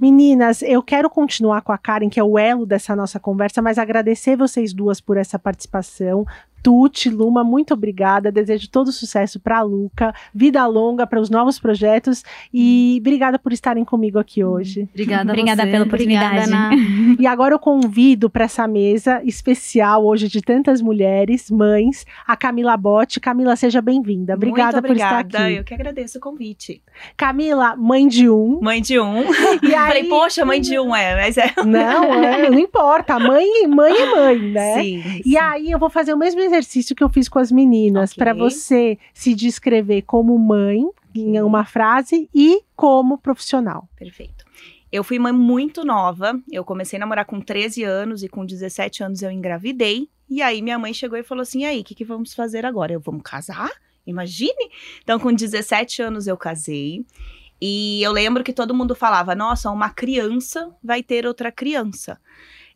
Meninas, 0.00 0.62
eu 0.62 0.82
quero 0.82 1.08
continuar 1.08 1.62
com 1.62 1.72
a 1.72 1.78
Karen, 1.78 2.08
que 2.08 2.20
é 2.20 2.24
o 2.24 2.38
elo 2.38 2.66
dessa 2.66 2.96
nossa 2.96 3.20
conversa, 3.20 3.62
mas 3.62 3.78
agradecer 3.78 4.36
vocês 4.36 4.72
duas 4.72 5.00
por 5.00 5.16
essa 5.16 5.38
participação. 5.38 6.26
Tuti, 6.66 7.08
Luma, 7.08 7.44
muito 7.44 7.74
obrigada. 7.74 8.32
Desejo 8.32 8.68
todo 8.68 8.90
sucesso 8.90 9.38
para 9.38 9.58
a 9.58 9.62
Luca, 9.62 10.12
vida 10.34 10.66
longa 10.66 11.06
para 11.06 11.20
os 11.20 11.30
novos 11.30 11.60
projetos 11.60 12.24
e 12.52 12.96
obrigada 12.98 13.38
por 13.38 13.52
estarem 13.52 13.84
comigo 13.84 14.18
aqui 14.18 14.42
hoje. 14.42 14.88
Obrigada, 14.90 15.30
obrigada 15.30 15.62
você. 15.62 15.70
pela 15.70 15.84
oportunidade. 15.84 16.52
Obrigada, 16.52 17.22
e 17.22 17.24
agora 17.24 17.54
eu 17.54 17.60
convido 17.60 18.28
para 18.28 18.46
essa 18.46 18.66
mesa 18.66 19.22
especial 19.22 20.04
hoje 20.04 20.26
de 20.26 20.42
tantas 20.42 20.82
mulheres, 20.82 21.52
mães, 21.52 22.04
a 22.26 22.36
Camila 22.36 22.76
Botti. 22.76 23.20
Camila, 23.20 23.54
seja 23.54 23.80
bem-vinda. 23.80 24.34
Obrigada, 24.34 24.82
por 24.82 24.90
estar 24.90 25.20
aqui. 25.20 25.54
Eu 25.54 25.62
que 25.62 25.72
agradeço 25.72 26.18
o 26.18 26.20
convite. 26.20 26.82
Camila, 27.16 27.76
mãe 27.76 28.08
de 28.08 28.28
um. 28.28 28.58
Mãe 28.60 28.82
de 28.82 28.98
um. 28.98 29.22
E 29.62 29.72
aí, 29.72 29.86
Falei, 29.86 30.04
poxa, 30.04 30.44
mãe 30.44 30.60
de 30.60 30.78
um 30.80 30.94
é, 30.94 31.14
mas 31.14 31.38
é. 31.38 31.52
Não, 31.64 32.24
é, 32.24 32.50
não 32.50 32.58
importa. 32.58 33.20
Mãe, 33.20 33.68
mãe 33.68 33.92
é 33.92 34.14
mãe, 34.14 34.38
né? 34.38 34.74
Sim, 34.82 35.02
e 35.24 35.30
sim. 35.30 35.36
aí 35.36 35.70
eu 35.70 35.78
vou 35.78 35.88
fazer 35.88 36.12
o 36.12 36.16
mesmo 36.16 36.40
exercício 36.40 36.55
exercício 36.56 36.96
que 36.96 37.04
eu 37.04 37.08
fiz 37.08 37.28
com 37.28 37.38
as 37.38 37.52
meninas, 37.52 38.12
okay. 38.12 38.22
para 38.22 38.34
você 38.34 38.98
se 39.12 39.34
descrever 39.34 40.02
como 40.02 40.38
mãe, 40.38 40.82
em 41.14 41.40
uma 41.40 41.64
frase, 41.64 42.28
e 42.34 42.62
como 42.74 43.18
profissional. 43.18 43.88
Perfeito. 43.96 44.44
Eu 44.90 45.04
fui 45.04 45.18
mãe 45.18 45.32
muito 45.32 45.84
nova. 45.84 46.40
Eu 46.50 46.64
comecei 46.64 46.96
a 46.96 47.00
namorar 47.00 47.24
com 47.24 47.40
13 47.40 47.82
anos 47.82 48.22
e 48.22 48.28
com 48.28 48.46
17 48.46 49.02
anos 49.02 49.22
eu 49.22 49.30
engravidei. 49.30 50.08
E 50.28 50.40
aí 50.40 50.62
minha 50.62 50.78
mãe 50.78 50.94
chegou 50.94 51.18
e 51.18 51.22
falou 51.22 51.42
assim: 51.42 51.64
aí, 51.64 51.80
o 51.80 51.84
que, 51.84 51.94
que 51.94 52.04
vamos 52.04 52.34
fazer 52.34 52.64
agora? 52.64 52.92
Eu 52.92 53.00
vamos 53.00 53.22
casar? 53.22 53.70
Imagine! 54.06 54.70
Então, 55.02 55.18
com 55.18 55.32
17 55.32 56.02
anos 56.02 56.26
eu 56.26 56.36
casei. 56.36 57.04
E 57.60 58.02
eu 58.02 58.12
lembro 58.12 58.44
que 58.44 58.52
todo 58.52 58.74
mundo 58.74 58.94
falava: 58.94 59.34
nossa, 59.34 59.70
uma 59.70 59.90
criança 59.90 60.70
vai 60.82 61.02
ter 61.02 61.26
outra 61.26 61.50
criança. 61.50 62.18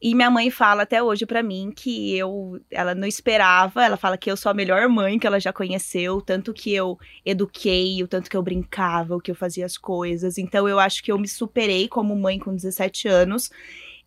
E 0.02 0.14
minha 0.14 0.30
mãe 0.30 0.50
fala 0.50 0.84
até 0.84 1.02
hoje 1.02 1.26
para 1.26 1.42
mim 1.42 1.70
que 1.74 2.16
eu, 2.16 2.58
ela 2.70 2.94
não 2.94 3.06
esperava, 3.06 3.84
ela 3.84 3.98
fala 3.98 4.16
que 4.16 4.30
eu 4.30 4.36
sou 4.36 4.48
a 4.48 4.54
melhor 4.54 4.88
mãe 4.88 5.18
que 5.18 5.26
ela 5.26 5.38
já 5.38 5.52
conheceu, 5.52 6.22
tanto 6.22 6.54
que 6.54 6.72
eu 6.72 6.98
eduquei, 7.24 8.02
o 8.02 8.08
tanto 8.08 8.30
que 8.30 8.36
eu 8.36 8.42
brincava, 8.42 9.14
o 9.14 9.20
que 9.20 9.30
eu 9.30 9.34
fazia 9.34 9.66
as 9.66 9.76
coisas. 9.76 10.38
Então 10.38 10.66
eu 10.66 10.78
acho 10.78 11.02
que 11.02 11.12
eu 11.12 11.18
me 11.18 11.28
superei 11.28 11.86
como 11.86 12.16
mãe 12.16 12.38
com 12.38 12.54
17 12.54 13.08
anos. 13.08 13.50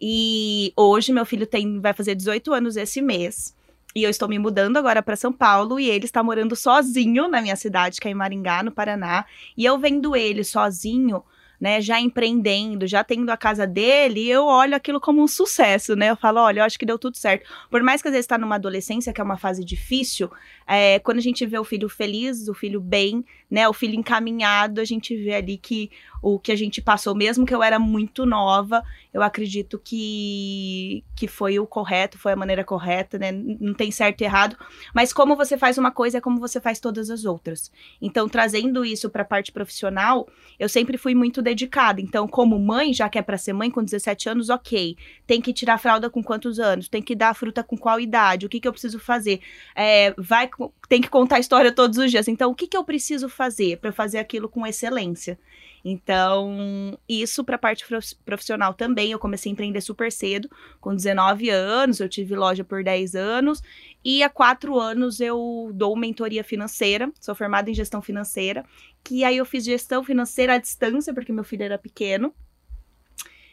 E 0.01 0.73
hoje 0.75 1.13
meu 1.13 1.25
filho 1.25 1.45
tem 1.45 1.79
vai 1.79 1.93
fazer 1.93 2.15
18 2.15 2.51
anos 2.53 2.75
esse 2.75 2.99
mês. 2.99 3.55
E 3.95 4.03
eu 4.03 4.09
estou 4.09 4.27
me 4.27 4.39
mudando 4.39 4.77
agora 4.77 5.03
para 5.03 5.15
São 5.15 5.31
Paulo 5.31 5.79
e 5.79 5.87
ele 5.87 6.05
está 6.05 6.23
morando 6.23 6.55
sozinho 6.55 7.27
na 7.27 7.39
minha 7.39 7.55
cidade, 7.55 8.01
que 8.01 8.07
é 8.07 8.11
em 8.11 8.15
Maringá, 8.15 8.63
no 8.63 8.71
Paraná. 8.71 9.25
E 9.55 9.63
eu 9.63 9.77
vendo 9.77 10.15
ele 10.15 10.43
sozinho, 10.43 11.23
né, 11.63 11.79
já 11.79 11.97
empreendendo, 11.97 12.85
já 12.85 13.05
tendo 13.05 13.29
a 13.29 13.37
casa 13.37 13.65
dele, 13.65 14.27
eu 14.27 14.43
olho 14.43 14.75
aquilo 14.75 14.99
como 14.99 15.23
um 15.23 15.27
sucesso, 15.29 15.95
né? 15.95 16.09
Eu 16.09 16.17
falo, 16.17 16.41
olha, 16.41 16.59
eu 16.59 16.65
acho 16.65 16.77
que 16.77 16.85
deu 16.85 16.99
tudo 16.99 17.15
certo. 17.15 17.49
Por 17.71 17.81
mais 17.81 18.01
que 18.01 18.09
às 18.09 18.11
vezes 18.11 18.25
está 18.25 18.37
numa 18.37 18.55
adolescência, 18.55 19.13
que 19.13 19.21
é 19.21 19.23
uma 19.23 19.37
fase 19.37 19.63
difícil, 19.63 20.29
é, 20.67 20.99
quando 20.99 21.19
a 21.19 21.21
gente 21.21 21.45
vê 21.45 21.57
o 21.57 21.63
filho 21.63 21.87
feliz, 21.87 22.49
o 22.49 22.53
filho 22.53 22.81
bem, 22.81 23.23
né, 23.49 23.65
o 23.69 23.71
filho 23.71 23.95
encaminhado, 23.95 24.81
a 24.81 24.83
gente 24.83 25.15
vê 25.15 25.35
ali 25.35 25.57
que 25.57 25.89
o 26.23 26.39
que 26.39 26.53
a 26.53 26.55
gente 26.55 26.81
passou, 26.81 27.13
mesmo 27.13 27.45
que 27.45 27.53
eu 27.53 27.61
era 27.61 27.77
muito 27.77 28.25
nova, 28.25 28.81
eu 29.13 29.21
acredito 29.21 29.77
que, 29.77 31.03
que 31.13 31.27
foi 31.27 31.59
o 31.59 31.67
correto, 31.67 32.17
foi 32.17 32.31
a 32.31 32.35
maneira 32.35 32.63
correta, 32.63 33.19
né? 33.19 33.29
Não 33.33 33.73
tem 33.73 33.91
certo 33.91 34.21
e 34.21 34.23
errado. 34.23 34.57
Mas 34.95 35.11
como 35.11 35.35
você 35.35 35.57
faz 35.57 35.77
uma 35.77 35.91
coisa 35.91 36.19
é 36.19 36.21
como 36.21 36.39
você 36.39 36.61
faz 36.61 36.79
todas 36.79 37.09
as 37.09 37.25
outras. 37.25 37.69
Então, 38.01 38.29
trazendo 38.29 38.85
isso 38.85 39.09
para 39.09 39.23
a 39.23 39.25
parte 39.25 39.51
profissional, 39.51 40.25
eu 40.57 40.69
sempre 40.69 40.97
fui 40.97 41.13
muito 41.13 41.41
dedicada. 41.41 41.99
Então, 41.99 42.25
como 42.25 42.57
mãe, 42.57 42.93
já 42.93 43.09
que 43.09 43.19
é 43.19 43.21
para 43.21 43.37
ser 43.37 43.51
mãe 43.51 43.69
com 43.69 43.83
17 43.83 44.29
anos, 44.29 44.49
ok. 44.49 44.95
Tem 45.27 45.41
que 45.41 45.51
tirar 45.51 45.73
a 45.73 45.77
fralda 45.77 46.09
com 46.09 46.23
quantos 46.23 46.57
anos? 46.57 46.87
Tem 46.87 47.01
que 47.01 47.15
dar 47.15 47.31
a 47.31 47.33
fruta 47.33 47.61
com 47.65 47.77
qual 47.77 47.99
idade? 47.99 48.45
O 48.45 48.49
que, 48.49 48.61
que 48.61 48.67
eu 48.67 48.71
preciso 48.71 48.97
fazer? 48.97 49.41
É, 49.75 50.13
vai, 50.17 50.49
tem 50.87 51.01
que 51.01 51.09
contar 51.09 51.35
a 51.35 51.39
história 51.39 51.69
todos 51.69 51.97
os 51.97 52.09
dias. 52.09 52.29
Então, 52.29 52.49
o 52.49 52.55
que, 52.55 52.65
que 52.65 52.77
eu 52.77 52.83
preciso 52.85 53.27
fazer 53.27 53.77
para 53.79 53.91
fazer 53.91 54.19
aquilo 54.19 54.47
com 54.47 54.65
excelência? 54.65 55.37
Então, 55.83 56.97
isso 57.09 57.43
para 57.43 57.55
a 57.55 57.59
parte 57.59 57.85
profissional 58.23 58.73
também. 58.73 59.11
Eu 59.11 59.19
comecei 59.19 59.51
a 59.51 59.53
empreender 59.53 59.81
super 59.81 60.11
cedo, 60.11 60.49
com 60.79 60.95
19 60.95 61.49
anos, 61.49 61.99
eu 61.99 62.07
tive 62.07 62.35
loja 62.35 62.63
por 62.63 62.83
10 62.83 63.15
anos, 63.15 63.61
e 64.03 64.23
há 64.23 64.29
quatro 64.29 64.79
anos 64.79 65.19
eu 65.19 65.71
dou 65.73 65.95
mentoria 65.95 66.43
financeira, 66.43 67.11
sou 67.19 67.35
formada 67.35 67.69
em 67.69 67.73
gestão 67.73 68.01
financeira, 68.01 68.63
que 69.03 69.25
aí 69.25 69.37
eu 69.37 69.45
fiz 69.45 69.65
gestão 69.65 70.03
financeira 70.03 70.53
à 70.53 70.57
distância, 70.57 71.13
porque 71.13 71.33
meu 71.33 71.43
filho 71.43 71.63
era 71.63 71.77
pequeno. 71.77 72.33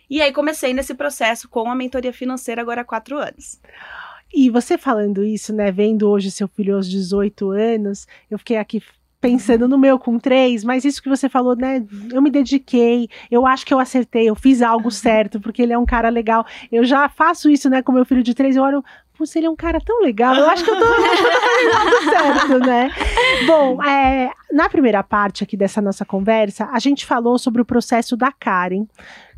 E 0.09 0.23
aí 0.23 0.33
comecei 0.33 0.73
nesse 0.73 0.95
processo 0.95 1.49
com 1.49 1.71
a 1.71 1.75
mentoria 1.75 2.13
financeira 2.13 2.61
agora 2.61 2.83
há 2.83 2.85
quatro 2.85 3.19
anos. 3.19 3.61
E 4.33 4.49
você 4.49 4.79
falando 4.79 5.25
isso, 5.25 5.53
né, 5.53 5.73
vendo 5.73 6.09
hoje 6.09 6.31
seu 6.31 6.47
filho 6.47 6.77
aos 6.77 6.89
18 6.89 7.51
anos, 7.51 8.07
eu 8.31 8.39
fiquei 8.39 8.57
aqui 8.57 8.81
pensando 9.21 9.69
no 9.69 9.77
meu 9.79 9.99
com 9.99 10.19
três, 10.19 10.65
mas 10.65 10.85
isso 10.85 11.03
que 11.03 11.09
você 11.09 11.29
falou, 11.29 11.55
né? 11.55 11.85
Eu 12.13 12.23
me 12.23 12.31
dediquei, 12.31 13.09
eu 13.31 13.47
acho 13.47 13.67
que 13.67 13.75
eu 13.75 13.79
acertei, 13.79 14.29
eu 14.29 14.35
fiz 14.35 14.63
algo 14.63 14.91
certo, 14.91 15.41
porque 15.41 15.63
ele 15.63 15.73
é 15.73 15.79
um 15.79 15.85
cara 15.85 16.09
legal. 16.09 16.47
Eu 16.73 16.85
já 16.85 17.09
faço 17.09 17.51
isso, 17.51 17.69
né, 17.69 17.83
com 17.83 17.93
meu 17.93 18.05
filho 18.05 18.23
de 18.23 18.35
três, 18.35 18.57
eu 18.57 18.63
olho. 18.63 18.85
Putz, 19.17 19.37
ele 19.37 19.45
é 19.45 19.51
um 19.51 19.57
cara 19.57 19.79
tão 19.85 20.01
legal. 20.01 20.35
Eu 20.35 20.49
acho 20.49 20.65
que 20.65 20.71
eu 20.71 20.79
tô, 20.79 20.87
fazendo 20.89 21.77
algo 21.77 22.11
certo, 22.11 22.59
né? 22.67 22.91
Bom, 23.47 23.83
é, 23.83 24.31
na 24.51 24.67
primeira 24.71 25.03
parte 25.03 25.45
aqui 25.45 25.59
dessa 25.59 25.83
nossa 25.83 26.07
conversa, 26.07 26.71
a 26.73 26.79
gente 26.79 27.05
falou 27.05 27.39
sobre 27.39 27.61
o 27.61 27.65
processo 27.65 28.17
da 28.17 28.33
Karen, 28.33 28.87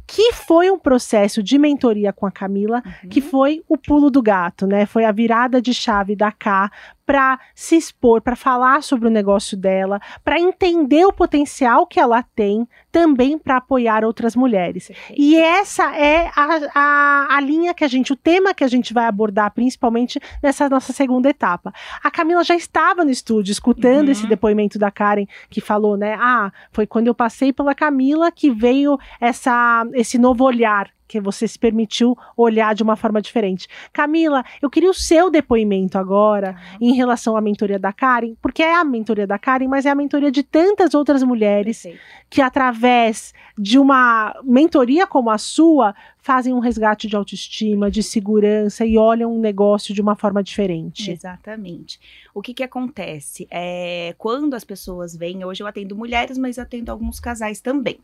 que 0.06 0.32
foi 0.32 0.70
um 0.70 0.78
processo 0.78 1.42
de 1.42 1.58
mentoria 1.58 2.12
com 2.12 2.26
a 2.26 2.30
Camila, 2.30 2.82
que 3.08 3.20
foi 3.20 3.62
o 3.68 3.78
pulo 3.78 4.10
do 4.10 4.22
gato, 4.22 4.66
né? 4.66 4.84
Foi 4.86 5.04
a 5.04 5.12
virada 5.12 5.60
de 5.60 5.72
chave 5.72 6.14
da 6.14 6.30
K 6.30 6.70
para 7.04 7.38
se 7.54 7.76
expor, 7.76 8.20
para 8.20 8.36
falar 8.36 8.82
sobre 8.82 9.08
o 9.08 9.10
negócio 9.10 9.56
dela, 9.56 10.00
para 10.24 10.38
entender 10.40 11.04
o 11.04 11.12
potencial 11.12 11.86
que 11.86 11.98
ela 11.98 12.22
tem, 12.22 12.66
também 12.90 13.38
para 13.38 13.56
apoiar 13.56 14.04
outras 14.04 14.36
mulheres. 14.36 14.90
E 15.16 15.36
essa 15.36 15.96
é 15.96 16.30
a, 16.34 16.60
a, 16.74 17.36
a 17.36 17.40
linha 17.40 17.74
que 17.74 17.84
a 17.84 17.88
gente, 17.88 18.12
o 18.12 18.16
tema 18.16 18.54
que 18.54 18.64
a 18.64 18.68
gente 18.68 18.92
vai 18.94 19.06
abordar, 19.06 19.52
principalmente 19.52 20.20
nessa 20.42 20.68
nossa 20.68 20.92
segunda 20.92 21.28
etapa. 21.28 21.72
A 22.02 22.10
Camila 22.10 22.44
já 22.44 22.54
estava 22.54 23.04
no 23.04 23.10
estúdio 23.10 23.52
escutando 23.52 23.92
Uhum. 24.06 24.12
esse 24.12 24.26
depoimento 24.26 24.78
da 24.78 24.90
Karen, 24.90 25.26
que 25.50 25.60
falou, 25.60 25.96
né? 25.96 26.16
Ah, 26.20 26.52
foi 26.70 26.86
quando 26.86 27.08
eu 27.08 27.14
passei 27.14 27.52
pela 27.52 27.74
Camila 27.74 28.30
que 28.32 28.50
veio 28.50 28.98
essa, 29.20 29.86
esse 29.92 30.18
novo 30.18 30.44
olhar. 30.44 30.88
Que 31.12 31.20
você 31.20 31.46
se 31.46 31.58
permitiu 31.58 32.16
olhar 32.34 32.74
de 32.74 32.82
uma 32.82 32.96
forma 32.96 33.20
diferente. 33.20 33.68
Camila, 33.92 34.42
eu 34.62 34.70
queria 34.70 34.88
o 34.88 34.94
seu 34.94 35.30
depoimento 35.30 35.98
agora 35.98 36.56
em 36.80 36.94
relação 36.94 37.36
à 37.36 37.40
mentoria 37.42 37.78
da 37.78 37.92
Karen, 37.92 38.34
porque 38.40 38.62
é 38.62 38.74
a 38.74 38.82
mentoria 38.82 39.26
da 39.26 39.38
Karen, 39.38 39.68
mas 39.68 39.84
é 39.84 39.90
a 39.90 39.94
mentoria 39.94 40.32
de 40.32 40.42
tantas 40.42 40.94
outras 40.94 41.22
mulheres 41.22 41.82
Perfeito. 41.82 42.02
que, 42.30 42.40
através 42.40 43.34
de 43.58 43.78
uma 43.78 44.34
mentoria 44.42 45.06
como 45.06 45.28
a 45.28 45.36
sua, 45.36 45.94
fazem 46.16 46.54
um 46.54 46.60
resgate 46.60 47.06
de 47.06 47.14
autoestima, 47.14 47.90
de 47.90 48.02
segurança 48.02 48.86
e 48.86 48.96
olham 48.96 49.36
um 49.36 49.38
negócio 49.38 49.92
de 49.94 50.00
uma 50.00 50.16
forma 50.16 50.42
diferente. 50.42 51.10
Exatamente. 51.10 52.00
O 52.32 52.40
que 52.40 52.54
que 52.54 52.62
acontece? 52.62 53.46
É, 53.50 54.14
quando 54.16 54.54
as 54.54 54.64
pessoas 54.64 55.14
vêm, 55.14 55.44
hoje 55.44 55.62
eu 55.62 55.66
atendo 55.66 55.94
mulheres, 55.94 56.38
mas 56.38 56.58
atendo 56.58 56.90
alguns 56.90 57.20
casais 57.20 57.60
também. 57.60 57.98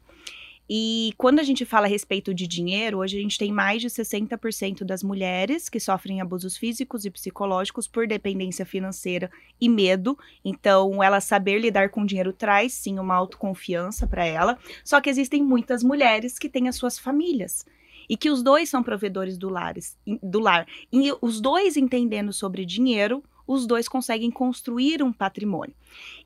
E 0.71 1.15
quando 1.17 1.39
a 1.39 1.43
gente 1.43 1.65
fala 1.65 1.87
a 1.87 1.89
respeito 1.89 2.35
de 2.35 2.47
dinheiro, 2.47 2.99
hoje 2.99 3.19
a 3.19 3.23
gente 3.23 3.39
tem 3.39 3.51
mais 3.51 3.81
de 3.81 3.89
60% 3.89 4.85
das 4.85 5.03
mulheres 5.03 5.69
que 5.69 5.81
sofrem 5.81 6.21
abusos 6.21 6.59
físicos 6.59 7.07
e 7.07 7.11
psicológicos 7.11 7.89
por 7.89 8.07
dependência 8.07 8.67
financeira 8.67 9.31
e 9.59 9.67
medo. 9.67 10.19
Então, 10.45 11.03
ela 11.03 11.21
saber 11.21 11.59
lidar 11.59 11.89
com 11.89 12.05
dinheiro 12.05 12.35
traz 12.35 12.75
sim 12.75 12.99
uma 12.99 13.15
autoconfiança 13.15 14.07
para 14.07 14.27
ela. 14.27 14.59
Só 14.85 15.01
que 15.01 15.09
existem 15.09 15.43
muitas 15.43 15.83
mulheres 15.83 16.39
que 16.39 16.51
têm 16.51 16.69
as 16.69 16.77
suas 16.77 16.99
famílias 16.99 17.65
e 18.09 18.17
que 18.17 18.31
os 18.31 18.43
dois 18.43 18.69
são 18.69 18.83
provedores 18.83 19.39
do, 19.39 19.49
lares, 19.49 19.97
do 20.23 20.39
lar. 20.39 20.67
E 20.93 21.13
os 21.23 21.41
dois 21.41 21.77
entendendo 21.77 22.33
sobre 22.33 22.67
dinheiro, 22.67 23.23
os 23.49 23.67
dois 23.67 23.89
conseguem 23.89 24.31
construir 24.31 25.03
um 25.03 25.11
patrimônio. 25.11 25.75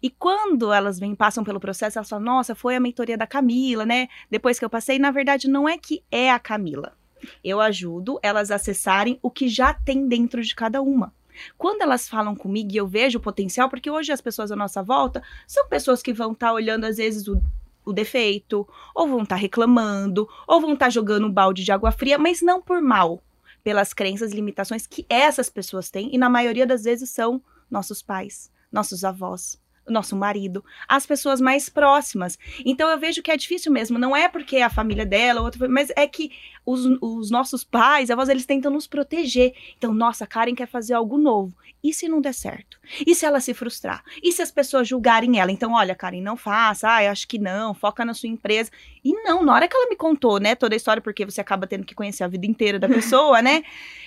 E 0.02 0.10
quando 0.10 0.72
elas 0.72 0.98
vêm, 0.98 1.14
passam 1.14 1.44
pelo 1.44 1.60
processo, 1.60 1.98
elas 1.98 2.08
falam: 2.08 2.24
Nossa, 2.24 2.54
foi 2.54 2.74
a 2.74 2.80
mentoria 2.80 3.16
da 3.16 3.26
Camila, 3.26 3.86
né? 3.86 4.08
Depois 4.28 4.58
que 4.58 4.64
eu 4.64 4.70
passei, 4.70 4.98
na 4.98 5.12
verdade, 5.12 5.48
não 5.48 5.68
é 5.68 5.78
que 5.78 6.02
é 6.10 6.32
a 6.32 6.40
Camila. 6.40 6.94
Eu 7.42 7.60
ajudo 7.60 8.18
elas 8.20 8.50
a 8.50 8.56
acessarem 8.56 9.18
o 9.22 9.30
que 9.30 9.46
já 9.48 9.72
tem 9.72 10.08
dentro 10.08 10.42
de 10.42 10.54
cada 10.56 10.82
uma. 10.82 11.14
Quando 11.56 11.82
elas 11.82 12.08
falam 12.08 12.34
comigo 12.34 12.72
e 12.72 12.76
eu 12.76 12.86
vejo 12.86 13.18
o 13.18 13.22
potencial, 13.22 13.70
porque 13.70 13.90
hoje 13.90 14.12
as 14.12 14.20
pessoas 14.20 14.50
à 14.50 14.56
nossa 14.56 14.82
volta 14.82 15.22
são 15.46 15.68
pessoas 15.68 16.02
que 16.02 16.12
vão 16.12 16.32
estar 16.32 16.52
olhando, 16.52 16.84
às 16.84 16.96
vezes, 16.96 17.28
o, 17.28 17.40
o 17.84 17.92
defeito, 17.92 18.68
ou 18.94 19.08
vão 19.08 19.22
estar 19.22 19.36
reclamando, 19.36 20.28
ou 20.46 20.60
vão 20.60 20.74
estar 20.74 20.90
jogando 20.90 21.28
um 21.28 21.32
balde 21.32 21.64
de 21.64 21.72
água 21.72 21.92
fria, 21.92 22.18
mas 22.18 22.42
não 22.42 22.60
por 22.60 22.82
mal, 22.82 23.22
pelas 23.62 23.92
crenças 23.92 24.32
e 24.32 24.36
limitações 24.36 24.86
que 24.86 25.06
essas 25.08 25.48
pessoas 25.48 25.90
têm, 25.90 26.14
e 26.14 26.18
na 26.18 26.28
maioria 26.28 26.66
das 26.66 26.84
vezes 26.84 27.10
são 27.10 27.42
nossos 27.70 28.02
pais, 28.02 28.50
nossos 28.70 29.04
avós, 29.04 29.60
nosso 29.88 30.16
marido, 30.16 30.64
as 30.88 31.06
pessoas 31.06 31.40
mais 31.40 31.68
próximas. 31.68 32.38
Então 32.64 32.88
eu 32.88 32.98
vejo 32.98 33.22
que 33.22 33.30
é 33.30 33.36
difícil 33.36 33.72
mesmo, 33.72 33.98
não 33.98 34.14
é 34.16 34.28
porque 34.28 34.56
é 34.56 34.62
a 34.62 34.70
família 34.70 35.04
dela, 35.04 35.40
outra, 35.40 35.68
mas 35.68 35.90
é 35.96 36.06
que 36.06 36.30
os, 36.64 36.84
os 37.00 37.30
nossos 37.30 37.64
pais, 37.64 38.10
avós, 38.10 38.28
eles 38.28 38.46
tentam 38.46 38.70
nos 38.70 38.86
proteger. 38.86 39.52
Então, 39.76 39.92
nossa, 39.92 40.26
Karen 40.26 40.54
quer 40.54 40.68
fazer 40.68 40.94
algo 40.94 41.18
novo. 41.18 41.54
E 41.82 41.92
se 41.92 42.08
não 42.08 42.20
der 42.20 42.34
certo? 42.34 42.78
E 43.04 43.14
se 43.14 43.26
ela 43.26 43.40
se 43.40 43.52
frustrar? 43.52 44.04
E 44.22 44.30
se 44.30 44.40
as 44.40 44.52
pessoas 44.52 44.86
julgarem 44.86 45.40
ela? 45.40 45.50
Então, 45.50 45.72
olha, 45.72 45.96
Karen, 45.96 46.20
não 46.20 46.36
faça, 46.36 46.94
ah, 46.94 47.02
eu 47.02 47.10
acho 47.10 47.26
que 47.26 47.38
não, 47.38 47.74
foca 47.74 48.04
na 48.04 48.14
sua 48.14 48.28
empresa. 48.28 48.70
E 49.04 49.12
não, 49.24 49.42
na 49.42 49.52
hora 49.52 49.66
que 49.66 49.76
ela 49.76 49.88
me 49.88 49.96
contou, 49.96 50.38
né, 50.38 50.54
toda 50.54 50.74
a 50.74 50.76
história, 50.76 51.02
porque 51.02 51.24
você 51.24 51.40
acaba 51.40 51.66
tendo 51.66 51.84
que 51.84 51.94
conhecer 51.94 52.22
a 52.22 52.28
vida 52.28 52.46
inteira 52.46 52.78
da 52.78 52.88
pessoa, 52.88 53.42
né? 53.42 53.62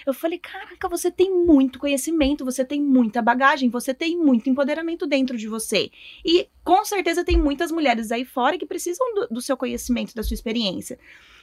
Eu 0.06 0.14
falei, 0.14 0.40
caraca, 0.40 0.88
você 0.88 1.12
tem 1.12 1.30
muito 1.30 1.80
conhecimento, 1.80 2.46
você 2.46 2.64
tem 2.64 2.82
muita 2.82 3.22
bagagem, 3.22 3.70
você 3.70 3.94
tem 3.94 4.18
muito 4.18 4.50
empoderamento 4.50 5.06
dentro 5.06 5.38
de 5.38 5.48
você. 5.48 5.92
E 6.24 6.48
com 6.64 6.86
certeza 6.86 7.26
tem 7.26 7.38
muitas 7.38 7.72
mulheres 7.72 8.12
aí 8.12 8.24
fora 8.24 8.58
que 8.58 8.66
precisam 8.66 9.14
do, 9.16 9.28
do 9.28 9.42
seu 9.42 9.58
conhecimento, 9.58 10.16
da 10.16 10.24
sua 10.24 10.34
experiência. 10.34 10.98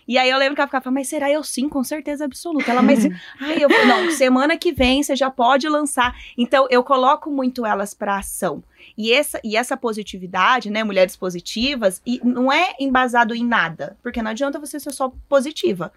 E 0.06 0.18
aí 0.18 0.28
eu 0.28 0.38
lembro 0.38 0.54
que 0.54 0.60
ela 0.60 0.68
ficava, 0.68 0.90
mas 0.90 1.08
será 1.08 1.30
eu 1.30 1.42
sim, 1.42 1.68
com 1.68 1.82
certeza 1.82 2.24
absoluta. 2.24 2.70
Ela, 2.70 2.82
mas, 2.82 3.04
ai, 3.40 3.58
eu, 3.62 3.68
não, 3.86 4.10
semana 4.10 4.56
que 4.56 4.72
vem 4.72 5.02
você 5.02 5.14
já 5.14 5.30
pode 5.30 5.68
lançar. 5.68 6.16
Então 6.36 6.66
eu 6.70 6.82
coloco 6.82 7.30
muito 7.30 7.64
elas 7.64 7.94
para 7.94 8.18
ação. 8.18 8.62
E 8.96 9.12
essa, 9.12 9.40
e 9.44 9.56
essa 9.56 9.76
positividade, 9.76 10.70
né, 10.70 10.82
mulheres 10.84 11.16
positivas, 11.16 12.02
e 12.04 12.20
não 12.24 12.52
é 12.52 12.74
embasado 12.80 13.34
em 13.34 13.44
nada, 13.44 13.96
porque 14.02 14.20
não 14.20 14.30
adianta 14.30 14.58
você 14.58 14.78
ser 14.78 14.92
só 14.92 15.12
positiva. 15.28 15.92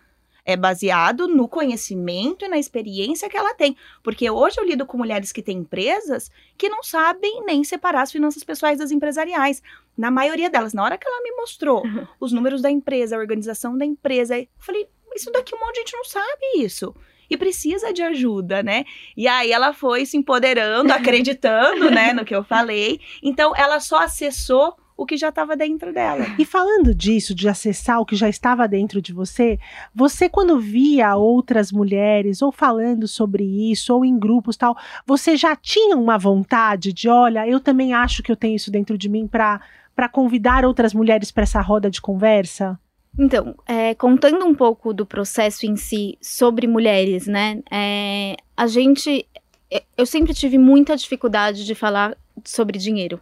É 0.45 0.55
baseado 0.55 1.27
no 1.27 1.47
conhecimento 1.47 2.45
e 2.45 2.47
na 2.47 2.59
experiência 2.59 3.27
que 3.27 3.35
ela 3.35 3.55
tem. 3.55 3.75
Porque 4.03 4.29
hoje 4.29 4.59
eu 4.59 4.65
lido 4.65 4.85
com 4.85 4.97
mulheres 4.97 5.31
que 5.31 5.41
têm 5.41 5.57
empresas 5.57 6.29
que 6.55 6.69
não 6.69 6.83
sabem 6.83 7.43
nem 7.43 7.63
separar 7.63 8.03
as 8.03 8.11
finanças 8.11 8.43
pessoais 8.43 8.77
das 8.77 8.91
empresariais. 8.91 9.63
Na 9.97 10.11
maioria 10.11 10.49
delas, 10.49 10.73
na 10.73 10.83
hora 10.83 10.97
que 10.97 11.07
ela 11.07 11.23
me 11.23 11.31
mostrou 11.31 11.83
os 12.19 12.31
números 12.31 12.61
da 12.61 12.69
empresa, 12.69 13.15
a 13.15 13.19
organização 13.19 13.75
da 13.75 13.85
empresa, 13.85 14.37
eu 14.37 14.47
falei, 14.59 14.87
isso 15.15 15.31
daqui 15.31 15.55
um 15.55 15.59
monte 15.59 15.73
de 15.73 15.79
gente 15.79 15.93
não 15.93 16.03
sabe 16.03 16.45
isso. 16.57 16.93
E 17.27 17.35
precisa 17.35 17.91
de 17.91 18.03
ajuda, 18.03 18.61
né? 18.61 18.85
E 19.17 19.27
aí 19.27 19.51
ela 19.51 19.73
foi 19.73 20.05
se 20.05 20.15
empoderando, 20.15 20.91
acreditando, 20.93 21.89
né, 21.89 22.13
no 22.13 22.23
que 22.23 22.35
eu 22.35 22.43
falei. 22.43 22.99
Então 23.23 23.51
ela 23.55 23.79
só 23.79 24.03
acessou 24.03 24.77
o 24.97 25.05
que 25.05 25.17
já 25.17 25.29
estava 25.29 25.55
dentro 25.55 25.93
dela. 25.93 26.25
E 26.37 26.45
falando 26.45 26.93
disso, 26.95 27.35
de 27.35 27.49
acessar 27.49 27.99
o 27.99 28.05
que 28.05 28.15
já 28.15 28.29
estava 28.29 28.67
dentro 28.67 29.01
de 29.01 29.11
você, 29.13 29.59
você 29.93 30.29
quando 30.29 30.59
via 30.59 31.15
outras 31.15 31.71
mulheres 31.71 32.41
ou 32.41 32.51
falando 32.51 33.07
sobre 33.07 33.43
isso, 33.43 33.93
ou 33.93 34.05
em 34.05 34.17
grupos 34.17 34.55
tal, 34.55 34.77
você 35.05 35.35
já 35.35 35.55
tinha 35.55 35.97
uma 35.97 36.17
vontade 36.17 36.93
de, 36.93 37.09
olha, 37.09 37.47
eu 37.47 37.59
também 37.59 37.93
acho 37.93 38.23
que 38.23 38.31
eu 38.31 38.35
tenho 38.35 38.55
isso 38.55 38.71
dentro 38.71 38.97
de 38.97 39.09
mim 39.09 39.27
para 39.27 39.61
para 39.95 40.09
convidar 40.09 40.65
outras 40.65 40.93
mulheres 40.93 41.31
para 41.31 41.43
essa 41.43 41.61
roda 41.61 41.89
de 41.89 42.01
conversa? 42.01 42.77
Então, 43.17 43.55
é, 43.65 43.95
contando 43.95 44.45
um 44.45 44.53
pouco 44.53 44.93
do 44.93 45.05
processo 45.05 45.65
em 45.65 45.77
si 45.77 46.17
sobre 46.21 46.67
mulheres, 46.67 47.27
né? 47.27 47.63
é, 47.71 48.35
a 48.57 48.67
gente. 48.67 49.25
é, 49.71 49.83
Eu 49.97 50.05
sempre 50.05 50.33
tive 50.33 50.57
muita 50.57 50.97
dificuldade 50.97 51.65
de 51.65 51.73
falar 51.73 52.17
sobre 52.43 52.77
dinheiro, 52.77 53.21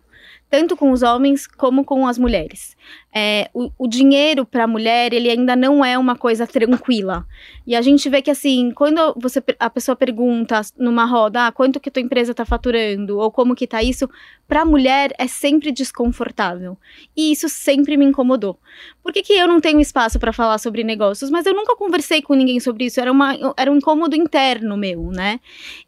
tanto 0.54 0.78
com 0.78 0.92
os 0.92 1.02
homens 1.02 1.48
como 1.48 1.84
com 1.84 2.06
as 2.06 2.20
mulheres. 2.20 2.78
É, 3.16 3.50
o, 3.54 3.72
o 3.78 3.88
dinheiro 3.88 4.44
para 4.44 4.64
a 4.64 4.68
mulher, 4.68 5.14
ele 5.14 5.30
ainda 5.30 5.56
não 5.56 5.86
é 5.86 5.98
uma 5.98 6.16
coisa 6.16 6.48
tranquila. 6.48 7.26
E 7.66 7.76
a 7.76 7.82
gente 7.82 8.10
vê 8.10 8.22
que, 8.22 8.32
assim, 8.32 8.72
quando 8.72 9.14
você, 9.16 9.42
a 9.60 9.70
pessoa 9.70 9.96
pergunta 9.96 10.62
numa 10.78 11.06
roda, 11.06 11.48
ah, 11.48 11.52
quanto 11.52 11.80
que 11.80 11.92
tua 11.92 12.02
empresa 12.02 12.32
está 12.32 12.44
faturando, 12.44 13.20
ou 13.20 13.32
como 13.32 13.56
que 13.56 13.68
tá 13.68 13.84
isso, 13.84 14.10
para 14.48 14.62
a 14.62 14.66
mulher 14.66 15.14
é 15.18 15.28
sempre 15.28 15.72
desconfortável. 15.72 16.78
E 17.16 17.32
isso 17.32 17.48
sempre 17.48 17.98
me 17.98 18.06
incomodou. 18.06 18.58
Por 19.02 19.14
que, 19.14 19.22
que 19.22 19.34
eu 19.34 19.48
não 19.48 19.62
tenho 19.62 19.80
espaço 19.80 20.20
para 20.20 20.34
falar 20.34 20.58
sobre 20.58 20.84
negócios? 20.84 21.30
Mas 21.30 21.46
eu 21.46 21.54
nunca 21.54 21.76
conversei 21.76 22.22
com 22.22 22.34
ninguém 22.34 22.60
sobre 22.60 22.86
isso, 22.86 23.00
era, 23.00 23.12
uma, 23.12 23.36
era 23.58 23.72
um 23.72 23.78
incômodo 23.78 24.16
interno 24.16 24.76
meu, 24.76 25.12
né? 25.12 25.40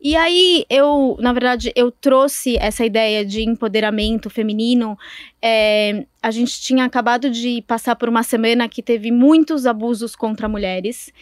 E 0.01 0.15
aí 0.15 0.65
eu, 0.69 1.17
na 1.19 1.33
verdade, 1.33 1.71
eu 1.75 1.91
trouxe 1.91 2.57
essa 2.57 2.85
ideia 2.85 3.25
de 3.25 3.43
empoderamento 3.43 4.29
feminino. 4.29 4.97
é, 5.41 6.05
a 6.25 6.31
gente 6.31 6.59
tinha 6.59 6.83
acabado 6.85 7.29
de 7.29 7.61
passar 7.67 7.95
por 7.95 8.09
uma 8.09 8.23
semana 8.23 8.67
que 8.67 8.81
teve 8.81 9.11
muitos 9.11 9.67
abusos 9.67 10.15
contra 10.15 10.49
mulheres. 10.49 11.13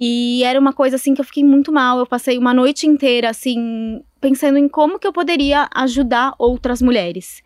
E 0.00 0.42
era 0.42 0.58
uma 0.58 0.72
coisa 0.72 0.96
assim 0.96 1.14
que 1.14 1.20
eu 1.20 1.24
fiquei 1.24 1.44
muito 1.44 1.70
mal. 1.70 2.00
Eu 2.00 2.06
passei 2.06 2.36
uma 2.36 2.52
noite 2.52 2.84
inteira 2.84 3.30
assim 3.30 4.02
pensando 4.20 4.58
em 4.58 4.68
como 4.68 4.98
que 4.98 5.06
eu 5.06 5.12
poderia 5.12 5.68
ajudar 5.72 6.34
outras 6.40 6.82
mulheres. 6.82 7.40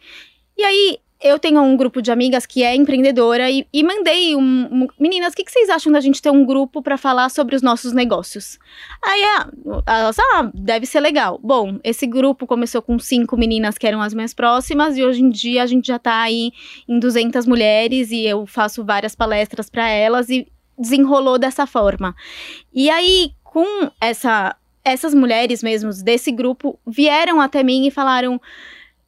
E 0.56 0.62
aí 0.62 0.98
eu 1.22 1.38
tenho 1.38 1.62
um 1.62 1.76
grupo 1.76 2.02
de 2.02 2.10
amigas 2.10 2.44
que 2.44 2.64
é 2.64 2.74
empreendedora 2.74 3.48
e, 3.48 3.66
e 3.72 3.84
mandei 3.84 4.34
um, 4.34 4.40
um 4.42 4.88
meninas, 4.98 5.32
o 5.32 5.36
que, 5.36 5.44
que, 5.44 5.52
vocês 5.52 5.70
acham 5.70 5.92
da 5.92 6.00
gente 6.00 6.20
ter 6.20 6.30
um 6.30 6.44
grupo 6.44 6.82
para 6.82 6.98
falar 6.98 7.28
sobre 7.28 7.54
os 7.54 7.62
nossos 7.62 7.92
negócios? 7.92 8.58
Aí 9.00 9.22
ah, 9.22 9.48
elas, 9.86 10.18
ah, 10.18 10.50
deve 10.52 10.84
ser 10.84 10.98
legal. 10.98 11.38
Bom, 11.42 11.78
esse 11.84 12.06
grupo 12.06 12.46
começou 12.46 12.82
com 12.82 12.98
cinco 12.98 13.36
meninas 13.36 13.78
que 13.78 13.86
eram 13.86 14.02
as 14.02 14.12
minhas 14.12 14.34
próximas 14.34 14.96
e 14.96 15.04
hoje 15.04 15.22
em 15.22 15.30
dia 15.30 15.62
a 15.62 15.66
gente 15.66 15.86
já 15.86 15.98
tá 15.98 16.22
aí 16.22 16.50
em 16.88 16.98
200 16.98 17.46
mulheres 17.46 18.10
e 18.10 18.24
eu 18.26 18.44
faço 18.44 18.84
várias 18.84 19.14
palestras 19.14 19.70
para 19.70 19.88
elas 19.88 20.28
e 20.28 20.48
desenrolou 20.76 21.38
dessa 21.38 21.66
forma. 21.66 22.16
E 22.74 22.90
aí, 22.90 23.30
com 23.44 23.64
essa, 24.00 24.56
essas 24.84 25.14
mulheres 25.14 25.62
mesmo 25.62 25.90
desse 26.02 26.32
grupo 26.32 26.80
vieram 26.84 27.40
até 27.40 27.62
mim 27.62 27.86
e 27.86 27.90
falaram 27.92 28.40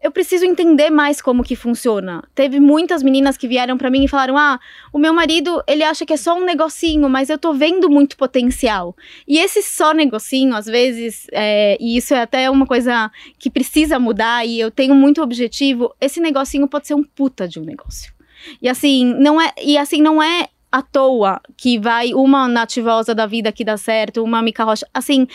eu 0.04 0.12
preciso 0.12 0.44
entender 0.44 0.90
mais 0.90 1.22
como 1.22 1.42
que 1.42 1.56
funciona. 1.56 2.22
Teve 2.34 2.60
muitas 2.60 3.02
meninas 3.02 3.38
que 3.38 3.48
vieram 3.48 3.78
para 3.78 3.88
mim 3.88 4.04
e 4.04 4.08
falaram: 4.08 4.36
"Ah, 4.36 4.60
o 4.92 4.98
meu 4.98 5.14
marido, 5.14 5.62
ele 5.66 5.82
acha 5.82 6.04
que 6.04 6.12
é 6.12 6.16
só 6.18 6.36
um 6.36 6.44
negocinho, 6.44 7.08
mas 7.08 7.30
eu 7.30 7.38
tô 7.38 7.54
vendo 7.54 7.88
muito 7.88 8.14
potencial". 8.14 8.94
E 9.26 9.38
esse 9.38 9.62
só 9.62 9.94
negocinho, 9.94 10.54
às 10.54 10.66
vezes, 10.66 11.26
é, 11.32 11.78
e 11.80 11.96
isso 11.96 12.12
é 12.12 12.20
até 12.20 12.50
uma 12.50 12.66
coisa 12.66 13.10
que 13.38 13.48
precisa 13.48 13.98
mudar 13.98 14.46
e 14.46 14.60
eu 14.60 14.70
tenho 14.70 14.94
muito 14.94 15.22
objetivo, 15.22 15.94
esse 15.98 16.20
negocinho 16.20 16.68
pode 16.68 16.86
ser 16.86 16.94
um 16.94 17.02
puta 17.02 17.48
de 17.48 17.58
um 17.58 17.64
negócio. 17.64 18.12
E 18.60 18.68
assim, 18.68 19.06
não 19.14 19.40
é, 19.40 19.54
e 19.62 19.78
assim 19.78 20.02
não 20.02 20.22
é 20.22 20.48
à 20.74 20.82
toa 20.82 21.40
que 21.56 21.78
vai 21.78 22.12
uma 22.12 22.48
nativosa 22.48 23.14
da 23.14 23.26
vida 23.26 23.52
que 23.52 23.64
dá 23.64 23.76
certo, 23.76 24.24
uma 24.24 24.42
Mica 24.42 24.64
Rocha. 24.64 24.84
Assim, 24.92 25.26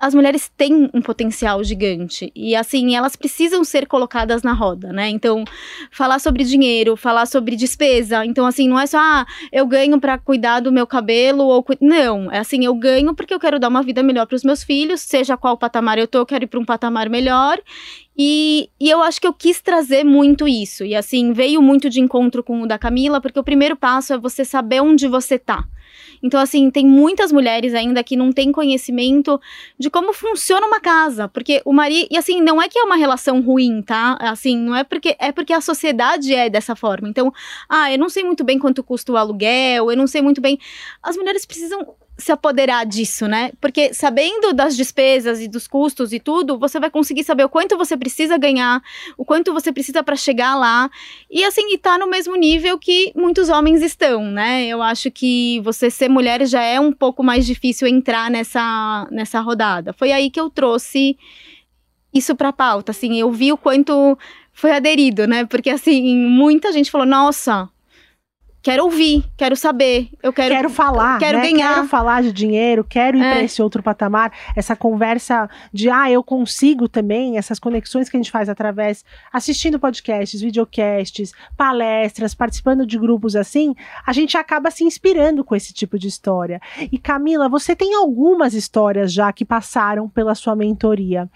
as 0.00 0.14
mulheres 0.14 0.50
têm 0.56 0.88
um 0.94 1.02
potencial 1.02 1.62
gigante 1.62 2.32
e 2.34 2.56
assim 2.56 2.96
elas 2.96 3.14
precisam 3.14 3.62
ser 3.62 3.86
colocadas 3.86 4.42
na 4.42 4.54
roda, 4.54 4.92
né? 4.92 5.10
Então, 5.10 5.44
falar 5.90 6.18
sobre 6.18 6.42
dinheiro, 6.42 6.96
falar 6.96 7.26
sobre 7.26 7.54
despesa, 7.54 8.24
então 8.24 8.46
assim 8.46 8.66
não 8.68 8.80
é 8.80 8.86
só 8.86 8.98
ah, 8.98 9.26
eu 9.52 9.66
ganho 9.66 10.00
para 10.00 10.16
cuidar 10.16 10.60
do 10.60 10.72
meu 10.72 10.86
cabelo 10.86 11.44
ou 11.44 11.64
não, 11.80 12.32
é 12.32 12.38
assim 12.38 12.64
eu 12.64 12.74
ganho 12.74 13.14
porque 13.14 13.34
eu 13.34 13.40
quero 13.40 13.58
dar 13.58 13.68
uma 13.68 13.82
vida 13.82 14.02
melhor 14.02 14.26
para 14.26 14.36
os 14.36 14.44
meus 14.44 14.64
filhos, 14.64 15.02
seja 15.02 15.36
qual 15.36 15.58
patamar 15.58 15.98
eu 15.98 16.08
tô, 16.08 16.18
eu 16.18 16.26
quero 16.26 16.44
ir 16.44 16.46
para 16.46 16.60
um 16.60 16.64
patamar 16.64 17.10
melhor 17.10 17.60
e, 18.22 18.68
e, 18.78 18.90
eu 18.90 19.02
acho 19.02 19.18
que 19.18 19.26
eu 19.26 19.32
quis 19.32 19.62
trazer 19.62 20.04
muito 20.04 20.46
isso. 20.46 20.84
E 20.84 20.94
assim, 20.94 21.32
veio 21.32 21.62
muito 21.62 21.88
de 21.88 22.00
encontro 22.00 22.42
com 22.42 22.60
o 22.60 22.66
da 22.66 22.78
Camila, 22.78 23.18
porque 23.18 23.40
o 23.40 23.42
primeiro 23.42 23.74
passo 23.76 24.12
é 24.12 24.18
você 24.18 24.44
saber 24.44 24.82
onde 24.82 25.08
você 25.08 25.38
tá. 25.38 25.64
Então, 26.22 26.40
assim, 26.40 26.70
tem 26.70 26.86
muitas 26.86 27.32
mulheres 27.32 27.74
ainda 27.74 28.02
que 28.04 28.16
não 28.16 28.32
têm 28.32 28.52
conhecimento 28.52 29.40
de 29.78 29.90
como 29.90 30.12
funciona 30.12 30.66
uma 30.66 30.80
casa. 30.80 31.28
Porque 31.28 31.62
o 31.64 31.72
marido. 31.72 32.08
E 32.10 32.16
assim, 32.16 32.40
não 32.40 32.60
é 32.60 32.68
que 32.68 32.78
é 32.78 32.82
uma 32.82 32.96
relação 32.96 33.40
ruim, 33.40 33.82
tá? 33.82 34.16
Assim, 34.20 34.56
não 34.56 34.76
é 34.76 34.84
porque. 34.84 35.16
É 35.18 35.32
porque 35.32 35.52
a 35.52 35.60
sociedade 35.60 36.34
é 36.34 36.50
dessa 36.50 36.76
forma. 36.76 37.08
Então, 37.08 37.32
ah, 37.68 37.92
eu 37.92 37.98
não 37.98 38.08
sei 38.08 38.24
muito 38.24 38.44
bem 38.44 38.58
quanto 38.58 38.82
custa 38.82 39.12
o 39.12 39.16
aluguel, 39.16 39.90
eu 39.90 39.96
não 39.96 40.06
sei 40.06 40.22
muito 40.22 40.40
bem. 40.40 40.58
As 41.02 41.16
mulheres 41.16 41.46
precisam 41.46 41.94
se 42.20 42.30
apoderar 42.30 42.86
disso, 42.86 43.26
né? 43.26 43.50
Porque 43.60 43.92
sabendo 43.94 44.52
das 44.52 44.76
despesas 44.76 45.40
e 45.40 45.48
dos 45.48 45.66
custos 45.66 46.12
e 46.12 46.20
tudo, 46.20 46.58
você 46.58 46.78
vai 46.78 46.90
conseguir 46.90 47.24
saber 47.24 47.44
o 47.44 47.48
quanto 47.48 47.76
você 47.76 47.96
precisa 47.96 48.36
ganhar, 48.38 48.82
o 49.16 49.24
quanto 49.24 49.52
você 49.52 49.72
precisa 49.72 50.02
para 50.02 50.14
chegar 50.16 50.54
lá. 50.54 50.90
E 51.30 51.44
assim, 51.44 51.72
estar 51.74 51.92
tá 51.92 51.98
no 51.98 52.06
mesmo 52.06 52.36
nível 52.36 52.78
que 52.78 53.12
muitos 53.16 53.48
homens 53.48 53.82
estão, 53.82 54.24
né? 54.24 54.66
Eu 54.66 54.82
acho 54.82 55.10
que 55.10 55.60
você 55.60 55.90
ser 55.90 56.08
mulher 56.08 56.46
já 56.46 56.62
é 56.62 56.78
um 56.78 56.92
pouco 56.92 57.22
mais 57.22 57.46
difícil 57.46 57.88
entrar 57.88 58.30
nessa, 58.30 59.08
nessa 59.10 59.40
rodada. 59.40 59.92
Foi 59.92 60.12
aí 60.12 60.30
que 60.30 60.40
eu 60.40 60.50
trouxe 60.50 61.16
isso 62.12 62.34
para 62.34 62.52
pauta, 62.52 62.90
assim, 62.90 63.20
eu 63.20 63.30
vi 63.30 63.52
o 63.52 63.56
quanto 63.56 64.18
foi 64.52 64.72
aderido, 64.72 65.26
né? 65.26 65.44
Porque 65.46 65.70
assim, 65.70 66.16
muita 66.16 66.72
gente 66.72 66.90
falou: 66.90 67.06
"Nossa, 67.06 67.68
quero 68.62 68.84
ouvir, 68.84 69.24
quero 69.36 69.56
saber, 69.56 70.10
eu 70.22 70.32
quero 70.32 70.54
quero 70.54 70.70
falar, 70.70 71.18
quero 71.18 71.38
né? 71.38 71.50
ganhar, 71.50 71.74
quero 71.74 71.88
falar 71.88 72.22
de 72.22 72.32
dinheiro, 72.32 72.84
quero 72.84 73.16
ir 73.16 73.22
é. 73.22 73.30
para 73.32 73.42
esse 73.42 73.62
outro 73.62 73.82
patamar, 73.82 74.32
essa 74.54 74.76
conversa 74.76 75.48
de 75.72 75.88
ah, 75.88 76.10
eu 76.10 76.22
consigo 76.22 76.88
também, 76.88 77.38
essas 77.38 77.58
conexões 77.58 78.08
que 78.08 78.16
a 78.16 78.20
gente 78.20 78.30
faz 78.30 78.48
através 78.48 79.04
assistindo 79.32 79.78
podcasts, 79.78 80.40
videocasts, 80.40 81.32
palestras, 81.56 82.34
participando 82.34 82.86
de 82.86 82.98
grupos 82.98 83.34
assim, 83.34 83.74
a 84.06 84.12
gente 84.12 84.36
acaba 84.36 84.70
se 84.70 84.84
inspirando 84.84 85.42
com 85.42 85.56
esse 85.56 85.72
tipo 85.72 85.98
de 85.98 86.08
história. 86.08 86.60
E 86.92 86.98
Camila, 86.98 87.48
você 87.48 87.74
tem 87.74 87.94
algumas 87.94 88.54
histórias 88.54 89.12
já 89.12 89.32
que 89.32 89.44
passaram 89.44 90.08
pela 90.08 90.34
sua 90.34 90.54
mentoria. 90.54 91.28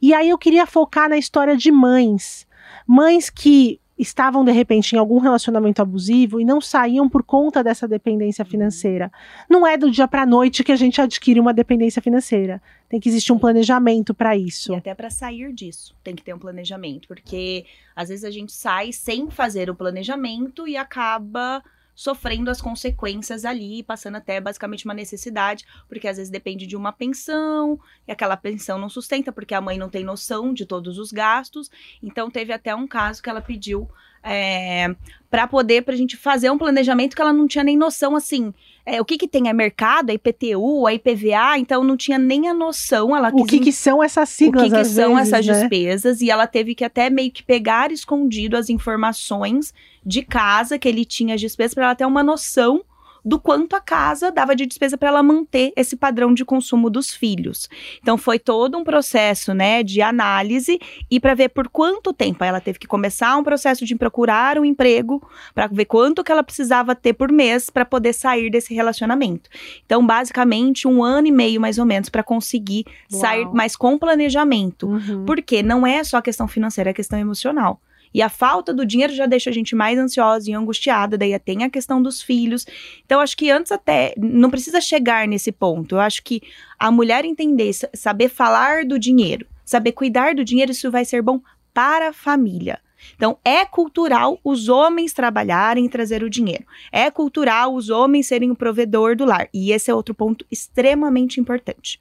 E 0.00 0.14
aí 0.14 0.30
eu 0.30 0.38
queria 0.38 0.66
focar 0.66 1.08
na 1.08 1.18
história 1.18 1.56
de 1.56 1.70
mães, 1.70 2.46
mães 2.86 3.28
que 3.28 3.80
estavam 4.00 4.44
de 4.44 4.50
repente 4.50 4.94
em 4.94 4.98
algum 4.98 5.18
relacionamento 5.18 5.82
abusivo 5.82 6.40
e 6.40 6.44
não 6.44 6.60
saíam 6.60 7.08
por 7.08 7.22
conta 7.22 7.62
dessa 7.62 7.86
dependência 7.86 8.44
financeira. 8.44 9.12
Não 9.48 9.66
é 9.66 9.76
do 9.76 9.90
dia 9.90 10.08
para 10.08 10.24
noite 10.24 10.64
que 10.64 10.72
a 10.72 10.76
gente 10.76 11.00
adquire 11.00 11.38
uma 11.38 11.52
dependência 11.52 12.00
financeira. 12.00 12.62
Tem 12.88 12.98
que 12.98 13.08
existir 13.08 13.32
um 13.32 13.38
planejamento 13.38 14.14
para 14.14 14.36
isso. 14.36 14.72
E 14.72 14.76
até 14.76 14.94
para 14.94 15.10
sair 15.10 15.52
disso, 15.52 15.94
tem 16.02 16.14
que 16.14 16.22
ter 16.22 16.34
um 16.34 16.38
planejamento, 16.38 17.06
porque 17.06 17.66
às 17.94 18.08
vezes 18.08 18.24
a 18.24 18.30
gente 18.30 18.52
sai 18.52 18.92
sem 18.92 19.30
fazer 19.30 19.68
o 19.68 19.74
planejamento 19.74 20.66
e 20.66 20.76
acaba 20.76 21.62
sofrendo 22.00 22.50
as 22.50 22.62
consequências 22.62 23.44
ali, 23.44 23.82
passando 23.82 24.16
até 24.16 24.40
basicamente 24.40 24.86
uma 24.86 24.94
necessidade, 24.94 25.66
porque 25.86 26.08
às 26.08 26.16
vezes 26.16 26.30
depende 26.30 26.66
de 26.66 26.74
uma 26.74 26.92
pensão, 26.92 27.78
e 28.08 28.10
aquela 28.10 28.38
pensão 28.38 28.78
não 28.78 28.88
sustenta, 28.88 29.30
porque 29.30 29.52
a 29.52 29.60
mãe 29.60 29.76
não 29.76 29.90
tem 29.90 30.02
noção 30.02 30.54
de 30.54 30.64
todos 30.64 30.96
os 30.96 31.12
gastos. 31.12 31.70
Então, 32.02 32.30
teve 32.30 32.54
até 32.54 32.74
um 32.74 32.88
caso 32.88 33.22
que 33.22 33.28
ela 33.28 33.42
pediu 33.42 33.86
é, 34.22 34.94
para 35.30 35.46
poder, 35.46 35.82
para 35.82 35.94
a 35.94 35.96
gente 35.96 36.16
fazer 36.16 36.50
um 36.50 36.58
planejamento 36.58 37.14
que 37.14 37.22
ela 37.22 37.32
não 37.32 37.46
tinha 37.46 37.64
nem 37.64 37.76
noção, 37.76 38.16
assim, 38.16 38.52
é, 38.84 39.00
o 39.00 39.04
que 39.04 39.16
que 39.16 39.28
tem? 39.28 39.48
É 39.48 39.52
mercado, 39.52 40.10
a 40.10 40.14
IPTU, 40.14 40.86
a? 40.86 40.94
IPVA, 40.94 41.58
então 41.58 41.84
não 41.84 41.96
tinha 41.96 42.18
nem 42.18 42.48
a 42.48 42.54
noção. 42.54 43.16
Ela 43.16 43.30
o 43.32 43.44
que, 43.44 43.60
que 43.60 43.72
são 43.72 44.02
essas 44.02 44.28
siglas, 44.28 44.66
O 44.66 44.70
que, 44.70 44.76
que 44.76 44.84
são 44.84 45.14
vezes, 45.14 45.32
essas 45.32 45.46
né? 45.46 45.60
despesas, 45.60 46.20
e 46.20 46.30
ela 46.30 46.46
teve 46.46 46.74
que 46.74 46.84
até 46.84 47.08
meio 47.08 47.30
que 47.30 47.42
pegar 47.42 47.92
escondido 47.92 48.56
as 48.56 48.68
informações 48.68 49.72
de 50.04 50.22
casa 50.22 50.78
que 50.78 50.88
ele 50.88 51.04
tinha 51.04 51.34
as 51.34 51.40
despesas 51.40 51.74
para 51.74 51.84
ela 51.84 51.94
ter 51.94 52.06
uma 52.06 52.22
noção 52.22 52.82
do 53.24 53.38
quanto 53.38 53.76
a 53.76 53.80
casa 53.80 54.30
dava 54.30 54.54
de 54.56 54.66
despesa 54.66 54.96
para 54.96 55.08
ela 55.08 55.22
manter 55.22 55.72
esse 55.76 55.96
padrão 55.96 56.32
de 56.32 56.44
consumo 56.44 56.90
dos 56.90 57.12
filhos. 57.12 57.68
Então 58.00 58.16
foi 58.16 58.38
todo 58.38 58.76
um 58.78 58.84
processo, 58.84 59.54
né, 59.54 59.82
de 59.82 60.02
análise 60.02 60.78
e 61.10 61.20
para 61.20 61.34
ver 61.34 61.50
por 61.50 61.68
quanto 61.68 62.12
tempo 62.12 62.42
ela 62.44 62.60
teve 62.60 62.78
que 62.78 62.86
começar 62.86 63.36
um 63.36 63.44
processo 63.44 63.84
de 63.84 63.94
procurar 63.94 64.58
um 64.58 64.64
emprego 64.64 65.22
para 65.54 65.66
ver 65.66 65.84
quanto 65.84 66.24
que 66.24 66.32
ela 66.32 66.42
precisava 66.42 66.94
ter 66.94 67.12
por 67.12 67.30
mês 67.30 67.70
para 67.70 67.84
poder 67.84 68.12
sair 68.12 68.50
desse 68.50 68.74
relacionamento. 68.74 69.48
Então, 69.84 70.06
basicamente, 70.06 70.86
um 70.86 71.02
ano 71.02 71.26
e 71.26 71.32
meio 71.32 71.60
mais 71.60 71.78
ou 71.78 71.84
menos 71.84 72.08
para 72.08 72.22
conseguir 72.22 72.84
Uau. 73.12 73.20
sair, 73.20 73.48
mas 73.52 73.76
com 73.76 73.98
planejamento. 73.98 74.88
Uhum. 74.88 75.24
Porque 75.24 75.62
não 75.62 75.86
é 75.86 76.02
só 76.04 76.20
questão 76.20 76.48
financeira, 76.48 76.90
é 76.90 76.94
questão 76.94 77.18
emocional. 77.18 77.80
E 78.12 78.20
a 78.22 78.28
falta 78.28 78.72
do 78.74 78.84
dinheiro 78.84 79.12
já 79.12 79.26
deixa 79.26 79.50
a 79.50 79.52
gente 79.52 79.74
mais 79.74 79.98
ansiosa 79.98 80.50
e 80.50 80.54
angustiada, 80.54 81.16
daí 81.16 81.38
tem 81.38 81.64
a 81.64 81.70
questão 81.70 82.02
dos 82.02 82.20
filhos. 82.20 82.66
Então, 83.04 83.20
acho 83.20 83.36
que 83.36 83.50
antes 83.50 83.72
até, 83.72 84.14
não 84.16 84.50
precisa 84.50 84.80
chegar 84.80 85.28
nesse 85.28 85.52
ponto. 85.52 85.94
Eu 85.94 86.00
acho 86.00 86.22
que 86.22 86.42
a 86.78 86.90
mulher 86.90 87.24
entender, 87.24 87.70
saber 87.94 88.28
falar 88.28 88.84
do 88.84 88.98
dinheiro, 88.98 89.46
saber 89.64 89.92
cuidar 89.92 90.34
do 90.34 90.44
dinheiro, 90.44 90.72
isso 90.72 90.90
vai 90.90 91.04
ser 91.04 91.22
bom 91.22 91.40
para 91.72 92.08
a 92.08 92.12
família. 92.12 92.80
Então, 93.16 93.38
é 93.44 93.64
cultural 93.64 94.38
os 94.44 94.68
homens 94.68 95.12
trabalharem 95.12 95.86
e 95.86 95.88
trazer 95.88 96.22
o 96.22 96.30
dinheiro. 96.30 96.64
É 96.92 97.10
cultural 97.10 97.74
os 97.74 97.88
homens 97.88 98.26
serem 98.26 98.50
o 98.50 98.56
provedor 98.56 99.16
do 99.16 99.24
lar. 99.24 99.48
E 99.54 99.72
esse 99.72 99.90
é 99.90 99.94
outro 99.94 100.14
ponto 100.14 100.44
extremamente 100.50 101.40
importante. 101.40 101.98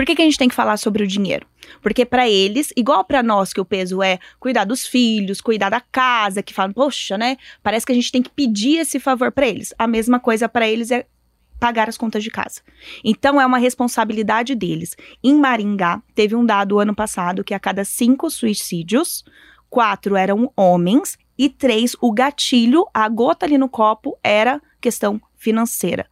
Por 0.00 0.06
que, 0.06 0.14
que 0.14 0.22
a 0.22 0.24
gente 0.24 0.38
tem 0.38 0.48
que 0.48 0.54
falar 0.54 0.78
sobre 0.78 1.04
o 1.04 1.06
dinheiro? 1.06 1.46
Porque 1.82 2.06
para 2.06 2.26
eles, 2.26 2.72
igual 2.74 3.04
para 3.04 3.22
nós 3.22 3.52
que 3.52 3.60
o 3.60 3.66
peso 3.66 4.02
é 4.02 4.18
cuidar 4.38 4.64
dos 4.64 4.86
filhos, 4.86 5.42
cuidar 5.42 5.68
da 5.68 5.78
casa, 5.78 6.42
que 6.42 6.54
falam, 6.54 6.72
poxa, 6.72 7.18
né? 7.18 7.36
Parece 7.62 7.84
que 7.84 7.92
a 7.92 7.94
gente 7.94 8.10
tem 8.10 8.22
que 8.22 8.30
pedir 8.30 8.78
esse 8.78 8.98
favor 8.98 9.30
para 9.30 9.46
eles. 9.46 9.74
A 9.78 9.86
mesma 9.86 10.18
coisa 10.18 10.48
para 10.48 10.66
eles 10.66 10.90
é 10.90 11.04
pagar 11.58 11.86
as 11.86 11.98
contas 11.98 12.24
de 12.24 12.30
casa. 12.30 12.62
Então 13.04 13.38
é 13.38 13.44
uma 13.44 13.58
responsabilidade 13.58 14.54
deles. 14.54 14.96
Em 15.22 15.34
Maringá, 15.34 16.02
teve 16.14 16.34
um 16.34 16.46
dado 16.46 16.78
ano 16.78 16.94
passado 16.94 17.44
que 17.44 17.52
a 17.52 17.60
cada 17.60 17.84
cinco 17.84 18.30
suicídios, 18.30 19.22
quatro 19.68 20.16
eram 20.16 20.50
homens 20.56 21.18
e 21.36 21.50
três, 21.50 21.94
o 22.00 22.10
gatilho, 22.10 22.86
a 22.94 23.06
gota 23.06 23.44
ali 23.44 23.58
no 23.58 23.68
copo, 23.68 24.18
era 24.24 24.62
questão 24.80 25.20
financeira. 25.36 26.06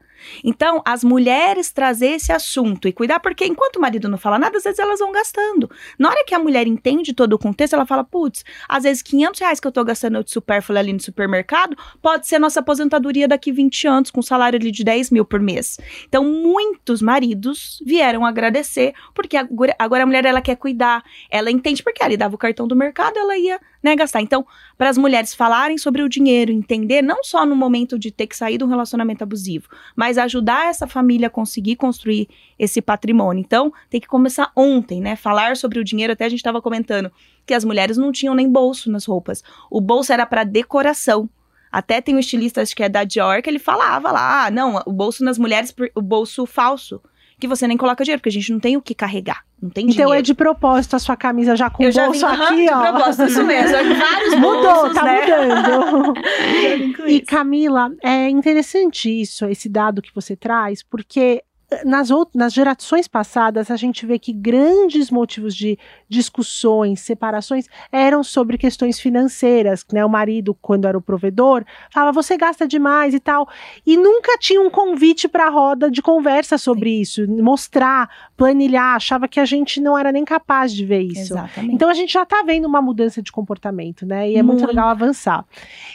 Então, 0.45 0.83
as 0.85 1.05
mulheres 1.05 1.71
trazer 1.71 2.13
esse 2.13 2.33
assunto 2.33 2.89
e 2.89 2.93
cuidar, 2.93 3.21
porque 3.21 3.45
enquanto 3.45 3.77
o 3.77 3.81
marido 3.81 4.09
não 4.09 4.19
fala 4.19 4.39
nada, 4.39 4.59
às 4.59 4.65
vezes 4.65 4.79
elas 4.79 4.99
vão 4.99 5.13
gastando. 5.13 5.71
Na 5.99 6.11
hora 6.11 6.25
que 6.25 6.35
a 6.35 6.39
mulher 6.39 6.67
entende 6.67 7.13
todo 7.13 7.33
o 7.35 7.39
contexto, 7.39 7.75
ela 7.75 7.87
fala, 7.87 8.05
putz, 8.05 8.45
às 8.69 8.83
vezes 8.85 9.03
500 9.03 9.41
reais 9.41 9.61
que 9.61 9.67
eu 9.67 9.73
tô 9.73 9.85
gastando 9.85 10.23
de 10.23 10.31
supérfluo 10.31 10.79
ali 10.79 10.93
no 10.93 11.01
supermercado, 11.01 11.77
pode 12.01 12.27
ser 12.27 12.39
nossa 12.39 12.61
aposentadoria 12.61 13.29
daqui 13.29 13.53
20 13.53 13.87
anos, 13.87 14.11
com 14.11 14.21
um 14.21 14.23
salário 14.23 14.59
ali 14.59 14.71
de 14.71 14.85
10 14.85 15.11
mil 15.11 15.25
por 15.25 15.41
mês. 15.41 15.79
Então, 16.09 16.25
muitos 16.25 17.03
maridos 17.03 17.83
vieram 17.85 18.25
agradecer, 18.25 18.95
porque 19.15 19.37
agora, 19.37 20.03
a 20.03 20.07
mulher, 20.07 20.25
ela 20.25 20.41
quer 20.41 20.57
cuidar, 20.57 21.03
ela 21.31 21.51
entende, 21.51 21.83
porque 21.83 22.03
ela 22.03 22.17
dava 22.17 22.35
o 22.35 22.39
cartão 22.39 22.67
do 22.67 22.77
mercado, 22.77 23.19
ela 23.19 23.37
ia 23.37 23.61
né, 23.83 23.95
gastar. 23.95 24.21
Então, 24.21 24.47
para 24.77 24.89
as 24.89 24.99
mulheres 24.99 25.35
falarem 25.35 25.79
sobre 25.79 26.03
o 26.03 26.09
dinheiro, 26.09 26.53
entender 26.53 27.03
não 27.03 27.23
só 27.23 27.47
no 27.47 27.55
momento 27.55 27.99
de 27.99 28.11
ter 28.11 28.27
que 28.27 28.37
sair 28.37 28.59
de 28.59 28.65
um 28.65 28.69
relacionamento 28.69 29.23
abusivo, 29.23 29.69
mas 29.95 30.19
ajudar 30.19 30.67
essa 30.67 30.87
família 30.87 31.29
a 31.29 31.31
conseguir 31.31 31.77
construir 31.77 32.29
esse 32.59 32.83
patrimônio. 32.83 33.41
Então, 33.41 33.73
tem 33.89 34.01
que 34.01 34.09
começar 34.09 34.51
ontem, 34.55 35.01
né? 35.01 35.17
Falar 35.17 35.57
sobre 35.57 35.79
o 35.79 35.85
dinheiro, 35.85 36.13
até 36.13 36.25
a 36.25 36.29
gente 36.29 36.41
estava 36.41 36.61
comentando 36.61 37.11
que 37.47 37.55
as 37.55 37.65
mulheres 37.65 37.97
não 37.97 38.13
tinham 38.13 38.35
nem 38.35 38.51
bolso 38.51 38.91
nas 38.91 39.05
roupas. 39.05 39.43
O 39.71 39.81
bolso 39.81 40.13
era 40.13 40.27
para 40.27 40.45
decoração. 40.45 41.29
Até 41.71 42.01
tem 42.01 42.15
um 42.15 42.19
estilista, 42.19 42.63
acho 42.63 42.75
que 42.75 42.83
é 42.83 42.89
da 42.89 43.05
Dior, 43.05 43.43
que 43.43 43.51
ele 43.51 43.59
falava 43.59 44.11
lá, 44.11 44.47
ah, 44.47 44.51
não, 44.51 44.83
o 44.87 44.93
bolso 44.93 45.23
nas 45.23 45.39
mulheres, 45.39 45.75
o 45.95 46.01
bolso 46.01 46.47
falso 46.47 47.01
que 47.41 47.47
você 47.49 47.67
nem 47.69 47.77
coloca 47.77 48.03
dinheiro, 48.05 48.21
porque 48.21 48.29
a 48.31 48.33
gente 48.33 48.51
não 48.53 48.59
tem 48.61 48.77
o 48.77 48.83
que 48.83 48.95
carregar. 48.95 49.43
Não 49.61 49.71
tem 49.71 49.85
Então 49.85 49.93
dinheiro. 49.95 50.15
é 50.15 50.23
de 50.23 50.35
propósito 50.35 50.97
a 50.97 50.99
sua 50.99 51.17
camisa 51.17 51.55
já 51.57 51.69
com 51.71 51.83
Eu 51.83 51.91
já 51.93 52.07
bolso 52.07 52.27
vim, 52.27 52.35
aqui, 52.43 52.65
de 52.67 52.73
ó. 52.73 52.81
propósito, 52.93 53.25
isso 53.29 53.45
mesmo. 53.45 53.77
Vários 53.97 54.35
Mudou, 54.37 54.63
bolsos, 54.63 54.95
tá 54.95 55.03
né? 55.05 55.21
mudando. 55.23 56.15
E. 57.09 57.21
Camila, 57.21 57.91
é 58.03 58.29
interessante 58.29 59.09
isso, 59.09 59.47
esse 59.47 59.69
dado 59.69 60.03
que 60.03 60.15
você 60.15 60.37
traz, 60.37 60.83
porque 60.83 61.43
nas, 61.85 62.09
nas 62.35 62.53
gerações 62.53 63.07
passadas 63.07 63.71
a 63.71 63.77
gente 63.77 64.07
vê 64.07 64.19
que 64.19 64.33
grandes 64.33 65.11
motivos 65.11 65.55
de 65.55 65.79
discussões, 66.09 67.01
separações 67.01 67.67
eram 67.93 68.25
sobre 68.25 68.57
questões 68.57 68.99
financeiras, 68.99 69.85
né? 69.93 70.05
O 70.05 70.09
marido, 70.09 70.55
quando 70.55 70.87
era 70.87 70.97
o 70.97 71.03
provedor, 71.03 71.65
falava 71.93 72.13
você 72.13 72.37
gasta 72.37 72.67
demais 72.67 73.13
e 73.13 73.21
tal, 73.21 73.49
e 73.87 73.97
nunca 73.97 74.39
tinha 74.39 74.61
um 74.61 74.71
convite 74.71 75.29
para 75.29 75.47
a 75.47 75.51
roda 75.51 75.91
de 75.91 76.01
conversa 76.01 76.57
sobre 76.57 77.01
isso, 77.01 77.27
mostrar, 77.29 78.09
planilhar, 78.37 78.97
achava 78.97 79.29
que 79.29 79.39
a 79.39 79.45
gente 79.45 79.81
não 79.81 79.97
era 79.97 80.11
nem 80.11 80.25
capaz 80.25 80.73
de 80.73 80.87
ver 80.87 81.03
isso. 81.03 81.35
Exatamente. 81.35 81.75
Então 81.75 81.91
a 81.91 81.95
gente 81.95 82.13
já 82.13 82.23
está 82.23 82.43
vendo 82.43 82.67
uma 82.67 82.81
mudança 82.81 83.21
de 83.21 83.31
comportamento, 83.31 84.07
né? 84.07 84.31
E 84.31 84.37
é 84.37 84.43
muito 84.43 84.61
Muito. 84.61 84.69
legal 84.69 84.89
avançar. 84.89 85.45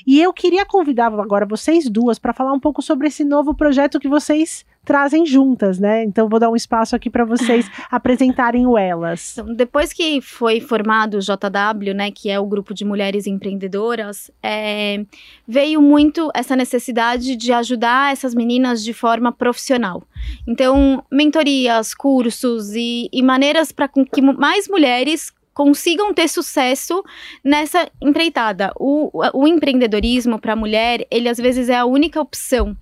E 0.06 0.22
eu 0.22 0.32
queria 0.32 0.66
convidar 0.66 1.08
agora 1.08 1.46
vocês 1.46 1.90
duas 1.90 2.20
para 2.20 2.32
falar 2.32 2.54
um 2.54 2.60
pouco 2.60 2.82
sobre 2.82 3.08
esse 3.08 3.24
novo 3.24 3.54
projeto 3.54 4.00
que 4.00 4.08
vocês 4.08 4.66
trazem 4.86 5.26
juntas, 5.26 5.80
né? 5.80 6.04
Então 6.04 6.28
vou 6.28 6.40
dar 6.40 6.50
um 6.50 6.56
espaço 6.56 6.96
aqui 6.96 7.10
para 7.10 7.26
vocês 7.26 7.70
apresentarem 7.90 8.66
o 8.68 8.78
Elas. 8.78 9.38
Então, 9.38 9.54
depois 9.54 9.94
que 9.94 10.22
foi 10.22 10.60
formado 10.60 11.18
o 11.18 11.20
JW, 11.20 11.94
né, 11.94 12.12
que 12.12 12.30
é 12.30 12.40
o 12.40 12.46
grupo 12.46 12.74
de 12.74 12.84
mulheres 12.84 13.26
empreendedoras, 13.26 14.30
é, 14.42 15.06
veio 15.48 15.82
muito 15.82 16.30
essa 16.34 16.56
necessidade 16.56 17.36
de 17.36 17.54
ajudar 17.54 18.12
essas 18.12 18.36
meninas 18.36 18.84
de 18.84 18.94
forma 18.94 19.32
profissional. 19.32 20.04
Então, 20.48 21.04
mentorias, 21.12 21.94
cursos 21.94 22.74
e, 22.76 23.10
e 23.12 23.22
maneiras 23.22 23.72
para 23.72 23.88
que 23.88 24.22
mais 24.22 24.68
mulheres 24.68 25.32
consigam 25.54 26.14
ter 26.14 26.28
sucesso 26.28 27.04
nessa 27.44 27.88
empreitada. 28.02 28.74
O, 28.76 29.12
o 29.34 29.48
empreendedorismo 29.48 30.40
para 30.40 30.54
a 30.54 30.56
mulher, 30.56 31.06
ele 31.12 31.30
às 31.30 31.38
vezes 31.38 31.70
é 31.70 31.78
a 31.78 31.86
única 31.86 32.20
opção 32.20 32.76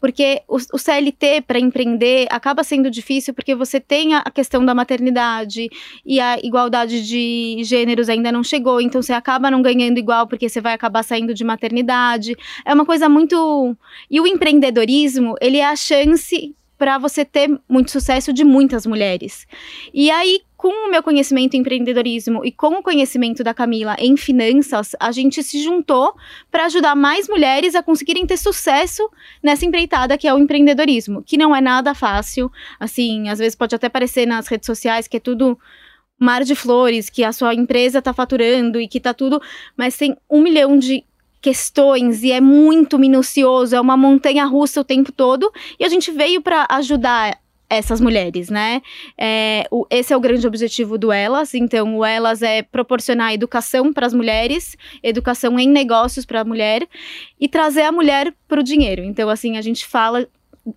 porque 0.00 0.42
o, 0.48 0.56
o 0.56 0.78
CLT 0.78 1.42
para 1.46 1.58
empreender 1.58 2.26
acaba 2.30 2.62
sendo 2.62 2.90
difícil 2.90 3.34
porque 3.34 3.54
você 3.54 3.80
tem 3.80 4.14
a, 4.14 4.18
a 4.18 4.30
questão 4.30 4.64
da 4.64 4.74
maternidade 4.74 5.68
e 6.04 6.20
a 6.20 6.38
igualdade 6.38 7.06
de 7.06 7.62
gêneros 7.64 8.08
ainda 8.08 8.30
não 8.32 8.42
chegou, 8.42 8.80
então 8.80 9.02
você 9.02 9.12
acaba 9.12 9.50
não 9.50 9.62
ganhando 9.62 9.98
igual 9.98 10.26
porque 10.26 10.48
você 10.48 10.60
vai 10.60 10.72
acabar 10.72 11.02
saindo 11.02 11.34
de 11.34 11.44
maternidade. 11.44 12.36
É 12.64 12.72
uma 12.72 12.86
coisa 12.86 13.08
muito. 13.08 13.76
E 14.10 14.20
o 14.20 14.26
empreendedorismo, 14.26 15.34
ele 15.40 15.58
é 15.58 15.66
a 15.66 15.76
chance 15.76 16.54
para 16.78 16.96
você 16.96 17.24
ter 17.24 17.50
muito 17.68 17.90
sucesso 17.90 18.32
de 18.32 18.44
muitas 18.44 18.86
mulheres. 18.86 19.46
E 19.92 20.10
aí, 20.10 20.40
com 20.58 20.88
o 20.88 20.90
meu 20.90 21.04
conhecimento 21.04 21.54
em 21.54 21.60
empreendedorismo 21.60 22.44
e 22.44 22.50
com 22.50 22.80
o 22.80 22.82
conhecimento 22.82 23.44
da 23.44 23.54
Camila 23.54 23.94
em 23.96 24.16
finanças, 24.16 24.90
a 24.98 25.12
gente 25.12 25.40
se 25.40 25.62
juntou 25.62 26.16
para 26.50 26.64
ajudar 26.64 26.96
mais 26.96 27.28
mulheres 27.28 27.76
a 27.76 27.82
conseguirem 27.82 28.26
ter 28.26 28.36
sucesso 28.36 29.08
nessa 29.40 29.64
empreitada 29.64 30.18
que 30.18 30.26
é 30.26 30.34
o 30.34 30.38
empreendedorismo, 30.38 31.22
que 31.22 31.38
não 31.38 31.54
é 31.54 31.60
nada 31.60 31.94
fácil. 31.94 32.50
Assim, 32.80 33.28
às 33.28 33.38
vezes 33.38 33.54
pode 33.54 33.72
até 33.72 33.88
parecer 33.88 34.26
nas 34.26 34.48
redes 34.48 34.66
sociais 34.66 35.06
que 35.06 35.18
é 35.18 35.20
tudo 35.20 35.56
mar 36.18 36.42
de 36.42 36.56
flores, 36.56 37.08
que 37.08 37.22
a 37.22 37.32
sua 37.32 37.54
empresa 37.54 38.00
está 38.00 38.12
faturando 38.12 38.80
e 38.80 38.88
que 38.88 38.98
tá 38.98 39.14
tudo, 39.14 39.40
mas 39.76 39.96
tem 39.96 40.16
um 40.28 40.42
milhão 40.42 40.76
de 40.76 41.04
questões 41.40 42.24
e 42.24 42.32
é 42.32 42.40
muito 42.40 42.98
minucioso, 42.98 43.76
é 43.76 43.80
uma 43.80 43.96
montanha 43.96 44.44
russa 44.44 44.80
o 44.80 44.84
tempo 44.84 45.12
todo, 45.12 45.52
e 45.78 45.84
a 45.84 45.88
gente 45.88 46.10
veio 46.10 46.42
para 46.42 46.66
ajudar 46.68 47.38
essas 47.70 48.00
mulheres, 48.00 48.48
né? 48.48 48.80
É, 49.16 49.66
o- 49.70 49.86
esse 49.90 50.12
é 50.12 50.16
o 50.16 50.20
grande 50.20 50.46
objetivo 50.46 50.96
do 50.96 51.12
Elas. 51.12 51.52
Então, 51.54 51.98
o 51.98 52.04
Elas 52.04 52.42
é 52.42 52.62
proporcionar 52.62 53.32
educação 53.34 53.92
para 53.92 54.06
as 54.06 54.14
mulheres, 54.14 54.76
educação 55.02 55.58
em 55.58 55.68
negócios 55.68 56.24
para 56.24 56.40
a 56.40 56.44
mulher 56.44 56.86
e 57.38 57.46
trazer 57.48 57.82
a 57.82 57.92
mulher 57.92 58.32
para 58.48 58.60
o 58.60 58.64
dinheiro. 58.64 59.02
Então, 59.04 59.28
assim, 59.28 59.56
a 59.56 59.62
gente 59.62 59.86
fala 59.86 60.26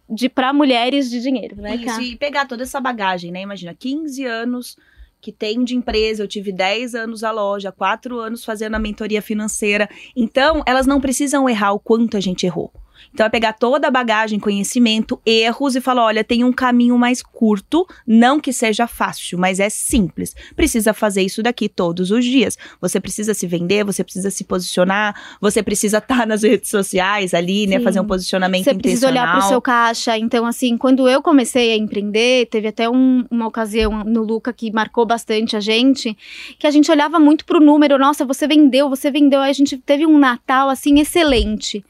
de 0.10 0.30
para 0.30 0.54
mulheres 0.54 1.10
de 1.10 1.22
dinheiro, 1.22 1.56
né? 1.58 1.76
Isso, 1.76 2.02
e 2.02 2.16
pegar 2.16 2.46
toda 2.46 2.64
essa 2.64 2.80
bagagem, 2.80 3.32
né? 3.32 3.42
Imagina, 3.42 3.74
15 3.78 4.26
anos 4.26 4.78
que 5.20 5.32
tem 5.32 5.64
de 5.64 5.76
empresa, 5.76 6.24
eu 6.24 6.28
tive 6.28 6.52
10 6.52 6.96
anos 6.96 7.24
a 7.24 7.32
loja, 7.32 7.72
4 7.72 8.18
anos 8.20 8.44
fazendo 8.44 8.76
a 8.76 8.80
mentoria 8.80 9.22
financeira. 9.22 9.88
Então, 10.16 10.64
elas 10.66 10.88
não 10.88 11.00
precisam 11.00 11.48
errar 11.48 11.74
o 11.74 11.80
quanto 11.80 12.18
a 12.18 12.20
gente 12.20 12.46
errou. 12.46 12.72
Então, 13.14 13.26
é 13.26 13.30
pegar 13.30 13.54
toda 13.54 13.88
a 13.88 13.92
bagagem, 13.92 14.40
conhecimento, 14.40 15.20
erros 15.26 15.76
e 15.76 15.82
falar: 15.82 16.06
olha, 16.06 16.24
tem 16.24 16.44
um 16.44 16.52
caminho 16.54 16.98
mais 16.98 17.22
curto, 17.22 17.88
não 18.06 18.40
que 18.40 18.54
seja 18.54 18.88
fácil, 18.88 19.38
mas 19.40 19.60
é 19.60 19.70
simples. 19.70 20.36
Precisa 20.56 20.94
fazer 20.94 21.22
isso 21.22 21.42
daqui 21.44 21.68
todos 21.70 22.12
os 22.12 22.24
dias. 22.24 22.58
Você 22.80 23.00
precisa 23.00 23.34
se 23.34 23.48
vender, 23.48 23.84
você 23.84 24.04
precisa 24.04 24.30
se 24.30 24.44
posicionar, 24.44 25.38
você 25.40 25.62
precisa 25.64 25.98
estar 25.98 26.26
nas 26.28 26.44
redes 26.44 26.70
sociais 26.70 27.34
ali, 27.34 27.68
né? 27.68 27.78
Sim. 27.78 27.84
Fazer 27.84 28.00
um 28.00 28.06
posicionamento 28.08 28.64
Você 28.64 28.74
precisa 28.74 29.08
olhar 29.08 29.30
para 29.32 29.46
o 29.46 29.48
seu 29.50 29.62
caixa. 29.62 30.18
Então, 30.18 30.46
assim, 30.46 30.78
quando 30.78 31.08
eu 31.10 31.22
comecei 31.22 31.74
a 31.74 31.78
empreender, 31.78 32.48
teve 32.48 32.68
até 32.68 32.90
um- 32.90 33.26
uma 33.30 33.48
ocasião 33.48 34.04
no 34.04 34.24
Luca 34.24 34.52
que 34.54 34.72
marcou 34.72 35.06
bastante 35.06 35.56
a 35.56 35.60
gente, 35.60 36.16
que 36.60 36.68
a 36.68 36.72
gente 36.72 36.90
olhava 36.92 37.20
muito 37.20 37.46
pro 37.46 37.60
número. 37.60 37.98
Nossa, 37.98 38.26
você 38.26 38.48
vendeu, 38.48 38.90
você 38.90 39.10
vendeu. 39.12 39.42
Aí 39.42 39.50
a 39.50 39.54
gente 39.54 39.78
teve 39.78 40.06
um 40.06 40.18
Natal, 40.18 40.70
assim, 40.70 41.00
excelente. 41.00 41.84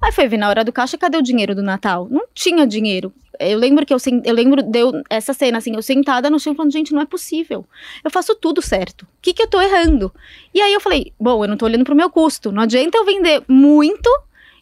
Aí 0.00 0.12
foi 0.12 0.28
ver 0.28 0.36
na 0.36 0.48
hora 0.48 0.64
do 0.64 0.72
caixa, 0.72 0.98
cadê 0.98 1.16
o 1.16 1.22
dinheiro 1.22 1.54
do 1.54 1.62
Natal? 1.62 2.06
Não 2.10 2.26
tinha 2.34 2.66
dinheiro. 2.66 3.12
Eu 3.38 3.58
lembro 3.58 3.84
que 3.84 3.92
eu, 3.92 3.98
eu 4.24 4.34
lembro, 4.34 4.62
deu 4.62 5.02
essa 5.10 5.34
cena 5.34 5.58
assim, 5.58 5.74
eu 5.74 5.82
sentada 5.82 6.30
no 6.30 6.40
chão 6.40 6.54
falando, 6.54 6.72
gente, 6.72 6.92
não 6.92 7.02
é 7.02 7.06
possível. 7.06 7.66
Eu 8.02 8.10
faço 8.10 8.34
tudo 8.34 8.62
certo. 8.62 9.02
O 9.02 9.06
que 9.20 9.34
que 9.34 9.42
eu 9.42 9.46
tô 9.46 9.60
errando? 9.60 10.12
E 10.54 10.60
aí 10.60 10.72
eu 10.72 10.80
falei, 10.80 11.12
bom, 11.20 11.44
eu 11.44 11.48
não 11.48 11.56
tô 11.56 11.66
olhando 11.66 11.84
pro 11.84 11.94
meu 11.94 12.10
custo. 12.10 12.50
Não 12.50 12.62
adianta 12.62 12.96
eu 12.96 13.04
vender 13.04 13.42
muito 13.46 14.10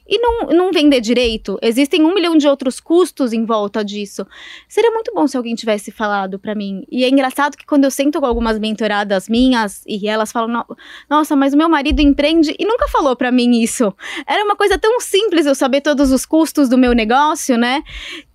e 0.07 0.19
não, 0.19 0.49
não 0.49 0.71
vender 0.73 1.01
direito. 1.01 1.59
Existem 1.63 2.05
um 2.05 2.15
milhão 2.15 2.37
de 2.37 2.47
outros 2.47 2.79
custos 2.81 3.33
em 3.33 3.45
volta 3.45 3.85
disso. 3.85 4.27
Seria 4.69 4.91
muito 4.91 5.13
bom 5.15 5.27
se 5.27 5.37
alguém 5.37 5.55
tivesse 5.55 5.91
falado 5.91 6.39
pra 6.39 6.55
mim. 6.55 6.85
E 6.91 7.05
é 7.05 7.09
engraçado 7.09 7.57
que 7.57 7.65
quando 7.67 7.85
eu 7.85 7.91
sento 7.91 8.21
com 8.21 8.27
algumas 8.27 8.59
mentoradas 8.59 9.29
minhas 9.29 9.83
e 9.87 10.07
elas 10.09 10.31
falam, 10.31 10.49
"No- 10.49 10.77
nossa, 11.09 11.35
mas 11.35 11.55
o 11.55 11.57
meu 11.57 11.69
marido 11.69 12.01
empreende 12.01 12.55
e 12.59 12.65
nunca 12.67 12.87
falou 12.89 13.17
pra 13.17 13.33
mim 13.33 13.61
isso. 13.63 13.95
Era 14.27 14.45
uma 14.45 14.57
coisa 14.57 14.79
tão 14.79 15.01
simples 15.01 15.47
eu 15.47 15.55
saber 15.55 15.81
todos 15.81 16.13
os 16.13 16.27
custos 16.27 16.69
do 16.69 16.77
meu 16.77 16.93
negócio, 16.93 17.57
né? 17.57 17.83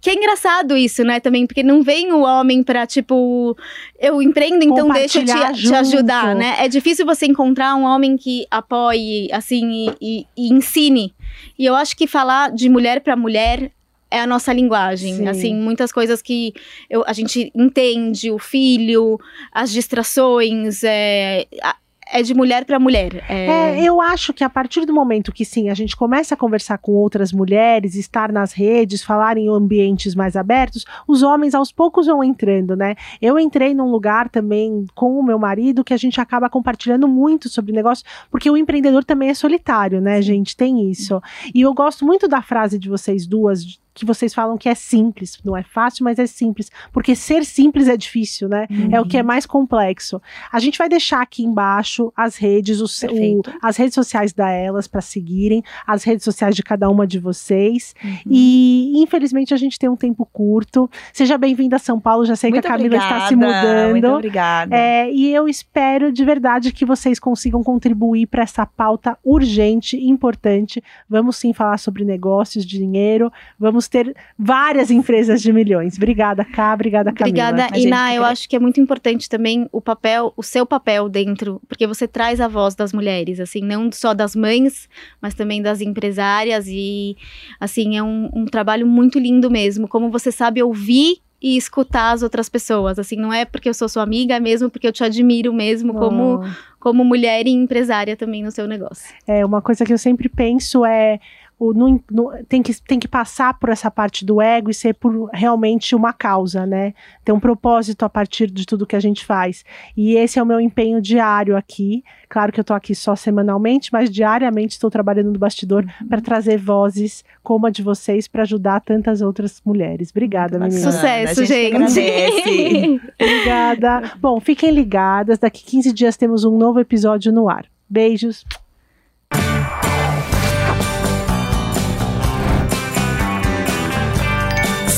Que 0.01 0.09
é 0.09 0.13
engraçado 0.15 0.77
isso, 0.77 1.03
né, 1.03 1.19
também, 1.19 1.45
porque 1.45 1.61
não 1.61 1.83
vem 1.83 2.11
o 2.13 2.21
homem 2.21 2.63
pra, 2.63 2.87
tipo, 2.87 3.55
eu 3.99 4.21
empreendo, 4.21 4.63
então 4.63 4.87
deixa 5.01 5.19
eu 5.19 5.25
te, 5.53 5.61
te 5.61 5.67
ajudar, 5.75 6.33
né? 6.35 6.55
É 6.59 6.67
difícil 6.69 7.05
você 7.05 7.25
encontrar 7.25 7.75
um 7.75 7.83
homem 7.83 8.15
que 8.17 8.45
apoie, 8.49 9.27
assim, 9.31 9.69
e, 10.01 10.19
e- 10.21 10.25
e 10.37 10.53
ensine. 10.53 11.13
E 11.57 11.65
eu 11.65 11.75
acho 11.75 11.95
que 11.95 12.07
falar 12.07 12.51
de 12.51 12.69
mulher 12.69 13.01
pra 13.01 13.15
mulher 13.15 13.71
é 14.11 14.19
a 14.21 14.25
nossa 14.27 14.51
linguagem. 14.51 15.15
Sim. 15.17 15.27
Assim, 15.27 15.55
muitas 15.55 15.91
coisas 15.91 16.21
que 16.21 16.53
eu- 16.89 17.03
a 17.05 17.13
gente 17.13 17.51
entende, 17.55 18.31
o 18.31 18.39
filho, 18.39 19.19
as 19.51 19.71
distrações, 19.71 20.83
é, 20.83 21.45
a- 21.61 21.75
é 22.11 22.21
de 22.23 22.33
mulher 22.33 22.65
pra 22.65 22.79
mulher. 22.79 23.23
É, 23.29 23.81
eu 23.81 24.01
acho 24.01 24.33
que 24.33 24.43
a 24.43 24.49
partir 24.49 24.85
do 24.85 24.93
momento 24.93 25.31
que 25.31 25.45
sim, 25.45 25.69
a 25.69 25.73
gente 25.73 25.95
começa 25.95 26.33
a 26.33 26.37
conversar 26.37 26.77
com 26.79 26.93
outras 26.93 27.31
mulheres, 27.31 27.95
estar 27.95 28.31
nas 28.31 28.51
redes, 28.51 29.03
falar 29.03 29.37
em 29.37 29.47
ambientes 29.47 30.15
mais 30.15 30.35
abertos, 30.35 30.85
os 31.07 31.21
homens 31.21 31.53
aos 31.53 31.71
poucos 31.71 32.07
vão 32.07 32.23
entrando, 32.23 32.75
né? 32.75 32.95
Eu 33.21 33.37
entrei 33.37 33.73
num 33.73 33.91
lugar 33.91 34.29
também 34.29 34.85
com 34.95 35.19
o 35.19 35.23
meu 35.23 35.37
marido 35.37 35.83
que 35.83 35.93
a 35.93 35.97
gente 35.97 36.19
acaba 36.19 36.49
compartilhando 36.49 37.07
muito 37.07 37.47
sobre 37.47 37.71
negócio, 37.71 38.05
porque 38.31 38.49
o 38.49 38.57
empreendedor 38.57 39.03
também 39.03 39.29
é 39.29 39.33
solitário, 39.33 40.01
né, 40.01 40.21
gente? 40.21 40.55
Tem 40.55 40.89
isso. 40.89 41.21
E 41.53 41.61
eu 41.61 41.73
gosto 41.73 42.05
muito 42.05 42.27
da 42.27 42.41
frase 42.41 42.79
de 42.79 42.89
vocês 42.89 43.27
duas. 43.27 43.79
Que 43.99 44.05
vocês 44.05 44.33
falam 44.33 44.57
que 44.57 44.67
é 44.69 44.75
simples. 44.75 45.37
Não 45.43 45.55
é 45.55 45.63
fácil, 45.63 46.03
mas 46.03 46.17
é 46.17 46.25
simples. 46.25 46.71
Porque 46.91 47.15
ser 47.15 47.45
simples 47.45 47.87
é 47.87 47.95
difícil, 47.97 48.47
né? 48.49 48.67
É 48.91 48.99
o 48.99 49.05
que 49.05 49.17
é 49.17 49.23
mais 49.23 49.45
complexo. 49.45 50.21
A 50.51 50.59
gente 50.59 50.77
vai 50.77 50.87
deixar 50.89 51.21
aqui 51.21 51.43
embaixo 51.43 52.11
as 52.15 52.35
redes, 52.37 52.79
o- 52.81 52.99
Perfeito. 53.07 53.53
as 53.61 53.77
redes 53.77 53.93
sociais 53.93 54.33
da 54.33 54.49
Elas 54.49 54.87
para 54.87 55.01
seguirem, 55.01 55.63
as 55.85 56.03
redes 56.03 56.23
sociais 56.23 56.55
de 56.55 56.63
cada 56.63 56.89
uma 56.89 57.05
de 57.05 57.19
vocês. 57.19 57.93
Uhum. 58.03 58.17
E 58.29 58.93
infelizmente 58.95 59.53
a 59.53 59.57
gente 59.57 59.77
tem 59.77 59.89
um 59.89 59.95
tempo 59.95 60.25
curto. 60.31 60.89
Seja 61.13 61.37
bem-vinda 61.37 61.75
a 61.75 61.79
São 61.79 61.99
Paulo. 61.99 62.25
Já 62.25 62.35
sei 62.35 62.49
Muito 62.49 62.61
que 62.61 62.67
a 62.67 62.71
Camila 62.71 62.95
está 62.95 63.27
se 63.27 63.33
obrigada, 63.35 63.83
Muito 63.89 63.95
mudando. 63.95 64.15
obrigada. 64.15 64.75
É, 64.75 65.11
e 65.11 65.33
eu 65.33 65.47
espero 65.47 66.11
de 66.11 66.23
verdade 66.23 66.71
que 66.71 66.85
vocês 66.85 67.19
consigam 67.19 67.61
contribuir 67.63 68.27
para 68.27 68.43
essa 68.43 68.65
pauta 68.65 69.17
urgente, 69.23 69.97
importante. 69.97 70.81
Vamos 71.09 71.35
sim 71.37 71.51
falar 71.53 71.77
sobre 71.77 72.05
negócios, 72.05 72.65
dinheiro. 72.65 73.31
Vamos 73.59 73.87
ter 73.89 74.15
várias 74.37 74.91
empresas 74.91 75.41
de 75.41 75.51
milhões. 75.51 75.97
Obrigada, 75.97 76.45
Cá. 76.45 76.73
Obrigada, 76.73 77.11
Camila. 77.11 77.49
Obrigada, 77.49 77.77
Iná. 77.77 78.13
Eu 78.13 78.23
acho 78.23 78.47
que 78.47 78.55
é 78.55 78.59
muito 78.59 78.79
importante 78.79 79.27
também 79.27 79.67
o 79.71 79.81
papel, 79.81 80.33
o 80.37 80.43
seu 80.43 80.65
papel 80.65 81.09
dentro, 81.09 81.61
porque 81.67 81.87
você 81.87 82.07
traz 82.07 82.39
a 82.39 82.47
voz 82.47 82.75
das 82.75 82.93
mulheres, 82.93 83.39
assim, 83.39 83.61
não 83.61 83.91
só 83.91 84.13
das 84.13 84.35
mães, 84.35 84.87
mas 85.21 85.33
também 85.33 85.61
das 85.61 85.81
empresárias 85.81 86.65
e, 86.67 87.17
assim, 87.59 87.97
é 87.97 88.03
um, 88.03 88.29
um 88.33 88.45
trabalho 88.45 88.85
muito 88.85 89.19
lindo 89.19 89.49
mesmo, 89.49 89.87
como 89.87 90.09
você 90.09 90.31
sabe 90.31 90.61
ouvir 90.61 91.17
e 91.41 91.55
escutar 91.55 92.11
as 92.11 92.21
outras 92.21 92.49
pessoas, 92.49 92.99
assim, 92.99 93.15
não 93.15 93.31
é 93.31 93.45
porque 93.45 93.69
eu 93.69 93.73
sou 93.73 93.87
sua 93.87 94.03
amiga, 94.03 94.35
é 94.35 94.39
mesmo 94.39 94.69
porque 94.69 94.87
eu 94.87 94.91
te 94.91 95.03
admiro 95.03 95.53
mesmo 95.53 95.93
como, 95.93 96.43
como 96.79 97.03
mulher 97.05 97.47
e 97.47 97.51
empresária 97.51 98.17
também 98.17 98.43
no 98.43 98.51
seu 98.51 98.67
negócio. 98.67 99.13
É, 99.25 99.45
uma 99.45 99.61
coisa 99.61 99.85
que 99.85 99.93
eu 99.93 99.97
sempre 99.97 100.27
penso 100.27 100.85
é. 100.85 101.19
O, 101.61 101.73
no- 101.73 102.01
no- 102.09 102.31
tem, 102.47 102.63
que, 102.63 102.73
tem 102.83 102.97
que 102.97 103.07
passar 103.07 103.59
por 103.59 103.67
essa 103.69 103.91
parte 103.91 104.23
do 104.23 104.41
ego 104.41 104.69
e 104.69 104.73
ser 104.73 104.93
por 104.93 105.29
realmente 105.33 105.93
uma 105.93 106.13
causa, 106.13 106.65
né? 106.65 106.93
Ter 107.25 107.33
um 107.33 107.39
propósito 107.39 108.03
a 108.05 108.09
partir 108.09 108.49
de 108.49 108.65
tudo 108.65 108.87
que 108.87 108.95
a 108.95 108.99
gente 109.01 109.25
faz. 109.25 109.65
E 109.97 110.15
esse 110.15 110.39
é 110.39 110.43
o 110.43 110.45
meu 110.45 110.61
empenho 110.61 111.01
diário 111.01 111.57
aqui. 111.57 112.01
Claro 112.29 112.53
que 112.53 112.59
eu 112.61 112.63
tô 112.63 112.73
aqui 112.73 112.95
só 112.95 113.13
semanalmente, 113.15 113.91
mas 113.91 114.09
diariamente 114.09 114.73
estou 114.75 114.89
trabalhando 114.89 115.33
no 115.33 115.37
bastidor 115.39 115.85
para 116.07 116.21
trazer 116.21 116.57
vozes 116.57 117.25
como 117.43 117.67
a 117.67 117.69
de 117.69 117.83
vocês 117.83 118.25
para 118.27 118.43
ajudar 118.43 118.79
tantas 118.79 119.21
outras 119.21 119.61
mulheres. 119.65 120.11
Obrigada, 120.11 120.57
Muito 120.57 120.71
menina. 120.75 120.91
bacana. 120.91 121.27
Sucesso, 121.27 121.41
a 121.41 121.45
gente 121.45 121.89
gente! 121.89 123.01
Obrigada. 123.21 124.11
Bom, 124.21 124.39
fiquem 124.39 124.71
ligadas. 124.71 125.37
Daqui 125.39 125.63
15 125.65 125.91
dias 125.91 126.15
temos 126.15 126.45
um 126.45 126.57
novo 126.57 126.79
episódio 126.79 127.33
no 127.33 127.49
ar. 127.49 127.65
Beijos. 127.89 128.45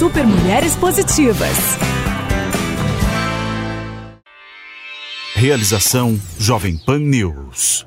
Super 0.02 0.26
Mulheres 0.26 0.76
Positivas. 0.78 1.78
Realização 5.36 6.20
Jovem 6.39 6.76
Pan 6.76 6.97
News. 6.97 7.86